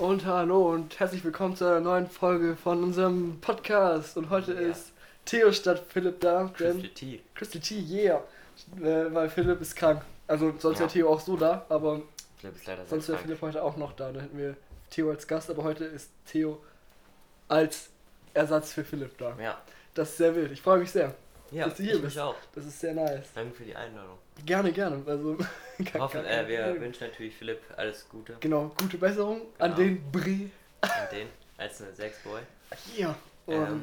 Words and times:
Und 0.00 0.26
hallo 0.26 0.70
und 0.72 0.98
herzlich 0.98 1.22
willkommen 1.22 1.54
zu 1.54 1.64
einer 1.66 1.78
neuen 1.78 2.08
Folge 2.08 2.56
von 2.56 2.82
unserem 2.82 3.40
Podcast. 3.40 4.16
Und 4.16 4.28
heute 4.28 4.52
Ja. 4.52 4.58
ist 4.58 4.92
Theo 5.24 5.52
statt 5.52 5.84
Philipp 5.88 6.18
da. 6.20 6.50
Crystal 6.52 6.88
T. 6.88 7.22
Crystal 7.36 7.60
T, 7.60 7.78
yeah. 7.78 8.20
Äh, 8.80 9.14
weil 9.14 9.30
Philipp 9.30 9.60
ist 9.60 9.76
krank. 9.76 10.02
Also 10.26 10.46
sonst 10.58 10.80
wäre 10.80 10.88
Ja. 10.88 10.92
Theo 10.92 11.08
auch 11.12 11.20
so 11.20 11.36
da, 11.36 11.64
aber 11.68 12.02
Philipp 12.38 12.56
ist 12.56 12.66
leider 12.66 12.84
sonst 12.86 13.08
wäre. 13.08 13.18
Philipp 13.18 13.40
heute 13.40 13.62
auch 13.62 13.76
noch 13.76 13.92
da. 13.92 14.10
Dann 14.10 14.22
hätten 14.22 14.36
wir 14.36 14.56
Theo 14.90 15.10
als 15.10 15.28
Gast, 15.28 15.48
aber 15.48 15.62
heute 15.62 15.84
ist 15.84 16.10
Theo 16.26 16.60
als 17.46 17.90
Ersatz 18.34 18.72
für 18.72 18.82
Philipp 18.82 19.16
da. 19.18 19.36
Ja, 19.40 19.62
Das 19.94 20.10
ist 20.10 20.16
sehr 20.16 20.34
wild. 20.34 20.50
Ich 20.50 20.60
freue 20.60 20.80
mich 20.80 20.90
sehr. 20.90 21.14
ja 21.52 21.66
Dass 21.66 21.76
du 21.76 21.84
ich 21.84 21.90
hier 21.90 21.98
mich 21.98 22.06
bist. 22.06 22.18
auch. 22.18 22.34
Das 22.52 22.66
ist 22.66 22.80
sehr 22.80 22.94
nice. 22.94 23.28
Danke 23.32 23.54
für 23.54 23.62
die 23.64 23.76
Einladung. 23.76 24.18
Gerne, 24.44 24.72
gerne. 24.72 25.02
Also, 25.06 25.38
Wir, 25.78 25.90
gar- 25.90 26.02
hoffen, 26.02 26.22
gar 26.22 26.30
äh, 26.30 26.48
wir 26.48 26.62
Problem. 26.64 26.82
wünschen 26.82 27.06
natürlich 27.08 27.34
Philipp 27.34 27.60
alles 27.76 28.08
Gute 28.08 28.36
Genau, 28.40 28.70
gute 28.78 28.96
Besserung 28.98 29.42
an 29.58 29.74
Genau. 29.74 29.76
den 29.76 30.12
Brie. 30.12 30.50
an 30.80 30.90
den 31.12 31.28
als 31.56 31.80
eine 31.82 31.90
6-Boy. 31.92 32.40
Ja. 32.96 33.14
Und 33.46 33.54
Ähm, 33.54 33.82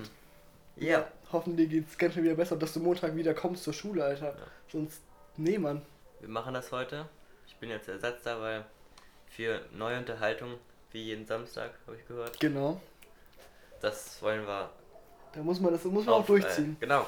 ja, 0.78 1.08
Hoffentlich 1.32 1.70
geht's 1.70 1.98
ganz 1.98 2.14
schnell 2.14 2.26
wieder 2.26 2.36
besser, 2.36 2.56
dass 2.58 2.74
du 2.74 2.80
Montag 2.82 3.16
wieder 3.16 3.34
kommst 3.34 3.64
zur 3.64 3.74
Schule, 3.74 4.04
Alter. 4.04 4.28
Ja. 4.30 4.36
Sonst, 4.72 5.02
nee, 5.38 5.58
Mann. 5.58 5.82
wir 6.20 6.28
machen 6.30 6.54
das 6.54 6.72
heute. 6.72 7.08
Ich 7.48 7.56
bin 7.56 7.70
jetzt 7.70 7.88
Ersatz 7.88 8.24
da, 8.24 8.40
weil 8.42 8.66
für 9.30 9.62
neue 9.74 9.98
Unterhaltung, 9.98 10.56
wie 10.92 11.04
jeden 11.04 11.26
Samstag, 11.26 11.72
habe 11.88 11.96
ich 11.98 12.06
gehört. 12.08 12.38
Genau. 12.42 12.82
Das 13.80 14.22
wollen 14.22 14.46
wir 14.46 14.70
Da 15.34 15.42
muss 15.42 15.60
man 15.60 15.72
das 15.72 15.84
muss 15.86 16.06
man 16.06 16.16
auch 16.16 16.20
auf, 16.20 16.26
durchziehen. 16.28 16.76
Äh, 16.80 16.82
genau, 16.86 17.06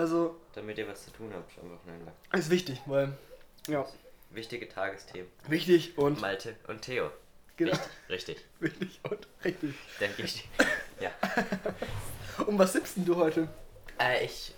also, 0.00 0.40
damit 0.54 0.78
ihr 0.78 0.88
was 0.88 1.04
zu 1.04 1.10
tun 1.12 1.30
habt 1.34 1.52
am 1.62 1.70
Wochenende. 1.70 2.12
ist 2.32 2.50
wichtig, 2.50 2.80
weil, 2.86 3.12
ja, 3.68 3.86
Wichtige 4.30 4.68
Tagesthemen. 4.68 5.28
wichtig 5.48 5.98
und, 5.98 6.20
Malte 6.20 6.56
und 6.68 6.82
Theo. 6.82 7.10
genau, 7.56 7.76
Richtig, 8.08 8.38
richtig. 8.38 8.46
wichtig 8.60 9.00
und 9.10 9.28
richtig. 9.44 9.74
Denke 10.00 10.22
ich. 10.22 10.48
Ja. 11.00 11.10
Und 12.46 12.58
was 12.58 12.72
sippst 12.72 12.96
denn 12.96 13.04
du 13.04 13.16
heute? 13.16 13.48
Äh, 13.98 14.24
ich 14.24 14.54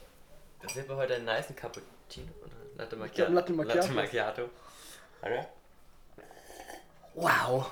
sippe 0.72 0.94
heute 0.94 1.16
einen 1.16 1.24
niceen 1.24 1.56
Cappuccino 1.56 2.30
oder 2.42 2.52
Latte 2.76 2.96
Macchiato. 2.96 3.32
Latte 3.32 3.52
Macchiato. 3.52 3.78
Latte 3.78 3.92
Macchiato. 3.92 4.50
Warte. 5.22 5.48
Wow. 7.14 7.70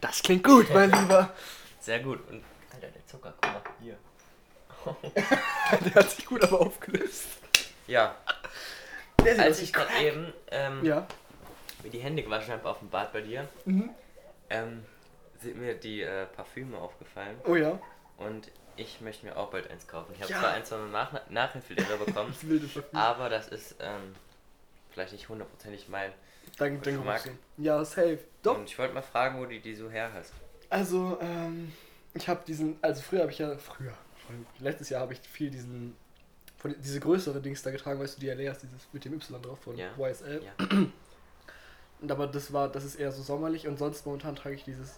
Das 0.00 0.22
klingt 0.22 0.44
gut, 0.44 0.68
mein 0.72 0.90
Lieber. 0.90 1.32
Sehr 1.80 2.00
gut. 2.00 2.20
Und 2.30 2.42
Alter, 2.74 2.88
der 2.88 3.06
Zucker, 3.06 3.34
guck 3.40 3.52
mal 3.52 3.62
hier. 3.80 3.98
Der 5.84 5.94
hat 5.94 6.10
sich 6.10 6.26
gut 6.26 6.42
aber 6.42 6.60
aufgelöst. 6.60 7.26
Ja, 7.86 8.14
Der 9.24 9.34
sieht 9.34 9.44
als 9.44 9.60
ich 9.62 9.72
gerade 9.72 9.92
eben 10.02 10.32
ähm, 10.50 10.84
Ja. 10.84 11.06
mir 11.82 11.90
die 11.90 11.98
Hände 12.00 12.22
gewaschen 12.22 12.52
habe 12.52 12.68
auf 12.68 12.78
dem 12.78 12.88
Bad 12.90 13.12
bei 13.12 13.20
dir, 13.20 13.48
Mhm. 13.64 13.90
ähm, 14.50 14.84
sind 15.40 15.56
mir 15.58 15.74
die 15.74 16.02
äh, 16.02 16.26
Parfüme 16.26 16.78
aufgefallen. 16.78 17.38
Oh 17.44 17.54
ja. 17.54 17.78
Und 18.18 18.50
ich 18.76 19.00
möchte 19.00 19.26
mir 19.26 19.36
auch 19.36 19.50
bald 19.50 19.70
eins 19.70 19.86
kaufen. 19.86 20.12
Ich 20.14 20.22
habe 20.22 20.32
Ja. 20.32 20.40
zwar 20.40 20.50
eins 20.52 20.68
von 20.68 20.80
meinem 20.80 20.92
Nach 20.92 21.20
Nachhilfelehrer 21.30 21.96
bekommen, 21.98 22.34
aber 22.92 23.28
das 23.28 23.48
ist 23.48 23.76
ähm, 23.80 24.14
vielleicht 24.90 25.12
nicht 25.12 25.28
hundertprozentig 25.28 25.88
mein. 25.88 26.12
Danke, 26.58 26.80
danke. 26.82 26.98
Geschmack. 26.98 27.30
Ja, 27.58 27.84
safe. 27.84 28.18
Doch. 28.42 28.56
Und 28.58 28.64
ich 28.64 28.78
wollte 28.78 28.94
mal 28.94 29.02
fragen, 29.02 29.38
wo 29.40 29.44
du 29.46 29.58
die 29.58 29.74
so 29.74 29.90
her 29.90 30.10
hast. 30.14 30.32
Also, 30.68 31.18
ähm, 31.20 31.72
ich 32.14 32.28
habe 32.28 32.40
diesen, 32.46 32.78
also 32.82 33.02
früher 33.02 33.22
habe 33.22 33.30
ich 33.32 33.38
ja, 33.38 33.56
früher, 33.56 33.92
letztes 34.58 34.88
Jahr 34.90 35.02
habe 35.02 35.12
ich 35.12 35.20
viel 35.20 35.50
diesen, 35.50 35.94
von, 36.58 36.74
diese 36.80 37.00
größere 37.00 37.40
Dings 37.40 37.62
da 37.62 37.70
getragen, 37.70 38.00
weißt 38.00 38.16
du, 38.16 38.20
die 38.20 38.30
Aleas, 38.30 38.58
dieses 38.60 38.88
mit 38.92 39.04
dem 39.04 39.14
Y 39.14 39.42
drauf 39.42 39.58
von 39.60 39.76
Ja. 39.76 39.90
YSL. 39.98 40.42
Ja. 40.44 40.66
Und 42.00 42.10
aber 42.10 42.26
das 42.26 42.52
war, 42.52 42.68
das 42.70 42.84
ist 42.84 42.94
eher 42.94 43.12
so 43.12 43.22
sommerlich 43.22 43.68
und 43.68 43.78
sonst 43.78 44.06
momentan 44.06 44.34
trage 44.34 44.54
ich 44.54 44.64
dieses 44.64 44.94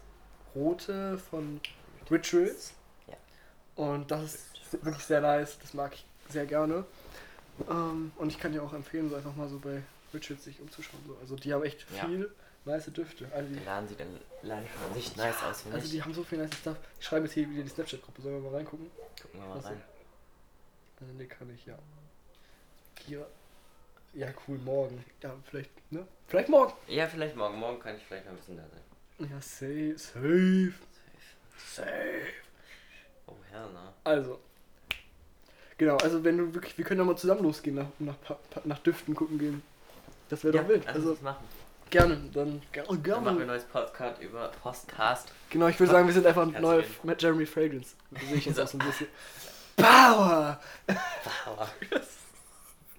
rote 0.55 1.19
von 1.19 1.61
Rituals. 2.09 2.75
Ja. 3.09 3.17
Und 3.75 4.09
das 4.13 4.23
ist 4.25 4.85
wirklich 4.85 5.05
sehr 5.05 5.21
nice, 5.21 5.59
das 5.61 5.75
mag 5.75 5.95
ich 5.95 6.05
sehr 6.29 6.47
gerne. 6.47 6.85
Ähm, 7.69 8.13
und 8.17 8.31
ich 8.31 8.39
kann 8.39 8.53
dir 8.53 8.63
auch 8.63 8.73
empfehlen, 8.73 9.11
so 9.11 9.17
einfach 9.17 9.35
mal 9.35 9.49
so 9.49 9.59
bei 9.59 9.83
Rituals 10.15 10.45
sich 10.45 10.61
umzuschauen. 10.61 11.03
So. 11.09 11.17
Also 11.21 11.35
die 11.35 11.53
haben 11.53 11.65
echt 11.65 11.85
Ja. 11.97 12.09
Nice 12.65 12.87
Düfte. 12.93 13.31
Also 13.33 13.53
die, 13.53 13.65
Laden 13.65 13.89
sieht 13.89 14.01
dann 14.01 14.19
schon 14.43 14.53
an 14.53 14.95
sich 14.95 15.17
nice 15.17 15.43
aus, 15.43 15.65
also 15.73 15.89
die 15.89 16.03
haben 16.03 16.15
so 16.15 16.23
viel 16.23 16.39
nice 16.39 16.55
Stuff. 16.55 16.77
Ich 17.01 17.07
schreibe 17.07 17.27
jetzt 17.27 17.35
hier 17.35 17.49
wieder 17.49 17.63
die 17.63 17.69
Snapchat-Gruppe, 17.69 18.23
sollen 18.23 18.43
wir 18.43 18.51
mal 18.51 18.57
reingucken? 18.57 18.91
Gucken 19.21 19.41
wir 19.41 19.49
mal 19.49 19.59
Was 19.59 19.67
rein. 19.67 19.83
Äh, 21.01 21.05
nee, 21.19 21.27
kann 21.27 21.51
ich, 21.55 21.67
ja. 21.67 21.79
Hier. 23.07 23.27
Ja, 24.15 24.29
cool, 24.47 24.59
morgen. 24.59 25.03
Ja, 25.23 25.35
vielleicht, 25.49 25.71
ne? 25.91 26.07
Vielleicht 26.29 26.49
morgen. 26.49 26.73
Ja, 26.87 27.07
vielleicht 27.07 27.35
morgen. 27.35 27.59
Morgen 27.59 27.81
kann 27.81 27.97
ich 27.97 28.03
vielleicht 28.03 28.27
noch 28.27 28.33
ein 28.33 28.39
bisschen 28.39 28.57
da 28.57 28.63
sein. 28.63 29.31
Ja, 29.31 29.41
safe, 29.41 29.95
safe, 29.97 30.75
safe. 31.57 32.33
Oh, 33.27 33.37
hell 33.51 33.71
no. 33.73 33.93
Also. 34.05 34.39
Genau, 35.79 35.97
also 35.97 36.23
wenn 36.23 36.37
du 36.37 36.55
wirklich, 36.55 36.77
wir 36.77 36.85
können 36.85 37.01
ja 37.01 37.05
mal 37.05 37.17
zusammen 37.17 37.43
losgehen, 37.43 37.77
nach, 37.77 37.87
nach, 37.99 38.65
nach 38.65 38.79
Düften 38.81 39.15
gucken 39.15 39.39
gehen. 39.39 39.63
Das 40.29 40.45
wäre 40.45 40.59
doch 40.59 40.69
wild. 40.69 40.87
Also 40.87 41.11
uns 41.11 41.23
machen. 41.23 41.45
Gerne, 41.93 42.17
dann 42.35 42.61
gerne. 42.73 42.89
Dann 43.01 43.25
machen 43.25 43.37
wir 43.37 43.43
ein 43.45 43.47
neues 43.47 43.65
Podcast 43.65 44.21
über 44.21 44.49
Postcast. 44.63 45.29
Genau, 45.51 45.69
ich 45.69 45.79
würde 45.79 45.93
sagen, 45.93 46.07
wir 46.09 46.15
sind 46.15 46.27
einfach 46.27 46.45
du 46.47 46.51
den- 46.53 46.85
Matt 47.05 47.23
Jeremy 47.23 47.47
Fragrance. 47.47 47.95
So 48.11 48.27
sehe 48.27 48.37
ich 48.37 48.47
uns 48.49 48.57
So. 48.57 48.63
auch 48.65 48.67
so 48.67 48.79
ein 48.79 48.87
bisschen. 48.87 49.07
Power! 49.77 50.61
Wow. 50.89 51.69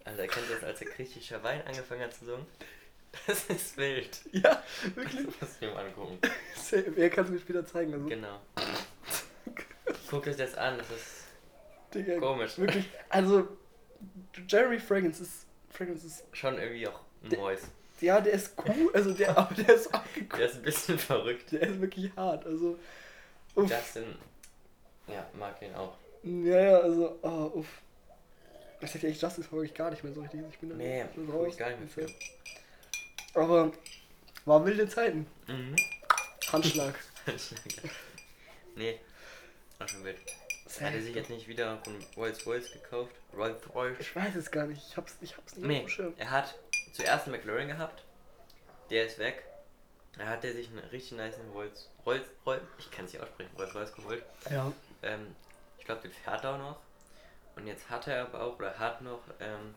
Alter, 0.05 0.27
kennt 0.27 0.49
ihr 0.49 0.55
das, 0.55 0.63
als 0.63 0.79
der 0.79 0.87
griechischer 0.89 1.43
Wein 1.43 1.61
angefangen 1.67 2.01
hat 2.01 2.13
zu 2.13 2.25
singen? 2.25 2.45
Das 3.27 3.45
ist 3.45 3.77
wild. 3.77 4.21
Ja, 4.31 4.63
wirklich. 4.95 5.27
Das 5.27 5.39
musst 5.41 5.61
du 5.61 5.67
dir 5.67 5.73
mal 5.75 5.85
angucken. 5.85 6.17
Er 6.97 7.09
kann 7.11 7.25
es 7.25 7.29
mir 7.29 7.39
später 7.39 7.63
zeigen. 7.63 7.93
Also, 7.93 8.07
Genau. 8.07 8.39
Guckt 10.09 10.27
euch 10.27 10.35
das 10.35 10.55
an, 10.55 10.79
das 10.79 10.89
ist 10.89 11.25
Digga, 11.93 12.17
komisch. 12.19 12.57
Wirklich, 12.57 12.89
also 13.09 13.47
Jeremy 14.47 14.79
Fragrance 14.79 15.21
ist, 15.21 15.45
Fragrance 15.69 16.07
ist, 16.07 16.23
Schon 16.31 16.57
irgendwie 16.57 16.87
auch 16.87 17.01
ein 17.23 17.37
Mäus. 17.39 17.59
Ja, 18.03 18.21
der 18.21 18.33
ist 18.33 18.53
cool, 18.67 18.91
also 18.93 19.13
der, 19.13 19.37
aber 19.37 19.53
der 19.55 19.75
ist 19.75 19.93
abgeguckt, 19.93 20.39
Der 20.39 20.47
ist 20.49 20.55
ein 20.55 20.61
bisschen 20.63 20.99
verrückt. 20.99 21.51
der 21.51 21.61
ist 21.61 21.81
wirklich 21.81 22.11
hart, 22.15 22.45
also, 22.45 22.77
uff, 23.55 23.69
Justin, 23.69 24.15
ja, 25.07 25.25
mag 25.33 25.61
ihn 25.61 25.73
auch. 25.75 25.95
ja, 26.23 26.59
ja, 26.61 26.77
also, 26.79 27.17
oh, 27.21 27.51
uff. 27.59 27.67
Ich 28.81 28.91
sag 28.91 28.99
dir 29.01 29.07
echt, 29.07 29.21
Justice 29.21 29.47
folge 29.47 29.67
ich 29.67 29.73
gar 29.73 29.89
nicht 29.91 30.03
mehr 30.03 30.13
so 30.13 30.21
richtig, 30.21 30.41
ich 30.51 30.59
bin 30.59 30.69
da 30.69 30.75
Nee, 30.75 31.05
bin 31.15 31.27
guck 31.27 31.47
ich 31.47 31.57
gar 31.57 31.69
nicht 31.69 31.79
mehr 31.79 32.07
für. 32.07 33.39
Aber, 33.39 33.71
war 34.45 34.65
wilde 34.65 34.87
Zeiten, 34.89 35.25
Mhm. 35.47 35.75
Handschlag. 36.51 36.93
nee, 38.75 38.99
war 39.79 39.87
schon 39.87 40.03
wild. 40.03 40.17
Hat 40.81 40.93
er 40.93 41.01
sich 41.01 41.15
jetzt 41.15 41.29
nicht 41.29 41.47
wieder 41.47 41.77
von 41.83 41.95
Rolls 42.17 42.45
Royce 42.45 42.71
gekauft? 42.73 43.11
Rolls 43.35 43.61
Royce? 43.73 43.95
Ich 43.99 44.15
weiß 44.15 44.35
es 44.35 44.49
gar 44.51 44.65
nicht, 44.65 44.81
ich 44.89 44.97
hab's, 44.97 45.15
ich 45.21 45.37
hab's 45.37 45.55
nicht 45.55 45.67
Nee, 45.67 45.85
er 46.17 46.31
hat 46.31 46.55
zuerst 46.93 47.25
einen 47.27 47.35
McLaren 47.35 47.67
gehabt. 47.67 48.03
Der 48.89 49.05
ist 49.05 49.19
weg. 49.19 49.43
Da 50.17 50.27
hat 50.27 50.45
er 50.45 50.53
sich 50.53 50.69
einen 50.69 50.79
richtig 50.79 51.17
nice 51.17 51.35
Rolls 51.53 51.89
Rolls 52.05 52.25
Rolls, 52.45 52.61
ich 52.77 52.91
kann 52.91 53.05
es 53.05 53.13
nicht 53.13 53.21
aussprechen, 53.21 53.49
Rolls 53.57 53.73
Royce 53.75 53.93
geholt. 53.93 54.23
Ja, 54.49 54.71
Ähm, 55.01 55.35
ich 55.79 55.85
glaube, 55.85 56.01
den 56.01 56.11
fährt 56.11 56.43
er 56.43 56.53
auch 56.53 56.57
noch. 56.57 56.77
Und 57.55 57.67
jetzt 57.67 57.89
hat 57.89 58.07
er 58.07 58.23
aber 58.23 58.41
auch, 58.41 58.57
oder 58.57 58.77
hat 58.77 59.01
noch, 59.01 59.21
ähm, 59.39 59.73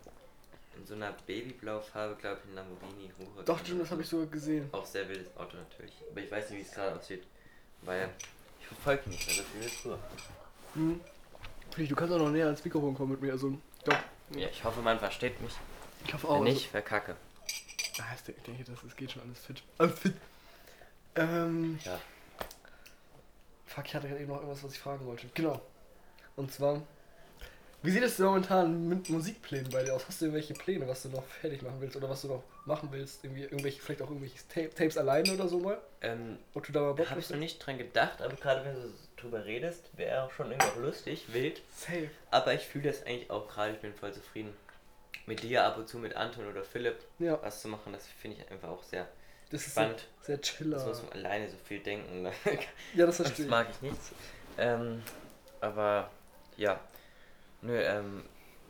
in 0.77 0.87
so 0.87 0.94
einer 0.94 1.12
Babyblau 1.27 1.81
Farbe, 1.81 2.16
glaube 2.16 2.38
ich, 2.41 2.47
einen 2.47 2.56
Lamborghini. 2.56 3.10
Huracan 3.19 3.44
doch, 3.47 3.59
stimmt, 3.59 3.81
das 3.81 3.91
habe 3.91 4.03
ich 4.03 4.09
so. 4.09 4.19
sogar 4.19 4.33
gesehen. 4.33 4.69
Auch 4.72 4.84
sehr 4.84 5.09
wildes 5.09 5.34
Auto 5.37 5.56
natürlich. 5.56 5.94
Aber 6.10 6.21
ich 6.21 6.31
weiß 6.31 6.50
nicht, 6.50 6.59
wie 6.59 6.69
es 6.69 6.72
gerade 6.72 6.98
aussieht. 6.98 7.25
Weil 7.83 8.10
ich 8.60 8.66
verfolge 8.66 9.09
nicht 9.09 9.27
mehr 9.27 9.37
so 9.37 9.43
viel 9.43 9.60
wie 9.62 9.69
früher. 9.69 9.98
Hm. 10.75 11.00
Du 11.77 11.94
kannst 11.94 12.12
auch 12.12 12.19
noch 12.19 12.31
näher 12.31 12.47
ans 12.47 12.65
Mikrofon 12.65 12.94
kommen 12.94 13.12
mit 13.12 13.22
mir, 13.22 13.33
also, 13.33 13.56
doch. 13.84 13.98
Ja, 14.31 14.48
ich 14.48 14.62
hoffe, 14.65 14.81
man 14.81 14.98
versteht 14.98 15.41
mich. 15.41 15.54
Ich 16.05 16.12
hoffe 16.15 16.29
Wenn 16.29 16.34
auch. 16.37 16.43
nicht, 16.45 16.69
verkacke. 16.71 17.17
Also, 17.99 18.03
ah, 18.03 18.15
ich 18.15 18.23
denke, 18.23 18.41
ich 18.41 18.45
denke, 18.47 18.65
das, 18.65 18.81
das 18.83 18.97
geht 18.97 19.12
schon 19.12 19.23
alles 19.23 19.39
fit. 19.41 19.62
Alles 19.79 19.99
fit. 19.99 20.15
Ähm, 21.17 21.79
Ja. 21.84 21.99
Fuck, 23.66 23.87
ich 23.87 23.95
hatte 23.95 24.09
gerade 24.09 24.21
eben 24.21 24.31
noch 24.31 24.37
irgendwas, 24.41 24.63
was 24.63 24.72
ich 24.72 24.78
fragen 24.78 25.04
wollte. 25.07 25.27
Genau. 25.34 25.60
Und 26.37 26.53
zwar, 26.53 26.83
wie 27.83 27.91
sieht 27.91 28.03
es 28.03 28.19
momentan 28.19 28.89
mit 28.89 29.09
Musikplänen 29.10 29.71
bei 29.71 29.83
dir 29.83 29.95
aus? 29.95 30.07
Hast 30.07 30.21
du 30.21 30.27
irgendwelche 30.27 30.54
Pläne, 30.54 30.87
was 30.89 31.03
du 31.03 31.09
noch 31.09 31.25
fertig 31.25 31.63
machen 31.63 31.81
willst 31.81 31.97
oder 31.97 32.09
was 32.09 32.22
du 32.22 32.28
noch 32.28 32.43
machen 32.65 32.89
willst? 32.93 33.25
Irgendwie 33.25 33.43
irgendwelche, 33.43 33.81
vielleicht 33.81 34.03
auch 34.03 34.09
irgendwelche 34.09 34.37
Ta 34.48 34.63
Tapes 34.75 34.97
alleine 34.98 35.33
oder 35.33 35.48
so 35.48 35.59
mal? 35.59 35.78
Ähm, 36.03 36.39
Ob 36.54 36.66
du 36.66 36.72
da 36.72 36.81
mal 36.81 36.93
Bock 36.95 37.10
habe 37.10 37.21
ich 37.21 37.31
noch 37.31 37.39
nicht 37.39 37.59
dran 37.65 37.78
gedacht, 37.78 38.21
aber 38.22 38.34
gerade 38.37 38.65
wenn 38.65 38.75
du 38.75 38.93
drüber 39.16 39.45
redest, 39.45 39.91
wäre 39.97 40.22
auch 40.25 40.33
schon 40.33 40.51
irgendwie 40.51 40.69
auch 40.69 40.77
lustig, 40.77 41.27
wild. 41.33 41.63
Safe. 41.75 42.10
Aber 42.31 42.54
ich 42.54 42.63
fühle 42.66 42.91
das 42.91 43.04
eigentlich 43.04 43.31
auch 43.31 43.48
gerade, 43.48 43.72
ich 43.72 43.81
bin 43.81 43.95
voll 43.95 44.13
zufrieden. 44.13 44.53
Mit 45.27 45.43
dir 45.43 45.65
ab 45.65 45.77
und 45.77 45.89
zu 45.89 45.99
mit 45.99 46.15
Anton 46.15 46.47
oder 46.49 46.63
Philipp 46.65 46.97
Ja, 47.19 47.39
was 47.43 47.61
zu 47.63 47.69
machen, 47.69 47.93
das 47.93 48.07
finde 48.07 48.37
ich 48.39 48.51
einfach 48.51 48.69
auch 48.69 48.83
sehr 48.83 49.07
das 49.51 49.67
ist 49.67 49.75
sehr, 49.75 49.83
spannend. 49.84 50.07
sehr 50.23 50.37
Das 50.39 50.47
chiller. 50.49 50.87
muss 50.87 51.03
man 51.03 51.13
alleine 51.13 51.49
so 51.49 51.57
viel 51.65 51.81
denken. 51.81 52.23
ne? 52.23 52.33
Ja, 52.95 53.07
das 53.07 53.17
Das 53.19 53.27
verstehe 53.27 53.45
ich. 53.47 53.51
mag 53.51 53.67
ich 53.71 53.83
nicht. 53.83 53.97
Ähm, 54.59 55.03
aber 55.61 56.11
ja. 56.57 56.81
Nö, 57.63 57.77
ähm, 57.81 58.25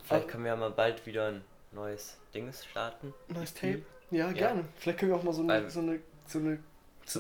vielleicht 0.04 0.28
können 0.28 0.44
wir 0.44 0.50
ja 0.52 0.56
mal 0.56 0.70
bald 0.70 1.04
wieder 1.06 1.28
ein 1.28 1.44
neues 1.72 2.16
Dings 2.34 2.64
starten. 2.66 3.12
Neues 3.28 3.54
Tape? 3.54 3.82
Ja, 4.10 4.26
Ja. 4.28 4.32
gerne. 4.32 4.64
Vielleicht 4.78 4.98
können 5.00 5.12
wir 5.12 5.16
auch 5.18 5.22
mal 5.22 5.32
so 5.32 5.42
eine, 5.42 5.48
Weil- 5.64 5.70
so 5.70 5.80
eine, 5.80 6.00
so 6.26 6.38
eine 6.40 6.58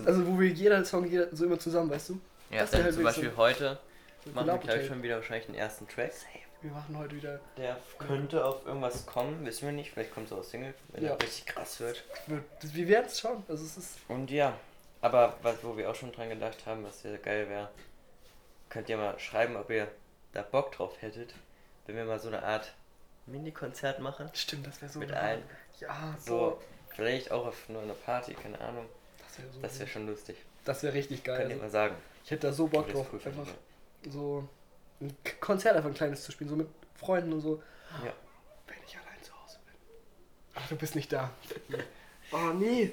Also 0.06 0.26
wo 0.26 0.38
wir 0.38 0.48
jeder 0.48 0.84
Song 0.84 1.06
jeder, 1.06 1.34
so 1.34 1.44
immer 1.46 1.58
zusammen, 1.58 1.90
weißt 1.90 2.10
du? 2.10 2.20
Ja, 2.50 2.60
Das 2.60 2.70
dann 2.72 2.84
halt 2.84 2.94
zum 2.94 3.04
Beispiel 3.04 3.30
so- 3.30 3.36
heute 3.36 3.78
machen 4.34 4.46
wir 4.48 4.58
gleich 4.58 4.86
schon 4.86 5.02
wieder 5.02 5.16
wahrscheinlich 5.16 5.46
den 5.46 5.54
ersten 5.56 5.88
Track. 5.88 6.12
Wir 6.66 6.72
machen 6.72 6.98
heute 6.98 7.14
wieder. 7.14 7.38
Der 7.56 7.78
könnte 7.96 8.44
auf 8.44 8.66
irgendwas 8.66 9.06
kommen, 9.06 9.46
wissen 9.46 9.66
wir 9.66 9.72
nicht. 9.72 9.92
Vielleicht 9.92 10.12
kommt 10.12 10.26
es 10.26 10.32
auch 10.32 10.42
Single, 10.42 10.74
wenn 10.88 11.04
Ja. 11.04 11.10
er 11.10 11.22
richtig 11.22 11.46
krass 11.46 11.78
wird. 11.78 12.02
Wir 12.60 12.88
werden 12.88 13.06
es 13.06 13.20
schauen. 13.20 13.44
Also 13.46 13.64
es 13.64 13.76
ist. 13.76 13.98
Und 14.08 14.32
ja, 14.32 14.52
aber 15.00 15.36
was, 15.42 15.62
wo 15.62 15.76
wir 15.76 15.88
auch 15.88 15.94
schon 15.94 16.10
dran 16.10 16.28
gedacht 16.28 16.66
haben, 16.66 16.82
was 16.82 17.02
sehr 17.02 17.18
geil 17.18 17.48
wäre, 17.48 17.68
könnt 18.68 18.88
ihr 18.88 18.96
mal 18.96 19.16
schreiben, 19.20 19.54
ob 19.54 19.70
ihr 19.70 19.86
da 20.32 20.42
Bock 20.42 20.72
drauf 20.72 21.00
hättet, 21.00 21.34
wenn 21.86 21.94
wir 21.94 22.04
mal 22.04 22.18
so 22.18 22.26
eine 22.28 22.42
Art 22.42 22.74
Mini-Konzert 23.26 24.00
machen. 24.00 24.28
Stimmt, 24.34 24.66
das 24.66 24.82
wäre 24.82 24.90
so. 24.90 24.98
Mit 24.98 25.12
allen. 25.12 25.44
Ja, 25.78 26.16
So, 26.18 26.26
so. 26.26 26.62
vielleicht 26.96 27.30
auch 27.30 27.46
auf 27.46 27.68
nur 27.68 27.82
einer 27.82 27.94
Party, 27.94 28.34
keine 28.34 28.60
Ahnung. 28.60 28.86
Das 29.24 29.38
wäre 29.38 29.52
so. 29.52 29.60
Das 29.60 29.78
wäre 29.78 29.88
schon 29.88 30.06
lustig. 30.08 30.36
das 30.64 30.82
wäre 30.82 30.94
richtig 30.94 31.22
geil. 31.22 31.42
Ihr 31.42 31.46
Also, 31.50 31.62
mal 31.62 31.70
sagen. 31.70 31.94
ich 32.24 32.30
hätte 32.32 32.48
da 32.48 32.52
so 32.52 32.66
Bock 32.66 32.90
drauf, 32.90 33.06
einfach 33.24 33.46
so 34.10 34.48
ein 35.00 35.16
Konzert 35.40 35.76
einfach 35.76 35.88
ein 35.90 35.94
kleines 35.94 36.22
zu 36.24 36.32
spielen, 36.32 36.50
so 36.50 36.56
mit 36.56 36.68
Freunden 36.94 37.32
und 37.32 37.40
so. 37.40 37.62
Ja. 38.04 38.12
Wenn 38.66 38.76
ich 38.86 38.96
allein 38.96 39.22
zu 39.22 39.32
Hause 39.42 39.58
bin. 39.64 39.74
Ach, 40.54 40.68
du 40.68 40.76
bist 40.76 40.94
nicht 40.94 41.12
da. 41.12 41.30
oh 42.32 42.52
nee. 42.54 42.92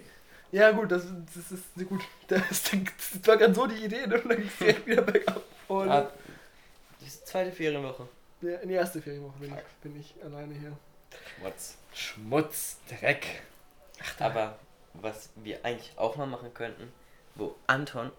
Ja 0.52 0.72
gut, 0.72 0.92
das, 0.92 1.06
das 1.36 1.52
ist 1.52 1.90
gut. 1.90 2.02
Das, 2.28 2.42
das 2.50 3.28
war 3.28 3.38
gerade 3.38 3.54
so 3.54 3.68
die 3.68 3.84
Idee, 3.86 4.06
ne? 4.08 4.22
Und 4.22 4.30
dann 4.30 4.38
ging's 4.40 4.58
direkt 4.58 4.86
wieder 4.88 5.02
bergab. 5.02 5.42
Und 5.68 5.90
Ah, 5.90 6.10
die 7.02 7.10
zweite 7.10 7.52
Ferienwoche. 7.52 8.08
ja, 8.42 8.58
in 8.58 8.70
die 8.70 8.76
erste 8.76 9.02
Ferienwoche 9.02 9.38
bin 9.40 9.54
ich, 9.54 9.64
bin 9.82 10.00
ich 10.00 10.16
alleine 10.24 10.54
hier. 10.54 10.72
Schmutz. 11.38 11.78
Schmutz, 11.94 12.78
Dreck. 12.90 13.42
Aber 14.20 14.58
was 14.94 15.30
wir 15.36 15.64
eigentlich 15.66 15.92
auch 15.98 16.16
mal 16.16 16.26
machen 16.28 16.54
könnten, 16.54 16.92
wo 17.36 17.56
Anton, 17.68 18.12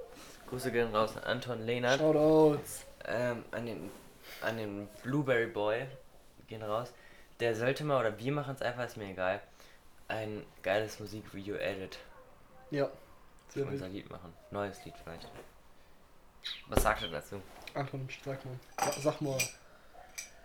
Grüße 0.48 0.70
gehen 0.72 0.94
raus 0.94 1.16
an 1.16 1.24
Anton 1.24 1.64
Lehnert, 1.64 1.98
Shoutouts. 2.00 2.84
Ähm, 3.06 3.44
an 3.50 3.66
den 3.66 3.90
an 4.40 4.56
den 4.56 4.88
Blueberry 5.02 5.46
Boy 5.46 5.86
gehen 6.46 6.62
raus. 6.62 6.92
Der 7.40 7.54
sollte 7.54 7.84
mal, 7.84 8.00
oder 8.00 8.18
wir 8.18 8.32
machen 8.32 8.54
es 8.54 8.62
einfach, 8.62 8.84
ist 8.84 8.96
mir 8.96 9.10
egal, 9.10 9.40
ein 10.08 10.44
geiles 10.62 10.98
Musikvideo 11.00 11.56
edit 11.56 11.98
Ja. 12.70 12.88
Sehr 13.48 13.66
unser. 13.66 13.88
Lied 13.88 14.08
machen. 14.10 14.32
Neues 14.50 14.84
Lied 14.84 14.94
vielleicht. 15.02 15.28
Was 16.68 16.82
sagt 16.82 17.02
ihr 17.02 17.08
dazu? 17.10 17.40
Anton, 17.74 18.08
sag 18.24 18.44
mal. 18.44 18.54
Sa- 18.78 19.00
Sag 19.00 19.20
mal. 19.20 19.38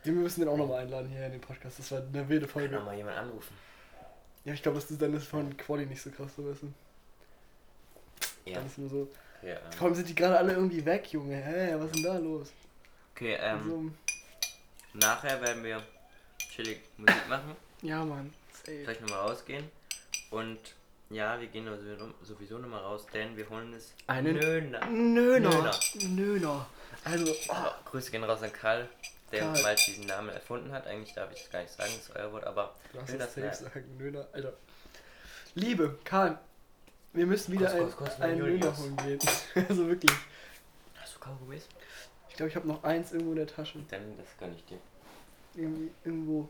Wir 0.03 0.13
müssen 0.13 0.41
den 0.41 0.49
auch 0.49 0.57
nochmal 0.57 0.81
einladen 0.83 1.09
hier 1.09 1.25
in 1.25 1.33
den 1.33 1.41
Podcast. 1.41 1.79
Das 1.79 1.91
war 1.91 1.99
eine 1.99 2.27
wilde 2.29 2.45
Kann 2.47 2.53
Folge. 2.61 2.79
mal 2.79 2.95
jemand 2.95 3.17
anrufen. 3.17 3.55
Ja, 4.45 4.53
ich 4.53 4.63
glaube, 4.63 4.79
das 4.79 4.89
ist 4.89 5.01
dann 5.01 5.13
ist 5.13 5.27
von 5.27 5.55
Quali 5.57 5.85
nicht 5.85 6.01
so 6.01 6.09
krass, 6.09 6.31
weißt 6.37 6.63
du. 6.63 6.73
Ja. 8.45 8.55
Dann 8.55 8.65
ist 8.65 8.77
nur 8.77 8.89
so. 8.89 9.07
Okay, 9.41 9.57
Vor 9.77 9.87
allem 9.87 9.95
sind 9.95 10.09
die 10.09 10.15
gerade 10.15 10.37
alle 10.37 10.53
irgendwie 10.53 10.85
weg, 10.85 11.11
Junge. 11.11 11.35
Hä, 11.37 11.73
was 11.77 11.85
ist 11.87 11.95
denn 11.95 12.03
da 12.03 12.17
los? 12.17 12.51
okay 13.15 13.37
ähm, 13.41 13.57
Also, 13.59 13.91
nachher 14.93 15.41
werden 15.41 15.63
wir 15.63 15.81
chillig 16.53 16.79
Musik 16.97 17.27
machen. 17.29 17.55
ja, 17.81 18.03
Mann. 18.03 18.33
Safe. 18.53 18.79
Vielleicht 18.83 19.01
nochmal 19.01 19.19
rausgehen. 19.29 19.69
Und 20.31 20.59
ja, 21.09 21.39
wir 21.39 21.47
gehen 21.47 21.65
sowieso- 21.65 22.13
sowieso 22.23 22.57
nochmal 22.59 22.81
raus, 22.81 23.05
denn 23.13 23.35
wir 23.35 23.49
holen 23.49 23.73
es. 23.73 23.93
Einen- 24.07 24.35
Nöner. 24.37 24.85
Nöner. 24.87 25.49
Nöner. 25.49 25.79
Nöner. 26.07 26.65
Also, 27.05 27.31
oh, 27.49 27.53
Oh, 27.53 27.71
Grüße 27.89 28.11
gehen 28.11 28.23
raus 28.23 28.43
an 28.43 28.51
Karl, 28.53 28.87
der 29.31 29.39
Karl. 29.41 29.61
mal 29.63 29.75
diesen 29.75 30.05
Namen 30.05 30.29
erfunden 30.29 30.71
hat. 30.71 30.85
Eigentlich 30.85 31.13
darf 31.15 31.31
ich 31.31 31.41
das 31.43 31.49
gar 31.51 31.61
nicht 31.61 31.71
sagen, 31.73 31.91
das 31.95 32.09
ist 32.09 32.15
euer 32.15 32.31
Wort, 32.33 32.43
aber 32.45 32.75
Nöner 32.93 33.25
es 33.25 33.33
safe 33.35 33.53
sagen. 33.63 33.97
Nöner, 33.97 34.27
Alter. 34.33 34.53
Liebe, 35.55 35.97
Karl. 36.03 36.37
Wir 37.13 37.25
müssen 37.25 37.53
wieder 37.53 37.71
ein, 37.71 37.83
Kuss, 37.83 37.95
Kuss, 37.95 38.21
einen. 38.21 38.39
Nöner 38.39 38.77
holen 38.77 38.97
gehen. 38.97 39.19
also 39.69 39.87
wirklich. 39.87 40.11
Hast 40.95 41.15
du 41.15 41.19
Kaugummis? 41.19 41.67
Ich 42.29 42.35
glaube, 42.35 42.49
ich 42.49 42.55
habe 42.55 42.67
noch 42.67 42.83
eins 42.83 43.11
irgendwo 43.11 43.31
in 43.31 43.37
der 43.37 43.47
Tasche. 43.47 43.79
Dann 43.89 44.17
das 44.17 44.27
gönn 44.39 44.53
ich 44.55 44.63
dir. 44.65 44.77
Irgendwie, 45.55 45.91
irgendwo. 46.05 46.47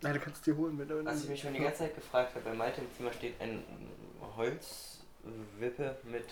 Nein, 0.00 0.14
du 0.14 0.20
kannst 0.20 0.38
es 0.38 0.44
dir 0.44 0.56
holen, 0.56 0.78
wenn 0.78 0.88
du. 0.88 1.04
Was 1.04 1.24
ich 1.24 1.28
mich 1.28 1.40
schon 1.40 1.52
die 1.52 1.60
ganze 1.60 1.80
Zeit 1.80 1.94
gefragt 1.94 2.34
habe, 2.34 2.44
bei 2.44 2.54
Malte 2.54 2.80
im 2.80 2.86
Zimmer 2.96 3.12
steht 3.12 3.40
ein 3.40 3.62
Holzwippe 4.36 5.96
mit. 6.04 6.24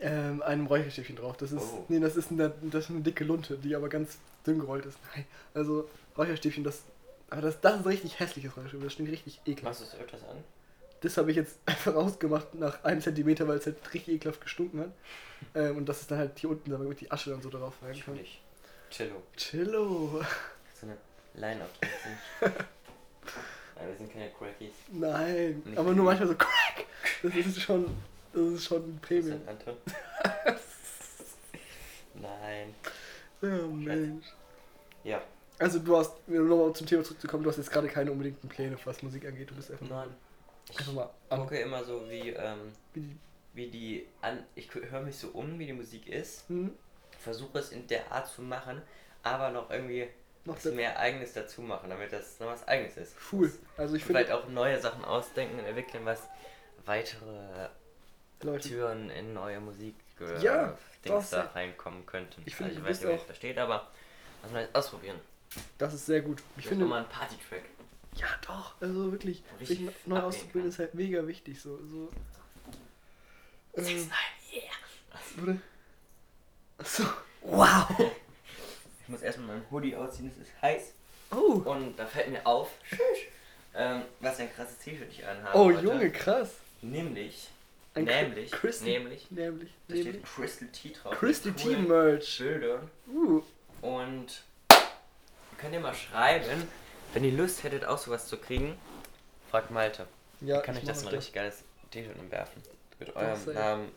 ähm, 0.00 0.42
einem 0.42 0.66
Räucherstäbchen 0.66 1.16
drauf. 1.16 1.36
Das 1.36 1.52
ist. 1.52 1.62
Oh. 1.62 1.84
Nee, 1.88 2.00
das 2.00 2.16
ist, 2.16 2.30
eine, 2.30 2.52
das 2.62 2.84
ist 2.84 2.90
eine 2.90 3.00
dicke 3.00 3.24
Lunte, 3.24 3.58
die 3.58 3.76
aber 3.76 3.88
ganz 3.88 4.18
dünn 4.46 4.58
gerollt 4.58 4.86
ist. 4.86 4.98
Nein. 5.14 5.26
Also 5.54 5.88
Räucherstäbchen, 6.16 6.64
das. 6.64 6.82
Aber 7.28 7.42
das, 7.42 7.60
das 7.60 7.74
ist 7.74 7.80
ein 7.80 7.86
richtig 7.86 8.18
hässliches 8.18 8.56
Räucherstäbchen. 8.56 8.84
Das 8.84 8.92
stinkt 8.94 9.12
richtig 9.12 9.40
ekelhaft. 9.44 9.80
Machst 9.80 9.92
du 9.92 9.96
es 9.96 10.02
öfters 10.02 10.22
an? 10.24 10.38
Das 11.02 11.16
habe 11.16 11.30
ich 11.30 11.36
jetzt 11.36 11.58
einfach 11.66 11.94
ausgemacht 11.94 12.54
nach 12.54 12.82
einem 12.84 13.00
Zentimeter, 13.00 13.46
weil 13.46 13.58
es 13.58 13.66
halt 13.66 13.76
richtig 13.92 14.14
ekelhaft 14.16 14.40
gestunken 14.40 14.80
hat. 14.80 14.92
Ähm, 15.54 15.76
und 15.76 15.88
das 15.88 16.00
ist 16.00 16.10
dann 16.10 16.18
halt 16.18 16.38
hier 16.38 16.50
unten, 16.50 16.70
damit 16.70 17.00
die 17.00 17.10
Asche 17.10 17.30
dann 17.30 17.42
so 17.42 17.50
darauf 17.50 17.74
reinkommt. 17.82 18.06
Natürlich. 18.08 18.40
Cello. 18.90 19.22
Chillo. 19.36 20.22
So 20.74 20.86
eine 20.86 20.96
Line 21.34 21.62
auftreten. 21.62 22.18
Nein, 23.76 23.88
wir 23.88 23.96
sind 23.96 24.12
keine 24.12 24.30
Crackies. 24.30 24.72
Nein. 24.92 25.62
Nicht 25.64 25.78
aber 25.78 25.92
nur 25.92 26.04
manchmal 26.04 26.28
so 26.28 26.34
crack. 26.34 26.86
Das 27.22 27.34
ist 27.34 27.60
schon. 27.60 27.86
Das 28.32 28.42
ist 28.42 28.64
schon 28.64 28.82
ein 28.82 28.98
Premium. 29.00 29.40
denn, 29.40 29.48
Anton? 29.48 29.76
Nein. 32.14 32.74
Ja, 33.42 33.66
Mensch. 33.66 34.26
Ja. 35.04 35.22
Also 35.58 35.78
du 35.78 35.96
hast, 35.96 36.14
um 36.26 36.48
nochmal 36.48 36.72
zum 36.72 36.86
Thema 36.86 37.04
zurückzukommen, 37.04 37.42
du 37.44 37.50
hast 37.50 37.58
jetzt 37.58 37.70
gerade 37.70 37.88
keine 37.88 38.10
unbedingten 38.10 38.48
Pläne, 38.48 38.76
was 38.84 39.02
Musik 39.02 39.26
angeht. 39.26 39.50
Du 39.50 39.54
bist 39.54 39.70
einfach, 39.70 39.86
Nein. 39.88 40.08
Einfach 40.78 40.92
mal 40.92 41.10
Ich 41.30 41.36
gucke 41.36 41.58
immer 41.60 41.84
so, 41.84 42.08
wie, 42.10 42.30
ähm, 42.30 42.72
Wie 43.54 43.68
die, 43.68 44.06
an. 44.20 44.44
Ich 44.54 44.68
höre 44.74 45.00
mich 45.02 45.16
so 45.16 45.28
um, 45.28 45.58
wie 45.58 45.66
die 45.66 45.72
Musik 45.72 46.06
ist. 46.08 46.44
hm? 46.48 46.72
Versuche 47.18 47.58
es 47.58 47.70
in 47.72 47.86
der 47.86 48.10
Art 48.12 48.28
zu 48.28 48.42
machen, 48.42 48.82
aber 49.22 49.50
noch 49.50 49.70
irgendwie 49.70 50.08
Noch 50.44 50.56
was 50.56 50.64
mehr 50.64 50.98
Eigenes 50.98 51.32
dazu 51.32 51.62
machen, 51.62 51.88
damit 51.90 52.12
das 52.12 52.38
noch 52.40 52.48
was 52.48 52.66
Eigenes 52.66 52.96
ist. 52.96 53.16
cool. 53.32 53.50
Also 53.76 53.94
ich 53.96 54.04
Vielleicht 54.04 54.28
finde, 54.28 54.38
auch 54.38 54.48
neue 54.48 54.80
Sachen 54.80 55.04
ausdenken 55.04 55.58
und 55.58 55.64
entwickeln, 55.64 56.04
was 56.04 56.28
weitere 56.84 57.68
Leute, 58.42 58.68
Türen 58.68 59.10
in 59.10 59.34
neue 59.34 59.60
Musik 59.60 59.96
äh, 60.20 60.42
Ja, 60.42 60.78
Dings 61.04 61.30
da 61.30 61.42
reinkommen 61.54 62.06
könnten. 62.06 62.42
Ich 62.44 62.56
finde, 62.56 62.70
also 62.70 62.80
ich 62.80 62.84
weiß 62.88 63.00
nicht, 63.02 63.12
was 63.12 63.26
da 63.26 63.34
steht, 63.34 63.58
aber 63.58 63.90
lass 64.42 64.52
mal 64.52 64.62
jetzt 64.62 64.74
ausprobieren. 64.74 65.20
das 65.78 65.94
ist 65.94 66.06
sehr 66.06 66.22
gut. 66.22 66.42
Ich 66.56 66.64
Ich 66.64 66.68
finde, 66.68 66.84
finde 66.84 66.86
mal 66.86 67.02
ein 67.02 67.08
Party-Track. 67.08 67.62
Ja 68.14 68.26
doch, 68.46 68.74
also 68.80 69.10
wirklich, 69.12 69.42
sich 69.60 69.80
neu 70.06 70.20
auszubilden 70.20 70.70
ist 70.70 70.78
halt 70.78 70.94
mega 70.94 71.26
wichtig. 71.26 71.60
So, 71.60 71.78
so. 71.86 72.08
Ähm, 73.74 74.10
yeah. 74.52 75.56
Achso. 76.78 77.04
Wow. 77.42 77.86
Ich 79.04 79.08
muss 79.08 79.22
erstmal 79.22 79.48
meinen 79.48 79.66
Hoodie 79.70 79.96
ausziehen, 79.96 80.30
es 80.34 80.40
ist 80.46 80.62
heiß. 80.62 80.92
Oh. 81.32 81.60
Und 81.64 81.98
da 81.98 82.06
fällt 82.06 82.30
mir 82.30 82.46
auf, 82.46 82.70
ähm, 83.74 84.02
was 84.20 84.38
ein 84.38 84.50
krasses 84.54 84.78
T-Shirt 84.78 85.08
ich 85.10 85.26
anhabe. 85.26 85.58
Oh, 85.58 85.64
heute. 85.64 85.82
Junge, 85.84 86.10
krass. 86.12 86.50
Nämlich, 86.82 87.48
Ein 87.94 88.04
nämlich, 88.04 88.52
Crystal- 88.52 88.88
nämlich, 88.88 89.28
Nämlich. 89.30 89.70
da 89.88 89.94
nämlich. 89.94 90.12
steht 90.14 90.24
Crystal 90.24 90.68
Tea 90.68 90.92
drauf. 90.92 91.18
Crystal 91.18 91.52
Tea 91.52 91.76
Merch. 91.76 92.38
Bildern. 92.38 92.90
Uh. 93.12 93.42
Und 93.82 94.44
könnt 95.58 95.74
ihr 95.74 95.80
mal 95.80 95.94
schreiben, 95.94 96.68
wenn 97.12 97.24
ihr 97.24 97.32
Lust 97.32 97.62
hättet, 97.62 97.84
auch 97.84 97.98
sowas 97.98 98.26
zu 98.26 98.36
kriegen, 98.36 98.76
fragt 99.50 99.70
Malte. 99.70 100.06
Ja, 100.40 100.60
Kann 100.60 100.76
ich 100.76 100.82
mach 100.82 100.92
das 100.92 101.02
ein 101.06 101.08
richtig 101.08 101.34
geiles 101.34 101.62
T-Shirt 101.90 102.18
entwerfen? 102.18 102.62
Mit 102.98 103.08
Doch, 103.10 103.16
eurem 103.16 103.36
safe. 103.36 103.52
Namen 103.52 103.92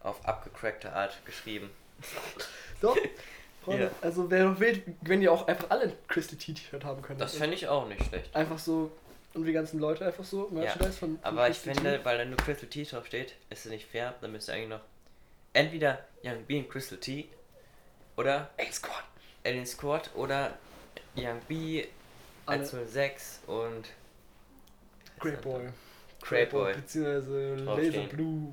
auf 0.00 0.24
abgecrackte 0.26 0.92
Art 0.92 1.24
geschrieben. 1.24 1.70
Doch. 2.80 2.96
Freunde, 3.64 3.84
Ja. 3.84 3.90
Also 4.00 4.28
wäre 4.30 4.52
doch 4.52 4.58
wild, 4.60 4.82
wenn 5.02 5.22
ihr 5.22 5.32
auch 5.32 5.46
einfach 5.46 5.70
alle 5.70 5.92
Tea 6.08 6.52
T-Shirt 6.54 6.84
haben 6.84 7.00
könnt. 7.00 7.20
Das 7.20 7.36
fände 7.36 7.54
ich 7.54 7.68
auch 7.68 7.86
nicht 7.86 8.04
schlecht. 8.04 8.34
Einfach 8.34 8.58
so, 8.58 8.90
und 9.34 9.44
die 9.44 9.52
ganzen 9.52 9.78
Leute 9.78 10.04
einfach 10.04 10.24
so, 10.24 10.48
Merchandise 10.50 10.98
von, 10.98 11.18
von 11.18 11.24
Aber 11.24 11.48
ich 11.48 11.62
Crystal 11.62 11.74
finde, 11.76 11.98
Tea. 11.98 12.04
weil 12.04 12.18
da 12.18 12.24
nur 12.24 12.36
Crystal 12.38 12.68
Tea 12.68 12.84
drauf 12.84 13.06
steht, 13.06 13.36
ist 13.50 13.64
es 13.66 13.70
nicht 13.70 13.86
fair. 13.86 14.14
Dann 14.20 14.32
müsste 14.32 14.52
eigentlich 14.52 14.68
noch 14.70 14.80
entweder 15.52 16.04
Young 16.24 16.42
B 16.44 16.58
und 16.58 16.68
Crystal 16.68 16.98
Tea 16.98 17.28
oder 18.16 18.50
Ey, 18.56 18.70
Squad. 18.72 19.04
Alien 19.44 19.66
Squad 19.66 20.10
oder 20.14 20.58
Young 21.16 21.40
B. 21.48 21.86
106 22.46 23.40
und 23.46 23.88
Great 25.18 25.40
Boy. 25.42 25.68
Great 26.20 26.50
Boy. 26.50 26.74
Beziehungsweise 26.74 27.54
Laser. 27.56 28.02
Blue. 28.08 28.48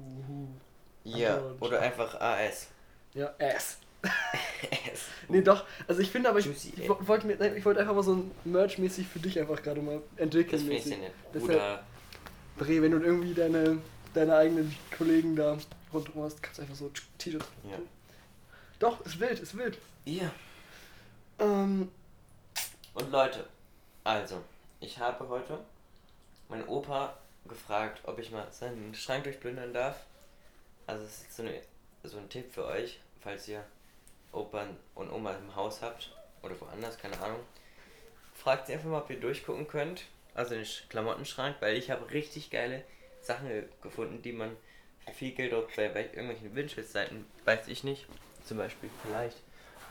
Ja, 1.04 1.42
oder 1.60 1.80
einfach 1.82 2.20
AS. 2.20 2.68
Ja, 3.14 3.34
S. 3.38 3.78
S. 4.02 5.02
Nee, 5.28 5.42
doch. 5.42 5.66
Also 5.88 6.02
ich 6.02 6.10
finde 6.10 6.30
aber, 6.30 6.40
ich, 6.40 6.46
Juicy, 6.46 6.74
ich 6.78 6.90
wollte 6.90 7.28
mir, 7.28 7.36
nein, 7.38 7.56
ich 7.56 7.64
wollte 7.66 7.80
einfach 7.82 7.94
mal 7.94 8.02
so 8.04 8.14
ein 8.16 8.32
Merch-mäßig 8.46 9.08
für 9.08 9.20
dich 9.20 9.40
einfach 9.40 9.62
gerade 9.62 9.82
mal 9.82 10.02
Das 10.16 10.24
entwickeln. 10.26 10.60
finde 10.60 11.12
ich 11.36 11.44
Oder 11.44 11.84
Dreh, 12.58 12.82
wenn 12.82 12.92
du 12.92 12.98
irgendwie 13.00 13.34
deine, 13.36 13.78
deine 14.14 14.36
eigenen 14.36 14.76
Kollegen 14.98 15.36
da 15.36 15.58
rundherum 15.94 16.24
hast, 16.24 16.42
kannst 16.42 16.58
du 16.58 16.64
einfach 16.64 16.76
so 16.76 16.92
T-Shirts. 17.20 17.46
Ja. 17.70 17.78
Doch, 18.80 19.06
ist 19.06 19.20
wild, 19.20 19.40
ist 19.40 19.56
wild. 19.58 19.78
Ja. 20.06 20.32
Ähm, 21.40 21.90
Und 22.96 23.12
Leute, 23.12 23.46
also, 24.10 24.42
ich 24.80 24.98
habe 24.98 25.28
heute, 25.30 25.60
mein 26.48 26.68
Opa 26.68 27.16
gefragt, 27.48 28.02
ob 28.06 28.18
ich 28.20 28.32
mal 28.32 28.48
seinen 28.52 28.94
Schrank 28.96 29.24
durchplündern 29.24 29.74
darf. 29.74 29.98
Also 30.88 31.06
es 31.06 31.22
ist 31.22 31.36
so, 31.36 31.44
eine, 31.44 31.62
so 32.04 32.18
ein 32.18 32.28
Tipp 32.30 32.52
für 32.52 32.66
euch, 32.66 33.00
falls 33.22 33.48
ihr 33.48 33.64
Opern 34.32 34.76
und 34.96 35.12
Oma 35.12 35.34
im 35.34 35.56
Haus 35.56 35.82
habt 35.82 36.12
oder 36.42 36.60
woanders, 36.60 36.98
keine 36.98 37.20
Ahnung. 37.22 37.40
Fragt 38.34 38.68
sie 38.68 38.74
einfach 38.74 38.90
mal, 38.90 39.02
ob 39.02 39.10
ihr 39.10 39.20
durchgucken 39.20 39.68
könnt. 39.68 40.06
Also 40.34 40.56
den 40.56 40.64
Sch- 40.64 40.88
Klamottenschrank, 40.90 41.58
weil 41.60 41.76
ich 41.76 41.92
habe 41.92 42.10
richtig 42.12 42.50
geile 42.50 42.84
Sachen 43.22 43.48
ge- 43.48 43.66
gefunden, 43.82 44.22
die 44.22 44.32
man 44.32 44.56
für 45.06 45.14
viel 45.14 45.32
Geld 45.34 45.54
auch 45.54 45.68
bei, 45.76 45.86
irgendwelchen 45.86 46.56
Windschildseiten, 46.56 47.26
weiß 47.46 47.68
ich 47.68 47.84
nicht, 47.84 48.08
zum 48.46 48.58
Beispiel 48.58 48.90
vielleicht 49.04 49.38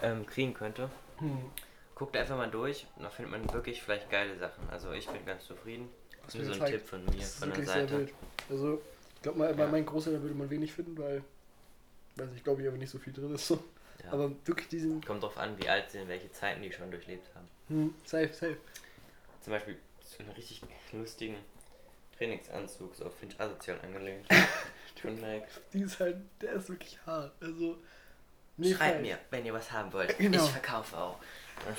ähm, 0.03 0.27
kriegen 0.27 0.55
könnte. 0.55 0.91
Hm. 1.19 1.51
Guckt 1.99 2.17
einfach 2.17 2.37
mal 2.37 2.49
durch 2.51 2.87
und 2.97 3.03
da 3.03 3.11
findet 3.11 3.33
man 3.33 3.53
wirklich 3.53 3.83
vielleicht 3.83 4.09
geile 4.09 4.39
Sachen. 4.39 4.69
Also 4.71 4.93
ich 4.93 5.09
bin 5.09 5.25
ganz 5.27 5.45
zufrieden. 5.47 5.89
Das 6.27 6.35
ist 6.37 6.47
so 6.47 6.53
ein 6.53 6.59
gezeigt. 6.61 6.73
Tipp 6.79 6.89
von 6.89 7.05
mir, 7.07 7.11
Das 7.17 7.25
ist 7.25 7.39
von 7.39 7.49
der 7.49 7.57
wirklich 7.59 7.75
sehr 7.75 7.81
Seite. 7.89 7.99
wild. 7.99 8.15
Also, 8.51 8.83
ich 9.17 9.23
glaube 9.23 9.39
mal, 9.39 9.55
bei 9.55 9.65
Ja. 9.65 9.69
meinen 9.71 9.87
Großeltern 9.87 10.23
würde 10.23 10.35
man 10.37 10.49
wenig 10.51 10.73
finden, 10.73 10.97
weil, 10.97 11.23
weiß 12.17 12.29
ich, 12.37 12.45
glaube 12.45 12.63
ich, 12.63 12.69
aber 12.69 12.77
nicht 12.77 12.91
so 12.91 12.99
viel 12.99 13.13
drin 13.13 13.35
ist. 13.35 13.49
So. 13.49 13.63
Ja. 14.05 14.13
Aber 14.13 14.31
wirklich 14.45 14.69
diesen, 14.69 15.05
Kommt 15.05 15.23
drauf 15.25 15.37
an, 15.39 15.59
wie 15.61 15.69
alt 15.69 15.91
sie 15.91 15.99
sind, 15.99 16.09
welche 16.09 16.31
Zeiten 16.31 16.63
die 16.63 16.71
schon 16.73 16.89
durchlebt 16.91 17.27
haben. 17.35 17.49
hm, 17.69 17.95
safe, 18.05 18.29
safe. 18.33 18.57
Zum 19.41 19.53
Beispiel 19.55 19.77
so 20.05 20.19
einen 20.23 20.31
richtig 20.33 20.63
lustigen 20.93 21.37
Trainingsanzug, 22.17 22.95
so 22.95 23.11
finde 23.11 23.35
ich 23.35 23.41
asozial 23.41 23.81
angelehnt. 23.81 24.27
Von 25.03 25.15
Nike. 25.21 25.47
Die 25.73 25.83
ist 25.83 25.99
halt, 26.01 26.17
der 26.41 26.53
ist 26.55 26.69
wirklich 26.69 26.99
hart. 27.07 27.33
Also, 27.41 27.79
nee, 28.57 28.75
Schreibt 28.75 29.03
mir, 29.03 29.19
wenn 29.31 29.45
ihr 29.47 29.55
was 29.55 29.71
haben 29.73 29.93
wollt. 29.93 30.17
Genau. 30.19 30.45
Ich 30.45 30.51
verkaufe 30.51 30.97
auch. 30.97 31.19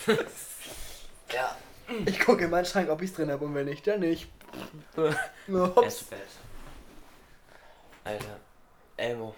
ja. 1.33 1.55
Ich 2.05 2.19
gucke 2.19 2.43
in 2.45 2.49
meinen 2.51 2.65
Schrank, 2.65 2.89
ob 2.89 3.01
ich 3.01 3.09
es 3.09 3.15
drin 3.15 3.31
habe 3.31 3.45
und 3.45 3.55
wenn 3.55 3.65
nicht, 3.65 3.85
dann 3.87 4.01
nicht. 4.01 4.29
Nur 5.47 5.75
hops. 5.75 6.05
Alter, 8.03 8.39
Elmo. 8.97 9.35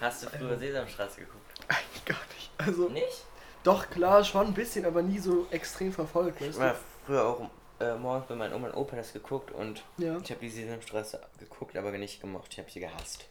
Hast 0.00 0.22
du 0.24 0.28
früher 0.28 0.40
Elmo. 0.50 0.58
Sesamstraße 0.58 1.20
geguckt? 1.20 1.60
Eigentlich 1.68 2.04
gar 2.04 2.18
nicht. 2.34 2.50
Also, 2.58 2.88
Nicht? 2.88 3.24
doch, 3.64 3.88
klar, 3.90 4.24
schon 4.24 4.48
ein 4.48 4.54
bisschen, 4.54 4.84
aber 4.84 5.02
nie 5.02 5.18
so 5.18 5.46
extrem 5.50 5.92
verfolgt, 5.92 6.40
Ich 6.40 6.58
war 6.58 6.74
früher 7.06 7.24
auch 7.24 7.50
äh, 7.80 7.94
morgens 7.96 8.26
bei 8.28 8.34
meinen 8.34 8.52
Oma 8.54 8.68
und 8.68 8.74
Opa 8.74 8.96
das 8.96 9.12
geguckt 9.12 9.50
und 9.52 9.82
Ja. 9.98 10.18
ich 10.22 10.30
habe 10.30 10.40
die 10.40 10.50
Sesamstraße 10.50 11.20
geguckt, 11.38 11.76
aber 11.76 11.90
nicht 11.92 12.20
gemocht. 12.20 12.48
Ich 12.52 12.58
habe 12.58 12.70
sie 12.70 12.80
gehasst. 12.80 13.26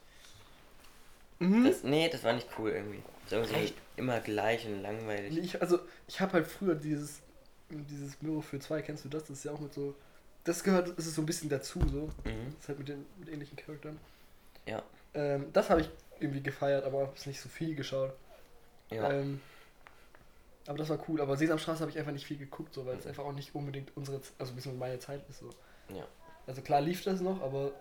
Mhm. 1.39 1.65
Das, 1.65 1.83
nee, 1.83 2.09
das 2.09 2.23
war 2.23 2.33
nicht 2.33 2.47
cool 2.57 2.71
irgendwie. 2.71 3.03
Das 3.23 3.33
war 3.33 3.39
irgendwie 3.39 3.67
so 3.67 3.73
immer 3.97 4.19
gleich 4.19 4.65
und 4.65 4.81
langweilig. 4.81 5.37
Ich, 5.37 5.61
also, 5.61 5.79
ich 6.07 6.19
habe 6.21 6.33
halt 6.33 6.47
früher 6.47 6.75
dieses, 6.75 7.21
dieses 7.69 8.21
Mirror 8.21 8.43
für 8.43 8.59
zwei, 8.59 8.81
kennst 8.81 9.05
du 9.05 9.09
das? 9.09 9.23
Das 9.23 9.37
ist 9.37 9.43
ja 9.43 9.51
auch 9.51 9.59
mit 9.59 9.73
so, 9.73 9.95
das 10.43 10.63
gehört, 10.63 10.97
das 10.97 11.05
ist 11.05 11.15
so 11.15 11.21
ein 11.21 11.25
bisschen 11.25 11.49
dazu, 11.49 11.79
so. 11.91 12.09
Mhm. 12.23 12.53
Das 12.53 12.61
ist 12.61 12.69
halt 12.69 12.79
mit 12.79 12.87
den 12.87 13.05
mit 13.19 13.29
ähnlichen 13.29 13.57
Charakteren. 13.57 13.99
Ja. 14.65 14.81
Ähm, 15.13 15.47
das 15.53 15.69
habe 15.69 15.81
ich 15.81 15.89
irgendwie 16.19 16.41
gefeiert, 16.41 16.85
aber 16.85 17.01
habe 17.01 17.13
nicht 17.25 17.41
so 17.41 17.49
viel 17.49 17.75
geschaut. 17.75 18.13
Ja. 18.89 19.11
Ähm, 19.11 19.41
aber 20.67 20.77
das 20.77 20.89
war 20.89 20.99
cool. 21.07 21.21
Aber 21.21 21.37
Sesamstraße 21.37 21.81
habe 21.81 21.91
ich 21.91 21.99
einfach 21.99 22.11
nicht 22.11 22.25
viel 22.25 22.37
geguckt, 22.37 22.73
so, 22.73 22.85
weil 22.85 22.97
es 22.97 23.07
einfach 23.07 23.23
auch 23.23 23.33
nicht 23.33 23.55
unbedingt 23.55 23.95
unsere, 23.95 24.21
also 24.37 24.51
ein 24.51 24.55
bisschen 24.55 24.77
meine 24.77 24.99
Zeit 24.99 25.21
ist. 25.29 25.39
So. 25.39 25.49
Ja. 25.93 26.05
Also 26.45 26.61
klar 26.61 26.81
lief 26.81 27.03
das 27.03 27.21
noch, 27.21 27.41
aber, 27.41 27.71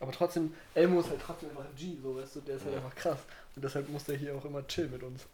aber 0.00 0.12
trotzdem, 0.12 0.54
Elmo 0.74 1.00
ist 1.00 1.10
halt 1.10 1.20
trotzdem 1.20 1.50
einfach 1.50 1.64
ein 1.64 1.74
G, 1.76 1.96
so 2.02 2.16
weißt 2.16 2.36
du, 2.36 2.40
der 2.42 2.56
ist 2.56 2.64
halt 2.64 2.74
Ja. 2.74 2.80
einfach 2.80 2.94
krass. 2.94 3.18
Und 3.56 3.64
deshalb 3.64 3.88
muss 3.88 4.04
der 4.04 4.16
hier 4.16 4.34
auch 4.36 4.44
immer 4.44 4.66
chillen 4.66 4.90
mit 4.92 5.02
uns. 5.02 5.26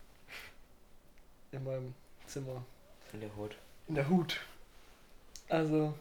In 1.52 1.62
meinem 1.64 1.94
Zimmer. 2.26 2.64
In 3.12 3.20
der 3.20 3.37
Hut. 3.37 3.56
In 3.88 3.94
der 3.94 4.08
Hut. 4.08 4.40
Also, 5.49 5.94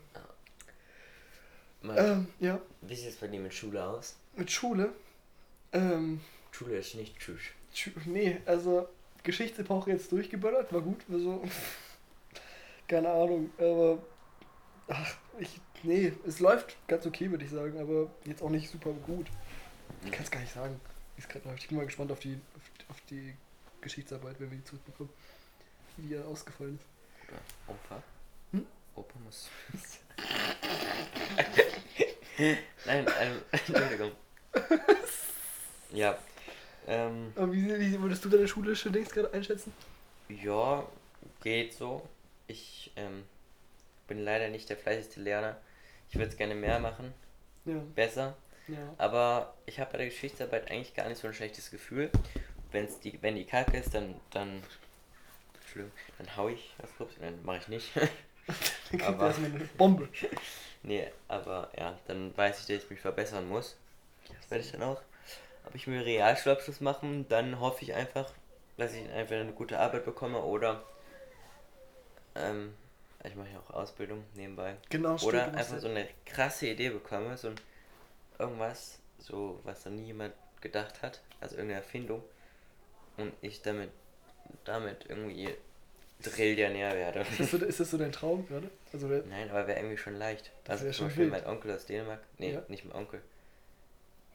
Mal, 1.82 1.98
ähm, 1.98 2.28
ja, 2.40 2.60
Wie 2.82 2.96
sieht 2.96 3.10
es 3.10 3.16
bei 3.18 3.28
dir 3.28 3.42
mit 3.42 3.54
Schule 3.54 3.84
aus? 3.84 4.16
mit 4.36 4.50
Schule. 4.50 4.94
Ähm, 5.74 6.22
Schule 6.52 6.78
ist 6.78 6.96
nicht 6.96 7.20
tschüss. 7.20 7.42
Tschü- 7.76 7.92
Nee, 8.06 8.38
also 8.46 8.88
Geschichtsepoche 9.24 9.92
jetzt 9.92 10.12
durchgeböllert, 10.12 10.72
war 10.72 10.82
gut. 10.82 11.02
Also, 11.12 11.44
keine 12.88 13.10
Ahnung, 13.10 13.50
aber 13.58 14.00
ach, 14.88 15.16
ich, 15.40 15.60
nee, 15.84 16.14
es 16.26 16.40
läuft 16.40 16.76
ganz 16.88 17.06
okay, 17.06 17.30
würde 17.30 17.46
ich 17.46 17.52
sagen, 17.52 17.80
aber 17.80 18.10
jetzt 18.26 18.42
auch 18.42 18.50
nicht 18.50 18.70
super 18.70 18.92
gut. 19.06 19.28
Ich 20.06 20.12
kann 20.12 20.24
es 20.24 20.32
gar 20.32 20.40
nicht 20.40 20.54
sagen, 20.54 20.80
wie 21.16 21.22
es 21.22 21.28
gerade 21.28 21.48
läuft. 21.48 21.64
Ich 21.64 21.68
bin 21.70 21.78
mal 21.78 21.86
gespannt 21.86 22.12
auf 22.12 22.20
die, 22.20 22.40
auf, 22.56 22.62
auf 22.90 22.98
die 23.10 23.34
Geschichtsarbeit, 23.82 24.40
wenn 24.40 24.50
wir 24.52 24.58
die 24.58 24.64
zurückbekommen, 24.64 25.10
wie 25.98 26.08
die 26.08 26.18
ausgefallen 26.18 26.80
ist. 26.80 27.30
Oder 27.30 27.40
Opa? 27.68 28.04
Hm? 28.52 28.66
Opa 28.96 29.20
muss. 29.24 29.50
Nein, 32.86 33.06
ähm, 33.20 33.42
Entschuldigung. 33.52 34.12
ja. 35.92 36.18
Ähm, 36.88 37.32
Aber 37.36 37.52
wie, 37.54 37.80
wie 37.80 38.02
würdest 38.02 38.26
du 38.26 38.30
deine 38.30 38.48
schulische 38.48 38.92
Dings 38.92 39.10
gerade 39.10 39.32
einschätzen? 39.34 39.74
ja, 40.30 40.88
geht 41.42 41.74
so. 41.74 42.08
Ich 42.48 42.92
ähm, 42.96 43.24
bin 44.08 44.20
leider 44.20 44.50
nicht 44.50 44.70
der 44.70 44.78
fleißigste 44.78 45.22
Lerner. 45.22 45.58
Ich 46.14 46.20
würde 46.20 46.30
es 46.30 46.38
gerne 46.38 46.54
mehr 46.54 46.78
machen, 46.80 47.12
Ja, 47.66 47.74
besser. 47.96 48.36
ja. 48.68 48.78
Aber 49.00 49.56
ich 49.66 49.80
habe 49.80 49.94
bei 49.94 49.98
der 49.98 50.06
Geschichtsarbeit 50.10 50.70
eigentlich 50.70 50.94
gar 50.94 51.10
nicht 51.10 51.20
so 51.20 51.28
ein 51.28 51.34
schlechtes 51.34 51.72
Gefühl. 51.72 52.12
Wenn's 52.72 53.00
die, 53.00 53.20
wenn 53.24 53.34
die 53.36 53.46
kacke 53.46 53.76
ist, 53.78 53.96
dann, 53.96 54.14
dann, 54.30 54.62
dann 56.20 56.38
hau 56.38 56.50
ich 56.50 56.76
das 56.78 56.92
Pups, 56.92 57.16
dann 57.20 57.44
mache 57.44 57.58
ich 57.58 57.68
nicht. 57.68 57.96
Dann 57.96 58.10
kriegt 58.90 59.04
Aber- 59.06 59.22
er 59.24 59.28
erstmal 59.30 59.50
eine 59.56 59.64
Bombe. 59.76 60.08
nee, 60.84 61.08
aber 61.30 61.72
ja, 61.78 61.98
dann 62.08 62.38
weiß 62.38 62.60
ich, 62.60 62.68
dass 62.76 62.84
ich 62.84 62.90
mich 62.92 63.00
verbessern 63.00 63.48
muss. 63.50 63.76
Das 64.28 64.52
werde 64.52 64.64
ich 64.66 64.72
dann 64.72 64.84
auch. 64.84 65.02
Aber 65.66 65.74
ich 65.76 65.88
will 65.88 66.00
Realschulabschluss 66.00 66.80
machen, 66.80 67.26
dann 67.30 67.60
hoffe 67.60 67.82
ich 67.84 67.96
einfach, 67.96 68.32
dass 68.78 68.94
ich 68.94 69.10
einfach 69.10 69.38
eine 69.38 69.54
gute 69.54 69.80
Arbeit 69.80 70.06
bekomme 70.06 70.44
oder 70.44 70.84
ähm, 72.36 72.76
ich 73.24 73.36
mache 73.36 73.50
ja 73.52 73.60
auch 73.60 73.70
Ausbildung 73.72 74.24
nebenbei. 74.36 74.76
Genau, 74.90 75.18
stimmt. 75.18 75.34
Oder 75.34 75.46
einfach 75.54 75.74
ja- 75.76 75.80
so 75.80 75.88
eine 75.88 76.08
krasse 76.26 76.68
Idee 76.68 76.90
bekomme, 76.90 77.38
so 77.38 77.50
ein 77.50 77.56
irgendwas, 78.40 79.00
so 79.20 79.60
was 79.64 79.86
noch 79.86 79.94
nie 79.94 80.06
jemand 80.08 80.34
gedacht 80.62 81.02
hat, 81.02 81.22
also 81.42 81.56
irgendeine 81.56 81.82
Erfindung 81.82 82.24
und 83.18 83.34
ich 83.42 83.62
damit 83.62 83.90
damit 84.66 85.06
irgendwie 85.08 85.50
Trillionär 86.22 86.94
werde. 86.94 87.20
Ist 87.22 87.40
das, 87.40 87.52
so, 87.52 87.58
ist 87.58 87.80
das 87.80 87.92
so 87.92 87.98
dein 87.98 88.12
Traum 88.12 88.48
gerade? 88.48 88.70
Also, 88.94 89.08
Nein, 89.08 89.50
aber 89.50 89.68
wäre 89.68 89.80
irgendwie 89.80 89.98
schon 89.98 90.16
leicht. 90.16 90.52
Das 90.64 90.82
Also 90.82 90.86
zum 90.86 90.94
schon 90.94 91.08
Beispiel 91.08 91.28
mein 91.28 91.46
Onkel 91.46 91.72
aus 91.76 91.86
Dänemark, 91.86 92.22
nee, 92.38 92.54
Ja. 92.54 92.64
nicht 92.68 92.86
mein 92.86 92.96
Onkel, 92.96 93.22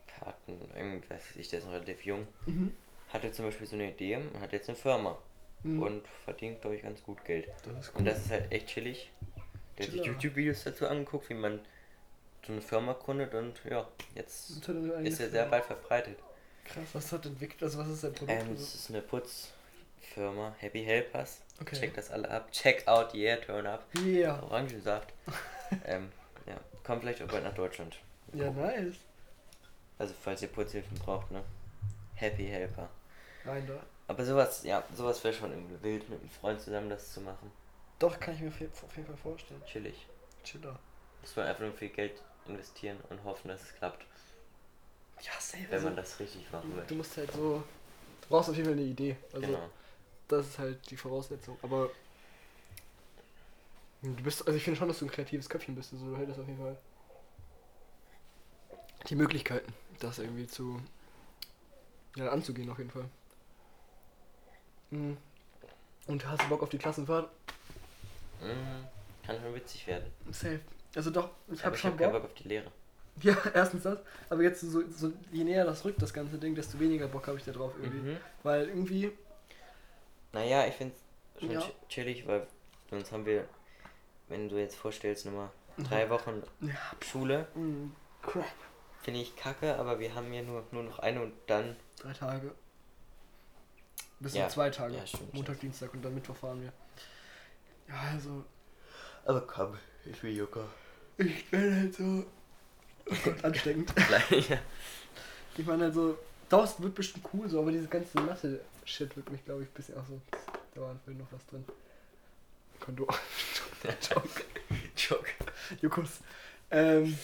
Karten, 0.07 0.61
irgendwas, 0.75 1.23
ich, 1.37 1.49
der 1.49 1.61
ist 1.61 1.65
noch 1.67 1.73
relativ 1.73 2.05
jung, 2.05 2.27
mhm. 2.47 2.75
hatte 3.11 3.33
zum 3.33 3.45
Beispiel 3.47 3.67
so 3.67 3.77
eine 3.77 3.91
Idee 3.91 4.17
und 4.17 4.41
hat 4.41 4.53
jetzt 4.53 4.69
eine 4.69 4.77
Firma 4.77 5.17
Mhm. 5.63 5.83
und 5.83 6.09
verdient, 6.25 6.61
glaube 6.61 6.77
ich, 6.77 6.83
ganz 6.83 7.03
gut 7.03 7.25
Geld. 7.25 7.49
das 7.65 7.89
ist 7.89 7.95
Und 7.95 8.05
das 8.05 8.19
ist 8.19 8.31
halt 8.31 8.51
echt 8.53 8.69
chillig. 8.69 9.11
Der 9.77 9.87
hat 9.87 9.93
sich. 9.93 10.05
YouTube-Videos 10.05 10.65
dazu 10.65 10.87
angeguckt, 10.87 11.29
wie 11.31 11.35
man 11.35 11.61
so 12.47 12.53
eine 12.53 12.63
Firma 12.63 12.93
gründet 12.95 13.35
und 13.35 13.61
ja, 13.69 13.87
jetzt 14.15 14.51
ist 14.51 15.21
er 15.21 15.31
sehr 15.31 15.51
weit 15.51 15.65
verbreitet. 15.65 16.19
Krass, 16.65 16.85
was 16.93 17.13
hat 17.13 17.27
entwickelt? 17.27 17.63
Also, 17.63 17.79
was 17.79 17.89
ist 17.89 18.05
dein 18.05 18.13
Produkt? 18.13 18.41
Ähm, 18.41 18.53
es 18.55 18.75
ist 18.75 18.91
eine 18.91 19.01
Putzfirma, 19.01 20.55
Happy 20.59 20.85
Helpers. 20.85 21.43
Okay. 21.61 21.77
Check 21.77 21.95
das 21.95 22.11
alle 22.11 22.31
ab. 22.31 22.49
Check 22.53 22.87
out, 22.87 23.15
yeah, 23.15 23.37
turn 23.37 23.67
up. 23.67 23.87
Yeah. 23.99 24.43
Orangensaft. 24.43 25.13
ähm, 25.85 26.11
ja, 26.47 26.59
kommt 26.85 27.03
vielleicht 27.03 27.23
auch 27.23 27.29
bald 27.29 27.45
nach 27.45 27.55
Deutschland. 27.55 27.99
Ja, 28.33 28.51
nice. 28.51 28.97
Also 29.99 30.15
falls 30.23 30.43
ihr 30.43 30.49
Putzhilfen 30.49 30.97
braucht, 30.99 31.31
ne? 31.31 31.43
Happy 32.15 32.47
Helper. 32.47 32.89
Rein 33.45 33.67
da. 33.67 33.81
Aber 34.09 34.25
sowas, 34.25 34.63
ja, 34.65 34.83
sowas 34.97 35.23
wäre 35.23 35.35
schon 35.35 35.53
irgendwie 35.53 35.83
wild, 35.83 36.09
mit 36.09 36.21
einem 36.21 36.31
Freund 36.31 36.61
zusammen 36.61 36.89
das 36.91 37.13
zu 37.13 37.21
machen. 37.21 37.51
Doch, 37.99 38.19
kann 38.19 38.35
ich 38.35 38.41
mir 38.41 38.49
auf 38.49 38.59
jeden 38.61 39.07
Fall 39.07 39.17
vorstellen. 39.17 39.63
Chillig. 39.67 40.07
Chiller. 40.45 40.79
Muss 41.21 41.37
man 41.37 41.47
einfach 41.47 41.63
nur 41.63 41.73
viel 41.73 41.91
Geld 41.91 42.23
investieren 42.47 42.97
und 43.11 43.23
hoffen, 43.25 43.49
dass 43.49 43.63
es 43.63 43.75
klappt, 43.75 44.05
Ja, 45.21 45.33
safe. 45.39 45.65
wenn 45.69 45.75
Also, 45.75 45.87
man 45.89 45.97
das 45.97 46.19
richtig 46.21 46.51
machen 46.51 46.75
will. 46.75 46.85
du 46.87 46.95
musst 46.95 47.17
halt 47.17 47.31
so. 47.33 47.63
Du 48.23 48.29
brauchst 48.29 48.49
auf 48.51 48.57
jeden 48.57 48.69
Fall 48.69 48.79
eine 48.79 48.87
Idee. 48.87 49.17
Also, 49.33 49.47
genau. 49.47 49.69
das 50.29 50.47
ist 50.47 50.59
halt 50.59 50.91
die 50.91 50.97
Voraussetzung. 50.97 51.59
Aber. 51.63 51.91
Du 54.01 54.23
bist, 54.23 54.47
also 54.47 54.57
ich 54.57 54.63
finde 54.63 54.79
schon, 54.79 54.87
dass 54.89 55.01
du 55.01 55.07
ein 55.07 55.11
kreatives 55.11 55.49
Köpfchen 55.51 55.75
bist. 55.75 55.93
Also 55.93 56.07
du 56.11 56.17
hättest 56.17 56.39
auf 56.39 56.47
jeden 56.47 56.61
Fall 56.61 56.77
die 59.09 59.17
Möglichkeiten, 59.17 59.73
das 59.99 60.19
irgendwie 60.19 60.47
zu. 60.47 60.81
Ja, 62.17 62.29
anzugehen 62.31 62.71
auf 62.71 62.79
jeden 62.79 62.91
Fall. 62.91 63.05
Mhm. 64.91 65.17
Und 66.07 66.27
hast 66.27 66.43
du 66.43 66.49
Bock 66.49 66.63
auf 66.63 66.69
die 66.71 66.79
Klassenfahrt? 66.79 67.29
Mhm. 68.41 68.87
Kann 69.27 69.37
schon 69.43 69.55
witzig 69.55 69.87
werden. 69.87 70.11
Safe. 70.31 70.61
Also 70.95 71.11
doch, 71.11 71.31
ich 71.53 71.65
habe 71.65 71.75
ich 71.77 71.83
schon 71.83 71.91
habe 71.93 72.03
keinen 72.03 72.13
Bock. 72.13 72.23
Bock 72.23 72.31
auf 72.31 72.35
die 72.43 72.49
Lehre. 72.49 72.71
Ja, 73.21 73.37
erstens 73.55 73.83
das. 73.83 73.99
Aber 74.31 74.43
jetzt 74.43 74.61
so, 74.61 74.83
so 74.91 75.13
je 75.33 75.45
näher 75.45 75.65
das 75.65 75.85
rückt, 75.85 76.01
das 76.01 76.13
ganze 76.15 76.39
Ding, 76.39 76.55
desto 76.55 76.79
weniger 76.81 77.09
Bock 77.09 77.27
habe 77.27 77.37
ich 77.39 77.45
da 77.45 77.53
drauf 77.53 77.73
irgendwie. 77.81 78.13
Mhm. 78.13 78.17
Weil 78.43 78.69
irgendwie, 78.69 79.13
Naja, 80.33 80.67
ich 80.67 80.75
finde 80.75 80.95
es 81.35 81.41
schon 81.41 81.51
Ja. 81.51 81.61
chi- 81.61 81.73
chillig, 81.89 82.27
weil 82.27 82.47
sonst 82.91 83.13
haben 83.13 83.27
wir, 83.27 83.45
wenn 84.29 84.49
du 84.49 84.57
jetzt 84.59 84.77
vorstellst, 84.77 85.27
nochmal 85.27 85.51
Drei 85.79 86.11
Wochen 86.11 86.43
Ja. 86.61 86.75
Schule. 87.09 87.47
Mm, 87.55 87.91
crap. 88.23 88.45
Finde 89.03 89.21
ich 89.21 89.37
kacke, 89.37 89.77
aber 89.77 90.01
wir 90.01 90.13
haben 90.15 90.33
ja 90.33 90.43
nur, 90.43 90.65
nur 90.73 90.83
noch 90.83 90.99
eine 90.99 91.23
und 91.23 91.33
dann. 91.47 91.77
Drei 92.01 92.13
Tage. 92.13 92.53
Bis 94.21 94.35
Ja. 94.35 94.49
zu 94.49 94.55
zwei 94.55 94.71
Tage. 94.71 94.95
Ja, 94.97 95.07
stimmt, 95.07 95.33
Montag, 95.35 95.61
Dienstag 95.61 95.93
und 95.95 96.03
dann 96.05 96.15
Mittwoch 96.15 96.37
fahren 96.37 96.61
wir. 96.63 96.73
Ja, 97.89 98.01
also, 98.13 98.45
Aber 99.25 99.41
komm, 99.43 99.77
ich 100.05 100.23
will 100.23 100.37
Joker. 100.37 100.65
ich 101.19 101.49
bin 101.51 101.77
halt 101.77 101.95
so. 101.95 102.25
Oh 103.11 103.15
Gott, 103.25 103.45
ansteckend. 103.45 103.93
ja. 104.31 104.59
Ich 105.57 105.67
meine 105.67 105.85
also, 105.85 106.19
das 106.49 106.81
wird 106.83 106.95
bestimmt 106.95 107.27
cool 107.33 107.49
so, 107.49 107.61
aber 107.61 107.73
diese 107.73 107.89
ganze 107.89 108.21
Mathe-Shit 108.21 109.17
wird 109.17 109.31
mich, 109.31 109.45
glaube 109.45 109.63
ich, 109.63 109.69
ein 109.69 109.73
bisschen 109.75 109.97
auch 109.99 110.07
so. 110.07 110.21
Da 110.75 110.81
war 110.83 110.97
vorhin 111.05 111.19
noch 111.19 111.33
was 111.33 111.45
drin. 111.47 111.65
Konto. 112.81 113.07
Joke. 114.11 114.45
Joke. 114.97 115.31
Jukos. 115.81 116.21
Ähm. 116.71 117.17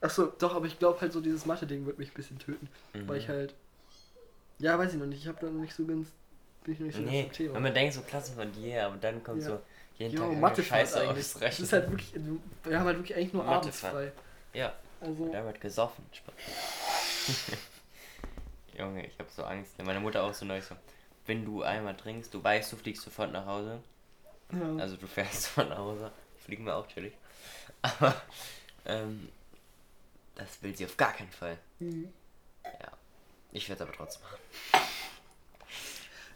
Achso, 0.00 0.26
doch, 0.38 0.54
aber 0.54 0.66
ich 0.66 0.78
glaube 0.78 1.00
halt 1.00 1.12
so, 1.12 1.20
dieses 1.20 1.44
Mathe-Ding 1.44 1.84
wird 1.84 1.98
mich 1.98 2.08
ein 2.10 2.14
bisschen 2.14 2.38
töten. 2.38 2.68
Weil 2.94 3.18
ich 3.18 3.28
Mhm. 3.28 3.32
halt. 3.32 3.54
Ja, 4.60 4.78
weiß 4.78 4.92
ich 4.94 4.98
noch 4.98 5.06
nicht. 5.06 5.20
Ich 5.22 5.28
habe 5.28 5.38
da 5.40 5.46
noch 5.50 5.60
nicht 5.60 5.74
so 5.74 5.84
ganz. 5.84 6.08
Bin 6.64 6.74
ich 6.74 6.80
noch 6.80 6.86
nicht 6.86 6.96
so 6.96 7.02
Nee, 7.02 7.22
ganz 7.24 7.36
Thema. 7.36 7.54
wenn 7.54 7.62
man 7.62 7.74
denkt 7.74 7.94
so 7.94 8.02
Klassen 8.02 8.36
von 8.36 8.52
dir, 8.52 8.86
aber 8.86 8.96
dann 8.98 9.22
kommt 9.24 9.42
Ja. 9.42 9.48
so 9.48 9.60
jeden 9.98 10.16
Jo, 10.16 10.28
Tag 10.28 10.38
Mathe 10.38 10.62
Scheiße 10.62 11.00
eigentlich. 11.00 11.16
Das 11.26 11.36
ausrechnen. 11.36 11.64
ist 11.64 11.72
halt 11.72 11.90
wirklich. 11.90 12.14
Wir 12.64 12.78
haben 12.78 12.86
halt 12.86 12.98
wirklich 12.98 13.16
eigentlich 13.16 13.32
nur 13.32 13.44
abends 13.44 13.66
Mathefahrt. 13.82 13.92
frei. 13.94 14.12
Ja, 14.52 14.72
Also. 15.00 15.28
da 15.32 15.44
wird 15.44 15.60
gesoffen. 15.60 16.04
Junge, 18.78 19.06
ich 19.06 19.18
habe 19.18 19.28
so 19.34 19.44
Angst. 19.44 19.82
Meine 19.82 20.00
Mutter 20.00 20.22
auch 20.22 20.34
so 20.34 20.44
neu 20.44 20.60
so. 20.60 20.74
Wenn 21.26 21.44
du 21.44 21.62
einmal 21.62 21.96
trinkst, 21.96 22.32
du 22.32 22.42
weißt, 22.42 22.72
du 22.72 22.76
fliegst 22.76 23.02
sofort 23.02 23.32
nach 23.32 23.46
Hause. 23.46 23.80
Ja. 24.52 24.76
Also 24.82 24.96
du 24.96 25.06
fährst 25.06 25.42
sofort 25.42 25.68
nach 25.68 25.78
Hause. 25.78 26.10
Fliegen 26.44 26.64
wir 26.64 26.76
auch 26.76 26.86
chillig. 26.88 27.12
Aber 27.82 28.14
ähm, 28.86 29.28
das 30.34 30.62
will 30.62 30.74
sie 30.76 30.86
auf 30.86 30.96
gar 30.96 31.12
keinen 31.12 31.30
Fall. 31.30 31.56
Mhm. 31.78 32.08
Ich 33.52 33.68
werde 33.68 33.82
es 33.82 33.88
aber 33.88 33.96
trotzdem 33.96 34.22
machen. 34.22 34.38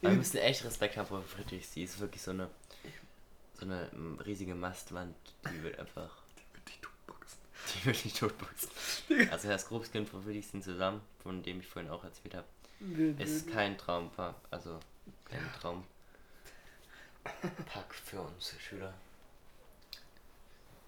Aber 0.03 0.11
wir 0.11 0.19
müssen 0.19 0.37
echt 0.37 0.63
Respekt 0.65 0.99
haben 0.99 1.07
vor 1.07 1.23
Friedrichs. 1.23 1.71
Die 1.71 1.85
ist 1.85 1.99
wirklich 1.99 2.21
so 2.21 2.33
eine 2.33 2.51
so 3.59 3.67
eine 3.67 3.89
riesige 4.25 4.55
Mastwand. 4.55 5.15
Die 5.51 5.63
wird 5.63 5.79
einfach. 5.79 6.11
Die 6.69 6.81
Tuchbox. 6.81 7.39
Die 7.75 7.87
wird 7.87 8.05
nicht 8.05 8.19
totboxen. 8.19 8.71
Also 9.31 9.49
das 9.49 9.69
Grobskind 9.69 10.09
von 10.09 10.23
Friedrichsen 10.23 10.63
zusammen, 10.63 11.01
von 11.23 11.43
dem 11.43 11.61
ich 11.61 11.67
vorhin 11.67 11.91
auch 11.91 12.03
erzählt 12.05 12.35
habe, 12.35 12.47
ist 13.23 13.51
kein 13.51 13.79
Traumpaar. 13.79 14.35
Also 14.51 14.81
kein 15.25 15.53
Traumpack 15.61 15.87
für 17.95 18.21
uns 18.23 18.55
Schüler. 18.61 18.95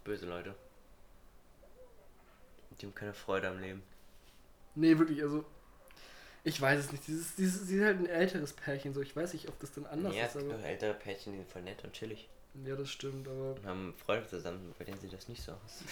Böse 0.05 0.27
Leute. 0.27 0.55
Die 2.81 2.87
haben 2.87 2.95
keine 2.95 3.15
Freude 3.15 3.49
am 3.49 3.61
Leben. 3.61 3.83
Nee, 4.75 4.99
wirklich, 4.99 5.23
also. 5.23 5.45
Ich 6.47 6.61
weiß 6.61 6.79
es 6.79 6.93
nicht. 6.93 7.09
Dieses, 7.09 7.35
dieses, 7.35 7.67
sie 7.67 7.79
ist 7.79 7.85
halt 7.85 7.99
ein 7.99 8.07
älteres 8.07 8.53
Pärchen, 8.53 8.95
so. 8.95 9.03
Ich 9.03 9.17
weiß 9.17 9.33
nicht, 9.33 9.49
ob 9.49 9.59
das 9.59 9.73
dann 9.73 9.85
anders 9.87 10.15
ja, 10.15 10.27
ist, 10.27 10.37
es 10.37 10.43
gibt 10.43 10.53
aber. 10.53 10.63
auch 10.63 10.67
ältere 10.67 10.95
Pärchen, 10.95 11.33
die 11.33 11.39
sind 11.39 11.51
voll 11.51 11.63
nett 11.63 11.83
und 11.83 11.93
chillig. 11.93 12.29
Ja, 12.65 12.77
das 12.77 12.89
stimmt, 12.89 13.27
aber. 13.27 13.55
Und 13.55 13.67
haben 13.67 13.95
Freunde 13.97 14.29
zusammen, 14.29 14.73
bei 14.79 14.85
denen 14.85 15.01
sieht 15.01 15.13
das 15.13 15.29
nicht 15.29 15.43
so 15.43 15.51
aus. 15.53 15.83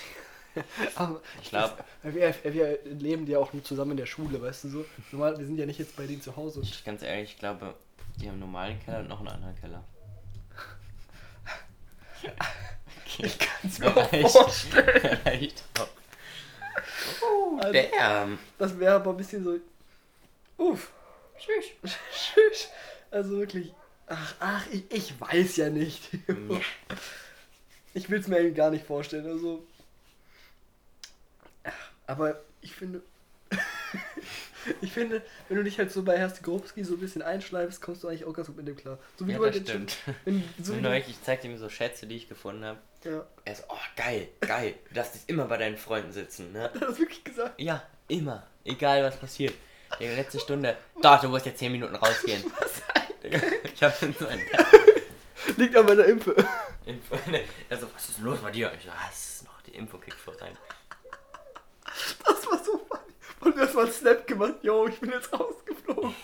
aber 0.94 1.20
Ich 1.42 1.48
glaube, 1.48 1.84
wir, 2.04 2.32
wir 2.44 2.78
leben 2.84 3.26
ja 3.26 3.40
auch 3.40 3.52
nur 3.52 3.64
zusammen 3.64 3.90
in 3.92 3.96
der 3.96 4.06
Schule, 4.06 4.40
weißt 4.40 4.62
du 4.64 4.68
so. 4.68 4.84
Normal, 5.10 5.36
wir 5.36 5.44
sind 5.44 5.58
ja 5.58 5.66
nicht 5.66 5.80
jetzt 5.80 5.96
bei 5.96 6.06
denen 6.06 6.22
zu 6.22 6.36
Hause. 6.36 6.60
Ich, 6.62 6.84
ganz 6.84 7.02
ehrlich, 7.02 7.32
ich 7.32 7.38
glaube, 7.40 7.74
die 8.20 8.26
haben 8.26 8.34
einen 8.34 8.40
normalen 8.40 8.78
Keller 8.78 9.00
und 9.00 9.08
noch 9.08 9.18
einen 9.18 9.30
anderen 9.30 9.56
Keller. 9.56 9.82
ich 13.18 13.38
kann 13.40 13.48
es 13.64 13.78
mir 13.80 13.88
auch 13.88 14.12
Reicht. 14.12 14.30
vorstellen. 14.30 15.18
Reicht 15.24 15.64
auch. 15.80 15.88
Also, 17.58 17.72
Damn. 17.72 18.38
das 18.56 18.78
wäre 18.78 18.94
aber 18.94 19.10
ein 19.10 19.16
bisschen 19.16 19.42
so. 19.42 19.58
Uff. 20.72 20.90
Tschüss. 21.38 21.66
Tschüss. 22.12 22.68
Also 23.10 23.38
wirklich. 23.38 23.72
Ach, 24.06 24.34
ach, 24.40 24.66
ich, 24.70 24.84
ich 24.90 25.20
weiß 25.20 25.56
ja 25.56 25.70
nicht. 25.70 26.10
Ja. 26.28 26.60
Ich 27.96 28.10
will 28.10 28.18
es 28.18 28.26
mir 28.26 28.38
eigentlich 28.38 28.56
gar 28.56 28.72
nicht 28.72 28.84
vorstellen. 28.84 29.24
Also. 29.26 29.64
Aber 32.08 32.40
ich 32.60 32.74
finde. 32.74 33.02
ich 34.80 34.92
finde, 34.92 35.22
wenn 35.48 35.58
du 35.58 35.62
dich 35.64 35.78
halt 35.78 35.92
so 35.92 36.02
bei 36.02 36.18
Herr 36.18 36.28
Grobski 36.28 36.82
so 36.82 36.94
ein 36.94 36.98
bisschen 37.00 37.22
einschleifst, 37.22 37.80
kommst 37.80 38.02
du 38.02 38.08
eigentlich 38.08 38.24
auch 38.24 38.32
ganz 38.32 38.48
gut 38.48 38.56
mit 38.56 38.66
dem 38.66 38.74
klar. 38.76 38.98
So 39.16 39.26
wie 39.28 39.32
Ja, 39.32 39.38
du 39.38 39.44
halt 39.44 39.54
das 39.54 39.60
jetzt 39.60 39.70
schon- 39.70 39.88
stimmt. 39.88 40.16
Wenn, 40.24 40.44
so 40.60 40.76
wie 40.76 40.80
neulich, 40.80 41.08
ich 41.08 41.22
zeig 41.22 41.44
ihm 41.44 41.56
so 41.56 41.68
Schätze, 41.68 42.08
die 42.08 42.16
ich 42.16 42.28
gefunden 42.28 42.64
habe. 42.64 42.80
ja. 43.04 43.24
Er 43.44 43.54
so, 43.54 43.62
oh 43.68 43.78
geil, 43.94 44.26
geil. 44.40 44.74
Du 44.88 44.94
darfst 44.94 45.14
jetzt 45.14 45.28
immer 45.30 45.44
bei 45.46 45.56
deinen 45.56 45.76
Freunden 45.76 46.10
sitzen, 46.12 46.50
ne? 46.52 46.64
Hat 46.64 46.74
er 46.74 46.88
das 46.88 46.98
wirklich 46.98 47.22
gesagt? 47.22 47.60
Ja, 47.60 47.80
immer. 48.08 48.44
Egal 48.64 49.04
was 49.04 49.16
passiert. 49.18 49.54
Die 50.00 50.06
letzte 50.06 50.40
Stunde. 50.40 50.76
Doch, 51.00 51.20
du 51.20 51.28
musst 51.28 51.46
jetzt 51.46 51.58
10 51.58 51.72
Minuten 51.72 51.94
rausgehen. 51.96 52.44
Was? 52.58 52.82
Ich 53.72 53.82
hab 53.82 53.94
so 53.96 54.26
ein 54.26 54.40
Liegt 55.56 55.76
an 55.76 55.86
meiner 55.86 56.04
Impfe. 56.04 56.34
Info. 56.86 57.16
Also, 57.70 57.88
was 57.94 58.08
ist 58.10 58.18
los 58.20 58.38
bei 58.40 58.50
dir? 58.50 58.72
Ich 58.76 58.84
so, 58.84 58.90
ah, 58.90 59.08
es 59.10 59.36
ist 59.36 59.44
noch 59.44 59.60
die 59.62 59.72
Info 59.72 59.98
kickt 59.98 60.18
vor 60.18 60.34
rein. 60.40 60.56
Das 62.24 62.46
war 62.46 62.62
so 62.62 62.78
funny. 62.78 63.12
Und 63.40 63.56
du 63.56 63.60
hast 63.62 63.74
mal 63.74 63.84
einen 63.84 63.92
Snap 63.92 64.26
gemacht. 64.26 64.54
Yo, 64.62 64.86
ich 64.86 64.98
bin 65.00 65.10
jetzt 65.10 65.32
rausgeflogen. 65.32 66.14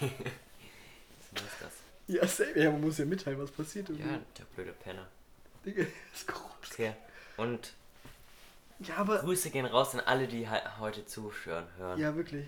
Was 1.32 1.42
ist 1.42 1.60
das? 1.60 1.72
Ja, 2.06 2.26
safe. 2.26 2.58
Ja, 2.60 2.70
man 2.70 2.80
muss 2.82 2.98
ja 2.98 3.04
mitteilen, 3.04 3.40
was 3.40 3.50
passiert. 3.50 3.88
Ja, 3.90 4.18
der 4.38 4.44
blöde 4.54 4.72
Penner. 4.72 5.06
Digga, 5.64 5.84
das 5.84 6.20
ist 6.20 6.28
Grobski. 6.28 6.82
Okay. 6.88 6.94
Und 7.36 7.72
Ja, 8.80 8.96
aber. 8.96 9.18
Grüße 9.18 9.50
gehen 9.50 9.66
raus 9.66 9.94
an 9.94 10.00
alle, 10.00 10.26
die 10.26 10.48
he- 10.48 10.68
heute 10.78 11.06
zuhören. 11.06 11.66
Hören. 11.78 11.98
Ja, 11.98 12.14
wirklich. 12.16 12.46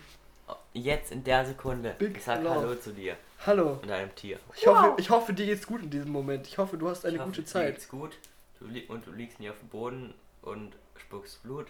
Jetzt 0.72 1.12
in 1.12 1.24
der 1.24 1.44
Sekunde. 1.46 1.94
Big 1.98 2.16
ich 2.16 2.24
sag 2.24 2.42
love. 2.42 2.54
Hallo 2.56 2.74
zu 2.74 2.92
dir 2.92 3.16
Hallo. 3.46 3.78
und 3.82 3.88
deinem 3.88 4.14
Tier. 4.14 4.38
Ich, 4.56 4.66
hoffe, 4.66 4.94
ich 4.98 5.10
hoffe, 5.10 5.32
dir 5.32 5.46
geht's 5.46 5.66
gut 5.66 5.82
in 5.82 5.90
diesem 5.90 6.10
Moment. 6.10 6.46
Ich 6.46 6.58
hoffe, 6.58 6.76
du 6.76 6.88
hast 6.88 7.04
eine 7.04 7.14
Ich 7.14 7.20
hoffe, 7.20 7.30
gute 7.30 7.42
dir 7.42 7.46
Zeit. 7.46 7.74
geht's 7.74 7.88
gut. 7.88 8.18
Du 8.58 8.66
und 8.92 9.06
du 9.06 9.12
liegst 9.12 9.40
nie 9.40 9.50
auf 9.50 9.58
dem 9.58 9.68
Boden 9.68 10.14
und 10.42 10.72
spuckst 10.96 11.42
Blut. 11.42 11.66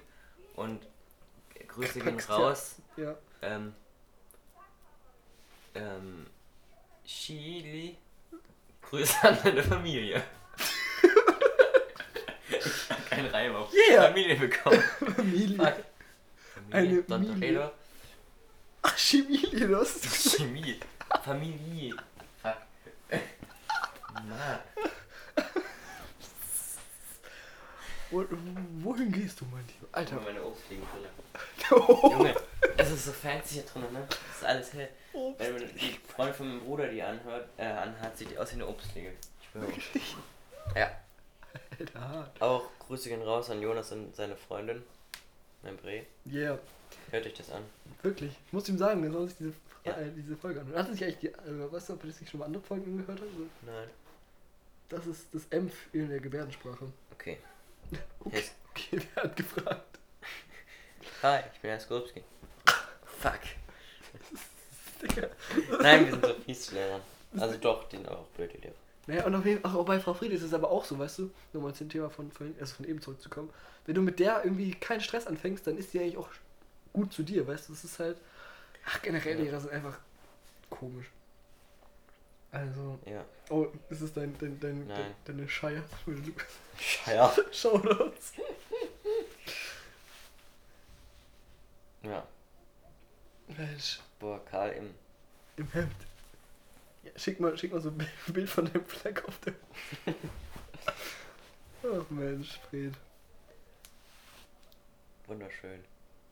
Und 0.56 0.86
Grüße 1.68 2.00
gehen 2.00 2.18
ja. 2.18 2.34
raus. 2.34 2.76
Ja. 2.96 3.14
Ähm, 3.40 3.74
ähm, 5.74 6.26
Chili. 7.04 7.96
Grüße 8.82 9.16
an 9.26 9.38
deine 9.42 9.62
Familie. 9.62 10.22
ich 12.48 12.90
hab 12.90 13.10
keinen 13.10 13.28
Reim 13.28 13.56
auf 13.56 13.72
Yeah. 13.72 14.08
Familie 14.08 14.36
bekommen. 14.36 14.82
Familie. 15.16 15.56
Fuck. 15.56 15.84
Eine 16.70 17.02
Don 17.02 17.20
Milie. 17.20 17.32
Torpedo. 17.32 17.70
Ach, 18.92 18.98
Chemilie, 18.98 19.68
du 19.68 19.76
hast 19.76 20.04
es 20.04 20.36
Chemie. 20.36 20.78
Familie. 21.24 21.94
Fuck. 22.42 22.56
Mann. 24.12 24.58
Wo, 28.10 28.24
Wohin 28.82 29.10
gehst 29.10 29.40
du, 29.40 29.46
mein 29.46 29.64
Lieber? 29.66 29.86
Alter. 29.92 30.20
Meine 30.20 30.44
Obstfliegenbrille. 30.44 31.08
Oh, 31.74 32.10
Junge, 32.10 32.34
es 32.76 32.90
ist 32.90 33.06
so 33.06 33.12
fancy 33.12 33.54
hier 33.54 33.62
drin, 33.62 33.90
ne? 33.94 34.06
Es 34.10 34.36
ist 34.38 34.44
alles 34.44 34.72
hell. 34.74 34.90
Wenn 35.38 35.54
man 35.54 35.62
die 35.74 35.98
Freundin 36.06 36.34
von 36.34 36.48
meinem 36.48 36.60
Bruder 36.60 36.88
die 36.88 37.02
anhört, 37.02 37.48
äh, 37.56 37.64
anhat, 37.64 38.18
sieht 38.18 38.30
die 38.30 38.36
aus 38.36 38.50
wie 38.50 38.56
eine 38.56 38.66
Obstfliege. 38.66 39.12
Ich 39.40 39.48
schwöre. 39.48 39.68
Wirklich? 39.68 40.16
Ja. 40.76 40.90
Alter. 41.78 42.30
Auch 42.40 42.64
Grüße 42.80 43.08
gehen 43.08 43.22
raus 43.22 43.48
an 43.48 43.62
Jonas 43.62 43.90
und 43.92 44.14
seine 44.14 44.36
Freundin. 44.36 44.82
Mein 45.62 45.78
Bre. 45.78 46.04
Yeah, 46.30 46.58
Hört 47.12 47.26
euch 47.26 47.34
das 47.34 47.50
an. 47.50 47.62
wirklich. 48.02 48.32
Ich 48.46 48.52
muss 48.52 48.68
ihm 48.68 48.78
sagen, 48.78 49.04
er 49.04 49.12
soll 49.12 49.28
sich 49.28 49.38
diese, 49.38 49.52
Ja. 49.84 49.92
äh, 49.98 50.10
diese 50.16 50.36
Folge 50.36 50.60
anhören. 50.60 50.78
Hat 50.78 50.88
er 50.88 50.92
sich 50.94 51.04
eigentlich 51.04 51.18
die, 51.20 51.26
äh, 51.28 51.72
weißt 51.72 51.90
du, 51.90 51.92
ob 51.92 52.04
er 52.04 52.10
sich 52.10 52.28
schon 52.28 52.40
mal 52.40 52.46
andere 52.46 52.62
Folgen 52.62 52.84
angehört 52.86 53.20
hat? 53.20 53.28
Also, 53.28 53.46
Nein. 53.64 53.88
Das 54.88 55.06
ist 55.06 55.26
das 55.32 55.46
Empf 55.50 55.74
in 55.92 56.08
der 56.10 56.18
Gebärdensprache. 56.20 56.86
Okay. 57.12 57.38
Okay, 58.24 58.36
Yes. 58.36 58.52
okay 58.70 59.00
wer 59.14 59.22
hat 59.24 59.36
gefragt? 59.36 59.98
Hi, 61.22 61.40
ich 61.54 61.60
bin 61.60 61.70
Herr 61.70 61.80
Skorupski. 61.80 62.22
Fuck. 63.20 63.40
Nein, 65.82 66.04
wir 66.06 66.12
sind 66.12 66.24
so 66.24 66.34
Fies-Lehrer. 66.46 67.00
Also 67.38 67.58
doch, 67.58 67.90
sind 67.90 68.08
auch 68.08 68.26
blöd, 68.28 68.52
die 68.54 68.58
Lehrer. 68.58 68.74
Naja, 69.06 69.24
und 69.26 69.34
auf 69.34 69.44
jeden 69.44 69.60
Fall, 69.60 69.74
auch 69.74 69.84
bei 69.84 69.98
Frau 69.98 70.14
Fried 70.14 70.30
ist 70.32 70.42
es 70.42 70.54
aber 70.54 70.70
auch 70.70 70.84
so, 70.84 70.98
weißt 70.98 71.18
du, 71.18 71.30
nochmal 71.52 71.74
zum 71.74 71.88
Thema 71.88 72.08
von, 72.08 72.30
von, 72.30 72.54
also 72.60 72.74
von 72.76 72.86
eben 72.88 73.00
zurückzukommen. 73.00 73.50
Wenn 73.84 73.96
du 73.96 74.02
mit 74.02 74.20
der 74.20 74.44
irgendwie 74.44 74.70
keinen 74.72 75.00
Stress 75.00 75.26
anfängst, 75.26 75.66
dann 75.66 75.76
ist 75.76 75.92
die 75.92 75.98
eigentlich 76.00 76.16
auch 76.16 76.28
gut 76.92 77.12
zu 77.12 77.22
dir, 77.22 77.46
weißt 77.46 77.68
du, 77.68 77.72
das 77.72 77.84
ist 77.84 77.98
halt, 77.98 78.18
ach, 78.86 79.00
generell 79.02 79.38
Ja. 79.38 79.44
Lehrer 79.44 79.60
sind 79.60 79.72
einfach 79.72 79.98
komisch. 80.70 81.06
Also, 82.50 82.98
Ja. 83.06 83.24
oh, 83.48 83.66
ist 83.88 84.02
es 84.02 84.12
dein, 84.12 84.36
dein, 84.38 84.60
dein, 84.60 84.86
Nein. 84.86 85.14
dein 85.24 85.36
deine 85.36 85.48
Scheier? 85.48 85.82
Ja. 87.06 87.34
Shoutouts. 87.52 88.32
Ja. 92.02 92.26
Mensch, 93.56 94.00
Boah, 94.18 94.44
Karl 94.44 94.70
im. 94.72 94.94
im 95.56 95.70
Hemd. 95.72 95.94
Ja, 97.04 97.10
schick 97.16 97.40
mal, 97.40 97.56
schick 97.58 97.72
mal 97.72 97.80
so 97.80 97.90
ein 97.90 98.06
Bild 98.32 98.48
von 98.48 98.64
dem 98.70 98.84
Fleck 98.86 99.24
auf 99.26 99.38
dem. 99.40 99.54
Ach 101.84 102.10
Mensch, 102.10 102.58
Fred. 102.70 102.94
Wunderschön. 105.26 105.84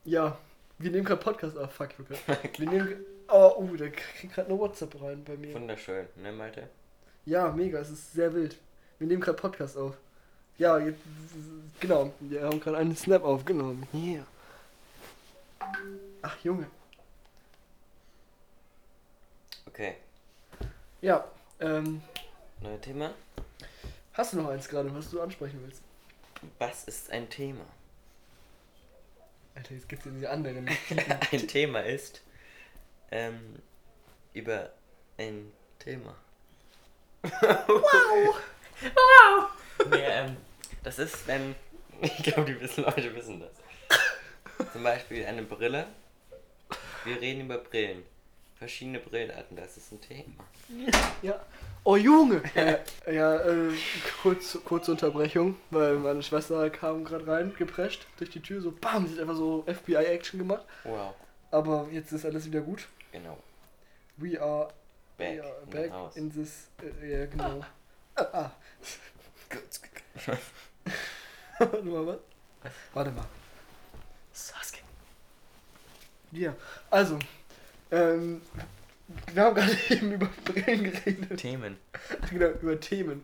Ja, 0.04 0.38
wir 0.80 0.90
nehmen 0.90 1.04
gerade 1.04 1.22
Podcast 1.22 1.56
auf. 1.56 1.72
Fuck, 1.72 1.90
wir, 1.98 2.04
grad- 2.16 2.58
wir 2.58 2.68
nehmen. 2.70 3.04
Oh, 3.28 3.54
uh, 3.58 3.76
da 3.76 3.88
kriegt 3.88 4.34
gerade 4.34 4.48
eine 4.48 4.58
WhatsApp 4.58 5.00
rein 5.00 5.22
bei 5.24 5.36
mir. 5.36 5.54
Wunderschön, 5.54 6.06
ne, 6.16 6.32
Malte? 6.32 6.68
Ja, 7.26 7.52
mega, 7.52 7.78
es 7.78 7.90
ist 7.90 8.12
sehr 8.12 8.32
wild. 8.34 8.56
Wir 8.98 9.06
nehmen 9.06 9.20
gerade 9.20 9.38
Podcast 9.38 9.76
auf. 9.76 9.96
Ja, 10.58 10.78
jetzt, 10.78 11.00
genau, 11.78 12.12
wir 12.20 12.42
haben 12.42 12.60
gerade 12.60 12.76
einen 12.78 12.96
Snap 12.96 13.22
aufgenommen. 13.24 13.86
Yeah. 13.94 14.26
Ach, 16.22 16.36
Junge. 16.42 16.66
Okay, 19.66 19.94
Ja, 21.00 21.24
ähm, 21.60 22.02
neues 22.60 22.80
Thema. 22.80 23.12
hast 24.12 24.32
du 24.32 24.38
noch 24.38 24.50
eins 24.50 24.68
gerade, 24.68 24.92
was 24.94 25.10
du 25.10 25.20
ansprechen 25.20 25.60
willst? 25.64 25.82
Was 26.58 26.84
ist 26.84 27.10
ein 27.12 27.30
Thema? 27.30 27.64
Alter, 29.60 29.74
jetzt 29.74 29.88
gibt's 29.90 30.06
ja 30.06 30.10
diese 30.12 30.30
anderen. 30.30 30.66
Ein 31.32 31.48
Thema 31.48 31.80
ist 31.80 32.22
ähm, 33.10 33.56
über 34.32 34.72
ein 35.18 35.52
Thema. 35.78 36.16
wow! 37.22 38.36
Nee, 39.90 39.96
ähm, 39.96 40.36
das 40.82 40.98
ist, 40.98 41.26
wenn. 41.26 41.54
Ich 42.02 42.22
glaube, 42.22 42.46
die 42.46 42.58
wissen, 42.58 42.84
Leute 42.84 43.14
wissen 43.14 43.40
das. 43.40 44.72
Zum 44.72 44.82
Beispiel 44.82 45.26
eine 45.26 45.42
Brille. 45.42 45.86
Wir 47.04 47.20
reden 47.20 47.42
über 47.42 47.58
Brillen. 47.58 48.02
Verschiedene 48.60 48.98
Brillenarten, 49.00 49.56
das 49.56 49.78
ist 49.78 49.90
ein 49.90 50.00
Thema. 50.02 50.44
Ja. 51.22 51.40
Oh 51.82 51.96
Junge! 51.96 52.42
äh, 52.54 52.76
ja, 53.10 53.36
äh, 53.36 53.72
kurz, 54.22 54.58
kurze 54.66 54.92
Unterbrechung, 54.92 55.56
weil 55.70 55.94
meine 55.96 56.22
Schwester 56.22 56.68
kam 56.68 57.04
gerade 57.04 57.26
rein, 57.26 57.54
geprescht 57.56 58.06
durch 58.18 58.28
die 58.28 58.40
Tür, 58.40 58.60
so 58.60 58.70
BAM, 58.70 59.06
sie 59.06 59.14
hat 59.14 59.22
einfach 59.22 59.34
so 59.34 59.64
FBI-Action 59.66 60.38
gemacht. 60.40 60.66
Wow, 60.84 61.14
Aber 61.50 61.88
jetzt 61.90 62.12
ist 62.12 62.26
alles 62.26 62.44
wieder 62.44 62.60
gut. 62.60 62.86
genau. 63.12 63.38
We 64.18 64.38
are 64.38 64.68
Back, 65.16 65.38
we 65.38 65.42
are 65.42 65.62
in 65.64 65.70
back 65.70 65.84
the 65.86 65.90
house. 65.92 66.16
in 66.16 66.30
this. 66.30 66.68
Äh, 67.02 67.10
ja, 67.20 67.26
genau. 67.26 67.64
Ah. 68.16 68.26
ah. 68.34 68.50
Warte 71.58 71.82
mal, 71.84 72.06
was? 72.06 72.18
Warte 72.92 73.10
mal. 73.12 73.24
Sasuke. 74.32 74.80
Ja, 76.32 76.54
also, 76.90 77.18
ähm, 77.90 78.40
wir 79.32 79.42
haben 79.42 79.54
gerade 79.54 79.76
eben 79.90 80.12
über 80.12 80.28
Brillen 80.44 80.84
geredet. 80.84 81.38
Themen. 81.38 81.76
genau, 82.30 82.46
über 82.46 82.78
Themen. 82.80 83.22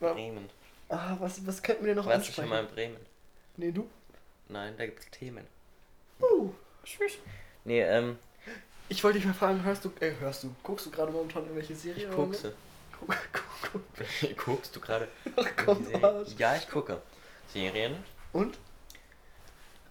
Bremen. 0.00 0.48
Ah, 0.88 1.16
was, 1.20 1.44
was 1.46 1.62
könnten 1.62 1.84
wir 1.84 1.94
denn 1.94 2.04
noch 2.04 2.06
Warst 2.06 2.28
du 2.28 2.32
schon 2.32 2.44
ansprechen? 2.44 2.64
mal 2.64 2.68
in 2.68 2.74
Bremen? 2.74 3.06
Nee, 3.56 3.72
du? 3.72 3.88
Nein, 4.48 4.74
da 4.76 4.86
gibt's 4.86 5.06
Themen. 5.10 5.46
Uh, 6.20 6.52
Nee, 7.64 7.82
ähm, 7.82 8.16
ich 8.88 9.02
wollte 9.02 9.18
dich 9.18 9.26
mal 9.26 9.34
fragen, 9.34 9.64
hörst 9.64 9.84
du, 9.84 9.90
äh, 10.00 10.12
hörst 10.20 10.44
du, 10.44 10.54
guckst 10.62 10.86
du 10.86 10.90
gerade 10.90 11.10
momentan 11.10 11.42
irgendwelche 11.42 11.72
ich 11.72 11.78
Serien? 11.80 12.08
oder 12.08 12.16
guckse. 12.16 12.54
Guck, 12.92 13.08
guck, 13.32 13.82
guck. 13.92 14.36
Guckst 14.44 14.76
du 14.76 14.80
gerade? 14.80 15.08
Ach 15.36 15.48
komm. 15.64 15.86
Ja, 16.38 16.54
ich 16.54 16.68
gucke. 16.68 17.02
Serien. 17.52 17.96
Und? 18.32 18.56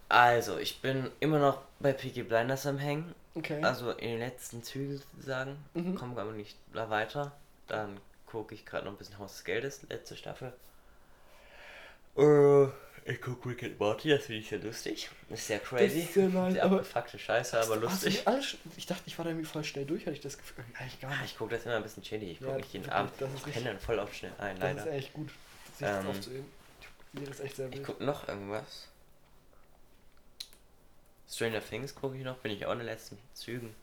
Also, 0.07 0.57
ich 0.57 0.81
bin 0.81 1.11
immer 1.19 1.39
noch 1.39 1.61
bei 1.79 1.91
Peaky 1.91 2.23
Blinders 2.23 2.65
am 2.65 2.77
Hängen. 2.77 3.13
Okay. 3.35 3.61
Also 3.63 3.91
in 3.91 4.09
den 4.11 4.19
letzten 4.19 4.63
Zügen 4.63 4.97
sozusagen. 4.97 5.57
Mhm. 5.73 5.95
Kommen 5.95 6.17
aber 6.17 6.31
nicht 6.31 6.57
da 6.73 6.89
weiter. 6.89 7.33
Dann 7.67 7.97
gucke 8.25 8.55
ich 8.55 8.65
gerade 8.65 8.85
noch 8.85 8.93
ein 8.93 8.97
bisschen 8.97 9.17
Haus 9.19 9.33
des 9.33 9.43
Geldes, 9.43 9.81
letzte 9.89 10.15
Staffel. 10.15 10.53
Äh, 12.17 12.65
ich 13.11 13.21
gucke 13.21 13.49
Rick 13.49 13.63
and 13.63 13.79
Morty, 13.79 14.09
das 14.09 14.25
finde 14.25 14.39
ich 14.41 14.49
sehr 14.49 14.59
lustig. 14.59 15.09
Ist 15.29 15.47
sehr 15.47 15.59
crazy. 15.59 15.99
ist 15.99 16.13
sehr 16.13 16.29
nice, 16.29 16.53
sehr 16.53 16.63
aber- 16.63 16.77
abgefuckte 16.77 17.19
Scheiße, 17.19 17.59
aber 17.61 17.75
lustig. 17.75 18.21
die 18.21 18.27
alle 18.27 18.41
schon- 18.41 18.59
ich 18.77 18.85
dachte, 18.85 19.03
ich 19.05 19.17
war 19.17 19.25
da 19.25 19.31
irgendwie 19.31 19.45
voll 19.47 19.63
schnell 19.63 19.85
durch, 19.85 20.03
hatte 20.03 20.13
ich 20.15 20.21
das 20.21 20.37
Gefühl. 20.37 20.63
Eigentlich 20.79 20.99
gar 21.01 21.11
Ah, 21.11 21.21
nicht. 21.21 21.31
ich 21.33 21.37
gucke 21.37 21.53
das 21.55 21.65
immer 21.65 21.75
ein 21.75 21.83
bisschen 21.83 22.03
chillig. 22.03 22.31
Ich 22.31 22.39
gucke 22.39 22.51
Ja, 22.51 22.57
nicht 22.57 22.73
jeden 22.73 22.89
Abend. 22.89 23.11
das 23.19 23.29
Ich 23.45 23.53
penne 23.53 23.65
dann 23.65 23.79
voll 23.79 23.99
oft 23.99 24.15
schnell 24.15 24.31
ein, 24.39 24.59
Das 24.59 24.71
ist 24.71 24.77
leider. 24.77 24.91
echt 24.93 25.13
gut. 25.13 25.29
Sich 25.77 25.87
das 25.87 26.03
Ähm, 26.03 26.09
aufzuheben. 26.09 26.45
Echt 27.43 27.55
sehr 27.57 27.69
Ich 27.71 27.83
gucke 27.83 28.03
noch 28.03 28.27
irgendwas. 28.27 28.87
Stranger 31.35 31.61
Things 31.61 31.93
gucke 31.93 32.17
ich 32.17 32.23
noch, 32.23 32.37
bin 32.37 32.51
ich 32.53 32.65
auch 32.65 32.71
in 32.71 32.79
den 32.79 32.87
letzten 32.87 33.17
Zügen. 33.33 33.75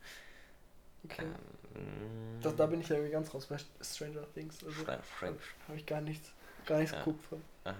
Okay. 1.04 1.26
Ähm, 1.74 2.40
Das, 2.40 2.56
da 2.56 2.66
bin 2.66 2.80
ich 2.80 2.88
ja 2.88 2.96
irgendwie 2.96 3.12
ganz 3.12 3.32
raus 3.34 3.46
bei 3.46 3.56
Stranger 3.82 4.24
Things. 4.34 4.62
Also 4.64 4.82
Stranger 4.82 5.02
Things. 5.20 5.42
habe 5.68 5.76
ich 5.78 5.86
gar 5.86 6.00
nichts, 6.00 6.30
gar 6.64 6.78
nichts 6.78 6.92
Ja. 6.92 6.98
geguckt 6.98 7.24
von. 7.26 7.42
Ähm, 7.66 7.74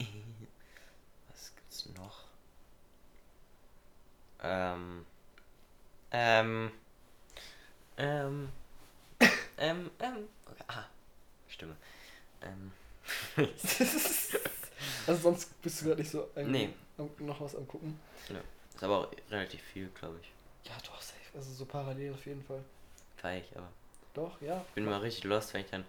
was 1.30 1.52
gibt's 1.54 1.86
noch? 1.96 2.24
Ähm. 4.42 5.04
Ähm. 6.10 6.70
Ähm. 7.96 8.48
Ähm. 9.58 9.90
Ähm. 10.00 10.28
Okay. 10.50 10.64
Ah. 10.68 10.84
Stimme. 11.48 11.76
Ähm. 12.42 12.72
Also 15.06 15.20
sonst 15.22 15.62
bist 15.62 15.80
du 15.80 15.84
gerade 15.86 16.00
nicht 16.00 16.10
so 16.10 16.28
Nee. 16.36 16.72
Noch 17.18 17.40
was 17.40 17.54
am 17.56 17.66
gucken. 17.66 17.98
Ist 18.74 18.82
aber 18.82 18.98
auch 19.00 19.08
relativ 19.30 19.60
viel, 19.60 19.88
glaube 19.98 20.18
ich. 20.20 20.68
Ja, 20.68 20.76
doch, 20.86 21.00
safe. 21.00 21.18
Also 21.34 21.52
so 21.52 21.64
parallel 21.64 22.12
auf 22.14 22.24
jeden 22.26 22.42
Fall. 22.42 22.62
Feier 23.16 23.38
ich, 23.40 23.56
aber. 23.56 23.68
Doch, 24.14 24.40
ja. 24.42 24.64
Ich 24.68 24.74
bin 24.74 24.86
immer 24.86 25.02
richtig 25.02 25.24
lost, 25.24 25.54
wenn 25.54 25.62
ich 25.62 25.70
dann 25.70 25.84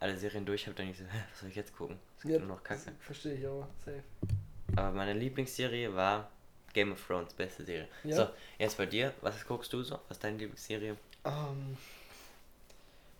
alle 0.00 0.16
Serien 0.16 0.44
durch 0.44 0.66
habe, 0.66 0.76
dann 0.76 0.90
ich 0.90 0.98
so, 0.98 1.04
was 1.30 1.40
soll 1.40 1.50
ich 1.50 1.56
jetzt 1.56 1.76
gucken? 1.76 1.98
Es 2.16 2.22
gibt 2.22 2.34
ja 2.34 2.38
nur 2.40 2.56
noch 2.56 2.64
Kacke. 2.64 2.82
das 2.84 2.94
Verstehe 3.00 3.34
ich 3.34 3.46
aber, 3.46 3.68
safe. 3.84 4.02
Aber 4.76 4.92
meine 4.92 5.14
Lieblingsserie 5.14 5.94
war 5.94 6.30
Game 6.72 6.92
of 6.92 7.04
Thrones, 7.06 7.34
beste 7.34 7.64
Serie. 7.64 7.88
Ja? 8.04 8.16
So, 8.16 8.28
jetzt 8.58 8.76
bei 8.76 8.86
dir, 8.86 9.14
was 9.20 9.44
guckst 9.46 9.72
du 9.72 9.82
so? 9.82 9.98
Was 10.08 10.18
ist 10.18 10.24
deine 10.24 10.36
Lieblingsserie? 10.36 10.96
Ähm, 11.24 11.76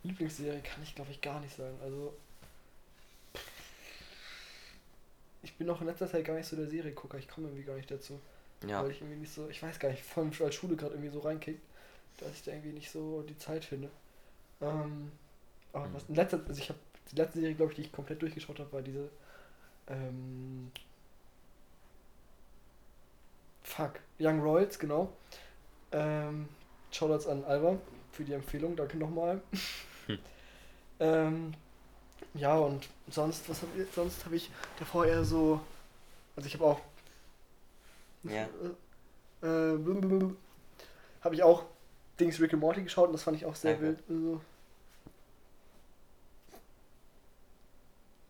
Lieblingsserie 0.02 0.60
kann 0.60 0.82
ich 0.82 0.94
glaube 0.94 1.10
ich 1.10 1.20
gar 1.20 1.40
nicht 1.40 1.54
sagen. 1.54 1.76
Also 1.82 2.14
ich 5.48 5.56
bin 5.56 5.70
auch 5.70 5.80
in 5.80 5.86
letzter 5.86 6.08
Zeit 6.08 6.26
gar 6.26 6.34
nicht 6.34 6.46
so 6.46 6.56
der 6.56 6.66
Seriegucker. 6.66 7.16
Ich 7.18 7.28
komme 7.28 7.48
irgendwie 7.48 7.64
gar 7.64 7.76
nicht 7.76 7.90
dazu. 7.90 8.20
Ja. 8.66 8.82
Weil 8.82 8.90
ich 8.90 9.00
irgendwie 9.00 9.20
nicht 9.20 9.32
so, 9.32 9.48
ich 9.48 9.62
weiß 9.62 9.78
gar 9.78 9.88
nicht, 9.88 10.02
vor 10.02 10.22
allem 10.22 10.32
als 10.40 10.54
Schule 10.54 10.76
gerade 10.76 10.94
irgendwie 10.94 11.10
so 11.10 11.20
reinkickt, 11.20 11.62
dass 12.18 12.32
ich 12.32 12.42
da 12.42 12.52
irgendwie 12.52 12.72
nicht 12.72 12.90
so 12.90 13.22
die 13.22 13.38
Zeit 13.38 13.64
finde. 13.64 13.88
Ähm, 14.60 15.10
aber 15.72 15.86
Mhm. 15.86 15.94
was 15.94 16.04
in 16.08 16.14
letzter 16.16 16.40
also 16.46 16.60
ich 16.60 16.68
habe 16.68 16.78
die 17.10 17.16
letzte 17.16 17.40
Serie, 17.40 17.54
glaube 17.54 17.72
ich, 17.72 17.76
die 17.76 17.82
ich 17.82 17.92
komplett 17.92 18.20
durchgeschaut 18.20 18.58
habe, 18.58 18.72
war 18.72 18.82
diese 18.82 19.08
ähm, 19.86 20.70
Fuck, 23.62 24.00
Young 24.18 24.40
Royals, 24.40 24.78
genau. 24.78 25.12
Ähm, 25.92 26.48
Shoutouts 26.90 27.26
an 27.26 27.44
Alba 27.44 27.78
für 28.12 28.24
die 28.24 28.32
Empfehlung, 28.34 28.76
danke 28.76 28.98
nochmal. 28.98 29.40
Hm. 30.06 30.18
ähm, 31.00 31.54
ja, 32.34 32.56
und 32.56 32.88
sonst, 33.10 33.48
was 33.48 33.62
hab 33.62 33.68
ich, 33.76 33.86
sonst 33.94 34.24
habe 34.24 34.36
ich 34.36 34.50
davor 34.78 35.06
eher 35.06 35.24
so, 35.24 35.60
also 36.36 36.46
ich 36.46 36.54
habe 36.54 36.64
auch 36.64 36.80
Ja. 38.24 38.48
äh, 39.42 40.34
habe 41.22 41.34
ich 41.34 41.42
auch 41.42 41.64
Dings 42.18 42.40
Rick 42.40 42.52
and 42.52 42.62
Morty 42.62 42.82
geschaut 42.82 43.06
und 43.08 43.12
das 43.12 43.22
fand 43.22 43.36
ich 43.36 43.46
auch 43.46 43.54
sehr 43.54 43.72
Danke. 43.72 43.86
wild. 43.86 44.02
Also, 44.08 44.40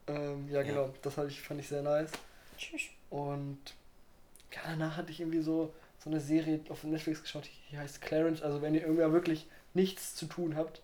ähm, 0.08 0.48
ja, 0.50 0.60
Ja. 0.60 0.62
genau, 0.62 0.94
das 1.02 1.18
ich, 1.28 1.42
fand 1.42 1.60
ich 1.60 1.68
sehr 1.68 1.82
nice. 1.82 2.10
Und 3.10 3.58
ja, 4.52 4.60
danach 4.64 4.96
hatte 4.96 5.10
ich 5.12 5.20
irgendwie 5.20 5.40
so, 5.40 5.72
so 6.02 6.10
eine 6.10 6.20
Serie 6.20 6.60
auf 6.68 6.84
Netflix 6.84 7.22
geschaut, 7.22 7.48
die 7.70 7.78
heißt 7.78 8.00
Clarence. 8.00 8.42
Also 8.42 8.62
wenn 8.62 8.74
ihr 8.74 8.82
irgendwer 8.82 9.12
wirklich 9.12 9.46
nichts 9.74 10.14
zu 10.14 10.26
tun 10.26 10.56
habt 10.56 10.82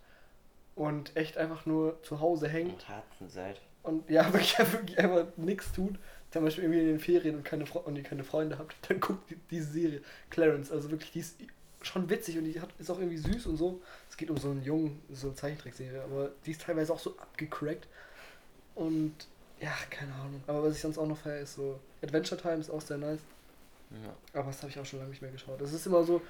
und 0.75 1.17
echt 1.17 1.37
einfach 1.37 1.67
nur 1.67 2.03
zu 2.03 2.21
Hause 2.21 2.49
hängt 2.49 2.73
Und 2.73 2.89
Harzen 2.89 3.29
seid. 3.29 3.61
und 3.83 4.09
ja, 4.11 4.25
wirklich, 4.33 4.59
wirklich 4.59 4.99
einfach 4.99 5.27
nichts 5.37 5.73
tut, 5.73 5.99
zum 6.31 6.45
Beispiel 6.45 6.65
irgendwie 6.65 6.81
in 6.81 6.87
den 6.87 7.01
Ferien 7.01 7.37
und, 7.37 7.45
keine 7.45 7.67
Fre 7.67 7.81
und 7.81 7.97
ihr 7.97 8.03
keine 8.03 8.25
Freunde 8.25 8.59
habt, 8.59 8.75
dann 8.89 9.01
guckt 9.01 9.31
die, 9.31 9.37
diese 9.51 9.71
Serie 9.73 10.03
Clarence. 10.31 10.73
Also 10.73 10.91
wirklich, 10.91 11.13
die 11.13 11.21
ist 11.21 11.37
schon 11.83 12.09
witzig 12.09 12.39
und 12.39 12.45
die 12.45 12.61
hat, 12.61 12.71
ist 12.79 12.91
auch 12.91 12.99
irgendwie 12.99 13.19
süß 13.19 13.47
und 13.47 13.57
so. 13.57 13.81
Es 14.09 14.17
geht 14.17 14.31
um 14.31 14.37
so 14.39 14.51
einen 14.51 14.63
Jungen, 14.63 15.03
so 15.11 15.29
eine 15.29 15.37
Zeichentrickserie, 15.37 16.03
aber 16.03 16.31
die 16.47 16.53
ist 16.53 16.63
teilweise 16.63 16.93
auch 16.93 16.99
so 16.99 17.11
abgecrackt. 17.19 17.87
Und 18.75 19.15
ja, 19.61 19.73
keine 19.91 20.13
Ahnung. 20.15 20.43
Aber 20.47 20.65
was 20.65 20.75
ich 20.75 20.81
sonst 20.81 20.99
auch 20.99 21.07
noch 21.07 21.19
feiere, 21.19 21.41
ist 21.41 21.55
so 21.55 21.79
Adventure 22.03 22.41
Time 22.41 22.57
ist 22.57 22.71
auch 22.71 22.81
sehr 22.81 22.99
nice. 22.99 23.21
Ja. 23.91 24.41
Aber 24.41 24.49
das 24.49 24.63
habe 24.63 24.71
ich 24.71 24.79
auch 24.79 24.85
schon 24.85 24.99
lange 24.99 25.11
nicht 25.11 25.23
mehr 25.23 25.31
geschaut. 25.31 25.61
Das 25.61 25.73
ist 25.73 25.87
immer 25.87 26.03
so 26.03 26.21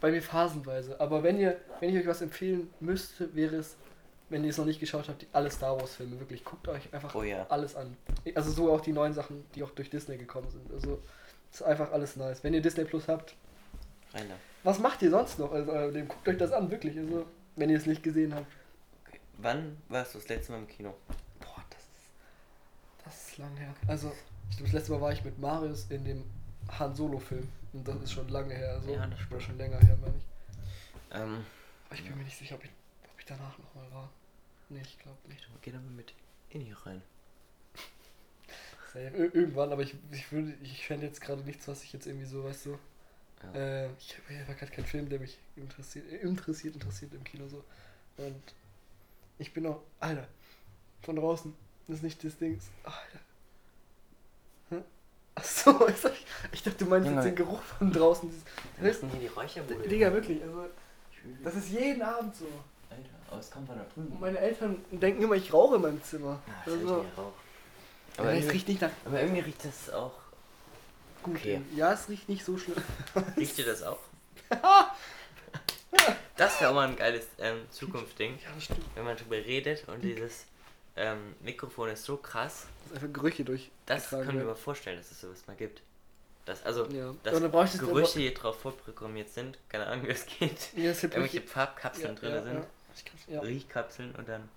bei 0.00 0.10
mir 0.10 0.22
phasenweise. 0.22 1.00
Aber 1.00 1.22
wenn 1.22 1.38
ihr, 1.38 1.56
wenn 1.80 1.90
ich 1.90 2.00
euch 2.00 2.06
was 2.06 2.20
empfehlen 2.22 2.70
müsste, 2.80 3.34
wäre 3.34 3.56
es, 3.56 3.76
wenn 4.30 4.44
ihr 4.44 4.50
es 4.50 4.58
noch 4.58 4.64
nicht 4.66 4.80
geschaut 4.80 5.08
habt, 5.08 5.22
die 5.22 5.26
alle 5.32 5.50
Star 5.50 5.78
Wars 5.80 5.96
Filme. 5.96 6.18
Wirklich, 6.20 6.44
guckt 6.44 6.68
euch 6.68 6.92
einfach 6.92 7.14
Oh 7.14 7.22
ja. 7.22 7.46
alles 7.48 7.76
an. 7.76 7.96
Also 8.34 8.50
so 8.50 8.72
auch 8.72 8.80
die 8.80 8.92
neuen 8.92 9.12
Sachen, 9.14 9.44
die 9.54 9.62
auch 9.62 9.70
durch 9.70 9.90
Disney 9.90 10.16
gekommen 10.16 10.50
sind. 10.50 10.70
Also 10.72 11.00
ist 11.52 11.62
einfach 11.62 11.92
alles 11.92 12.16
nice. 12.16 12.44
Wenn 12.44 12.54
ihr 12.54 12.60
Disney 12.62 12.84
Plus 12.84 13.08
habt, 13.08 13.34
Rainer. 14.12 14.34
was 14.64 14.78
macht 14.78 15.00
ihr 15.02 15.10
sonst 15.10 15.38
noch? 15.38 15.52
Also 15.52 15.72
äh, 15.72 15.92
dem 15.92 16.08
guckt 16.08 16.28
euch 16.28 16.36
das 16.36 16.52
an, 16.52 16.70
wirklich. 16.70 16.98
Also 16.98 17.24
wenn 17.56 17.70
ihr 17.70 17.78
es 17.78 17.86
nicht 17.86 18.02
gesehen 18.02 18.34
habt. 18.34 18.46
Okay. 19.08 19.18
Wann 19.38 19.76
warst 19.88 20.14
du 20.14 20.18
das 20.18 20.28
letzte 20.28 20.52
Mal 20.52 20.58
im 20.58 20.68
Kino? 20.68 20.94
Boah, 21.40 21.64
das 21.70 23.14
ist. 23.14 23.30
ist 23.30 23.38
lang 23.38 23.56
her. 23.56 23.74
Also, 23.86 24.12
ich 24.50 24.56
glaube, 24.56 24.70
das 24.70 24.72
letzte 24.74 24.92
Mal 24.92 25.00
war 25.00 25.12
ich 25.12 25.24
mit 25.24 25.38
Marius 25.38 25.86
in 25.90 26.04
dem 26.04 26.24
Han 26.78 26.94
Solo-Film. 26.94 27.48
Und 27.72 27.86
das 27.86 27.96
ist 28.02 28.12
schon 28.12 28.28
lange 28.28 28.54
her. 28.54 28.72
Also, 28.74 28.92
Ja, 28.94 29.06
das 29.06 29.20
Oder 29.30 29.40
schon 29.40 29.58
länger 29.58 29.78
her, 29.80 29.96
meine 30.00 30.16
ich. 30.16 30.24
Ähm, 31.10 31.44
Aber 31.86 31.94
ich 31.94 32.04
bin 32.04 32.16
mir 32.16 32.24
nicht 32.24 32.36
sicher, 32.38 32.54
ob 32.54 32.64
ich, 32.64 32.70
ob 33.04 33.18
ich 33.18 33.24
danach 33.26 33.58
nochmal 33.58 33.90
war. 33.92 34.10
Nee, 34.68 34.82
ich 34.82 34.98
glaube 34.98 35.18
nicht. 35.28 35.48
geh 35.62 35.70
doch 35.70 35.80
mal 35.80 35.90
mit 35.90 36.14
in 36.50 36.60
hier 36.60 36.76
rein. 36.84 37.02
Ir 38.94 39.34
irgendwann, 39.34 39.70
aber 39.70 39.82
ich, 39.82 39.94
ich 40.10 40.32
würde, 40.32 40.54
ich 40.62 40.86
fände 40.86 41.06
jetzt 41.06 41.20
gerade 41.20 41.42
nichts, 41.42 41.68
was 41.68 41.82
ich 41.84 41.92
jetzt 41.92 42.06
irgendwie 42.06 42.26
so, 42.26 42.42
weißt 42.44 42.66
du. 42.66 42.78
Ja. 43.42 43.52
Äh, 43.54 43.90
ich 43.98 44.18
habe 44.18 44.40
einfach 44.40 44.56
gerade 44.56 44.72
keinen 44.72 44.86
Film, 44.86 45.08
der 45.08 45.20
mich 45.20 45.38
interessiert, 45.56 46.10
äh, 46.10 46.16
interessiert, 46.16 46.74
interessiert 46.74 47.14
im 47.14 47.22
Kino 47.22 47.46
so. 47.48 47.64
Und 48.16 48.42
ich 49.38 49.52
bin 49.52 49.66
auch, 49.66 49.80
Alter, 50.00 50.26
von 51.02 51.16
draußen 51.16 51.54
ist 51.86 52.02
nicht 52.02 52.24
das 52.24 52.36
Ding. 52.38 52.58
Alter. 52.82 53.20
Achso, 55.38 55.86
ich, 55.88 55.96
ich 56.52 56.62
dachte, 56.62 56.84
du 56.84 56.90
meinst 56.90 57.06
Junge. 57.08 57.20
jetzt 57.20 57.26
den 57.26 57.36
Geruch 57.36 57.62
von 57.62 57.92
draußen. 57.92 58.30
Wir 58.78 58.88
lassen 58.92 59.08
hier 59.10 59.20
die 59.20 59.26
Räucherbude. 59.28 59.88
Digga, 59.88 60.12
wirklich, 60.12 60.42
also, 60.42 60.64
das 61.44 61.54
ist 61.54 61.68
jeden 61.70 62.02
Abend 62.02 62.34
so. 62.34 62.46
Alter, 62.90 63.08
aber 63.30 63.40
es 63.40 63.50
kommt 63.50 63.66
von 63.68 63.76
da 63.78 63.84
drüben. 63.94 64.08
Und 64.12 64.20
meine 64.20 64.38
Eltern 64.38 64.82
denken 64.90 65.22
immer, 65.22 65.34
ich 65.34 65.52
rauche 65.52 65.76
in 65.76 65.82
meinem 65.82 66.02
Zimmer. 66.02 66.40
Ah, 66.48 66.52
also, 66.64 66.76
also, 66.78 66.94
Rauch. 66.96 67.04
aber 67.16 67.32
Aber, 68.16 68.28
es 68.30 68.36
irgendwie, 68.36 68.52
riecht 68.52 68.68
nicht 68.68 68.80
nach 68.80 68.90
aber 69.04 69.20
irgendwie 69.20 69.40
riecht 69.40 69.64
das 69.64 69.90
auch. 69.92 70.12
gut. 71.22 71.36
Okay. 71.36 71.60
Ja, 71.76 71.92
es 71.92 72.08
riecht 72.08 72.28
nicht 72.28 72.44
so 72.44 72.56
schlimm. 72.58 72.76
Riecht 73.36 73.58
ihr 73.58 73.66
das 73.66 73.82
auch? 73.82 73.98
das 76.36 76.60
wäre 76.60 76.70
auch 76.70 76.74
mal 76.74 76.88
ein 76.88 76.96
geiles 76.96 77.26
ähm, 77.38 77.58
Zukunftsding, 77.70 78.38
Ja, 78.42 78.60
stimmt. 78.60 78.80
wenn 78.94 79.04
man 79.04 79.16
drüber 79.16 79.36
redet 79.36 79.86
und 79.88 80.00
dieses 80.02 80.44
ähm, 80.98 81.34
Mikrofon 81.40 81.90
ist 81.90 82.04
so 82.04 82.16
krass. 82.16 82.66
Das 82.84 82.98
ist 82.98 83.02
einfach 83.04 83.12
Gerüche 83.12 83.44
durch. 83.44 83.70
Das 83.86 84.10
können 84.10 84.38
wir 84.38 84.44
mal 84.44 84.54
vorstellen, 84.54 84.98
dass 84.98 85.10
es 85.10 85.20
sowas 85.20 85.46
mal 85.46 85.56
gibt. 85.56 85.82
Das, 86.44 86.64
also, 86.64 86.86
Ja. 86.86 87.14
dass 87.22 87.78
Gerüche 87.78 88.20
hier 88.20 88.34
drauf 88.34 88.60
vorprogrammiert 88.60 89.28
sind, 89.28 89.58
keine 89.68 89.86
Ahnung 89.86 90.06
wie 90.06 90.12
es 90.12 90.24
geht. 90.26 90.72
Ja, 90.76 90.92
gibt 90.92 91.14
Irgendwelche 91.14 91.42
Farbkapseln 91.42 92.16
drin 92.16 92.32
ja, 92.32 92.42
sind, 92.42 92.66
Ja, 93.28 93.34
ja. 93.34 93.40
Riechkapseln 93.40 94.14
und 94.14 94.28
dann 94.28 94.48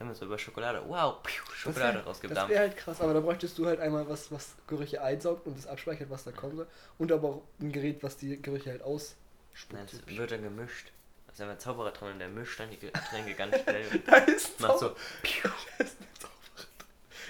wenn 0.00 0.06
man 0.06 0.16
so 0.16 0.24
über 0.24 0.38
Schokolade, 0.38 0.82
wow, 0.88 1.22
piu, 1.22 1.44
Schokolade 1.52 1.98
das 1.98 2.06
rausgedampft. 2.06 2.48
wäre 2.48 2.60
halt 2.60 2.76
krass, 2.78 3.02
aber 3.02 3.12
da 3.12 3.20
bräuchtest 3.20 3.58
du 3.58 3.66
halt 3.66 3.80
einmal 3.80 4.08
was, 4.08 4.32
was 4.32 4.54
Gerüche 4.66 5.02
einsaugt 5.02 5.46
und 5.46 5.58
das 5.58 5.66
abspeichert, 5.66 6.08
was 6.08 6.24
da 6.24 6.32
kommen 6.32 6.56
soll. 6.56 6.66
Und 6.96 7.12
aber 7.12 7.28
auch 7.28 7.42
ein 7.60 7.70
Gerät, 7.70 8.02
was 8.02 8.16
die 8.16 8.40
Gerüche 8.40 8.70
halt 8.70 8.80
ausspuckt. 8.80 9.92
es 9.92 10.16
wird 10.16 10.30
dann 10.30 10.42
gemischt. 10.42 10.90
Also 11.30 11.40
wenn 11.40 11.48
man 11.48 11.58
Zauberer 11.58 11.92
dran 11.92 12.12
und 12.12 12.18
der 12.18 12.28
mischt 12.28 12.58
dann 12.58 12.70
die 12.70 12.78
Getränke 12.78 13.34
ganz 13.38 13.56
schnell 13.62 13.86
und 13.92 14.08
Da 14.08 14.16
ist 14.16 14.60
ein 14.60 14.66
macht 14.66 14.78
so. 14.80 14.88
Da 14.88 15.84
ist 15.84 16.00
ein 16.00 16.06
Zauberer. 16.18 16.66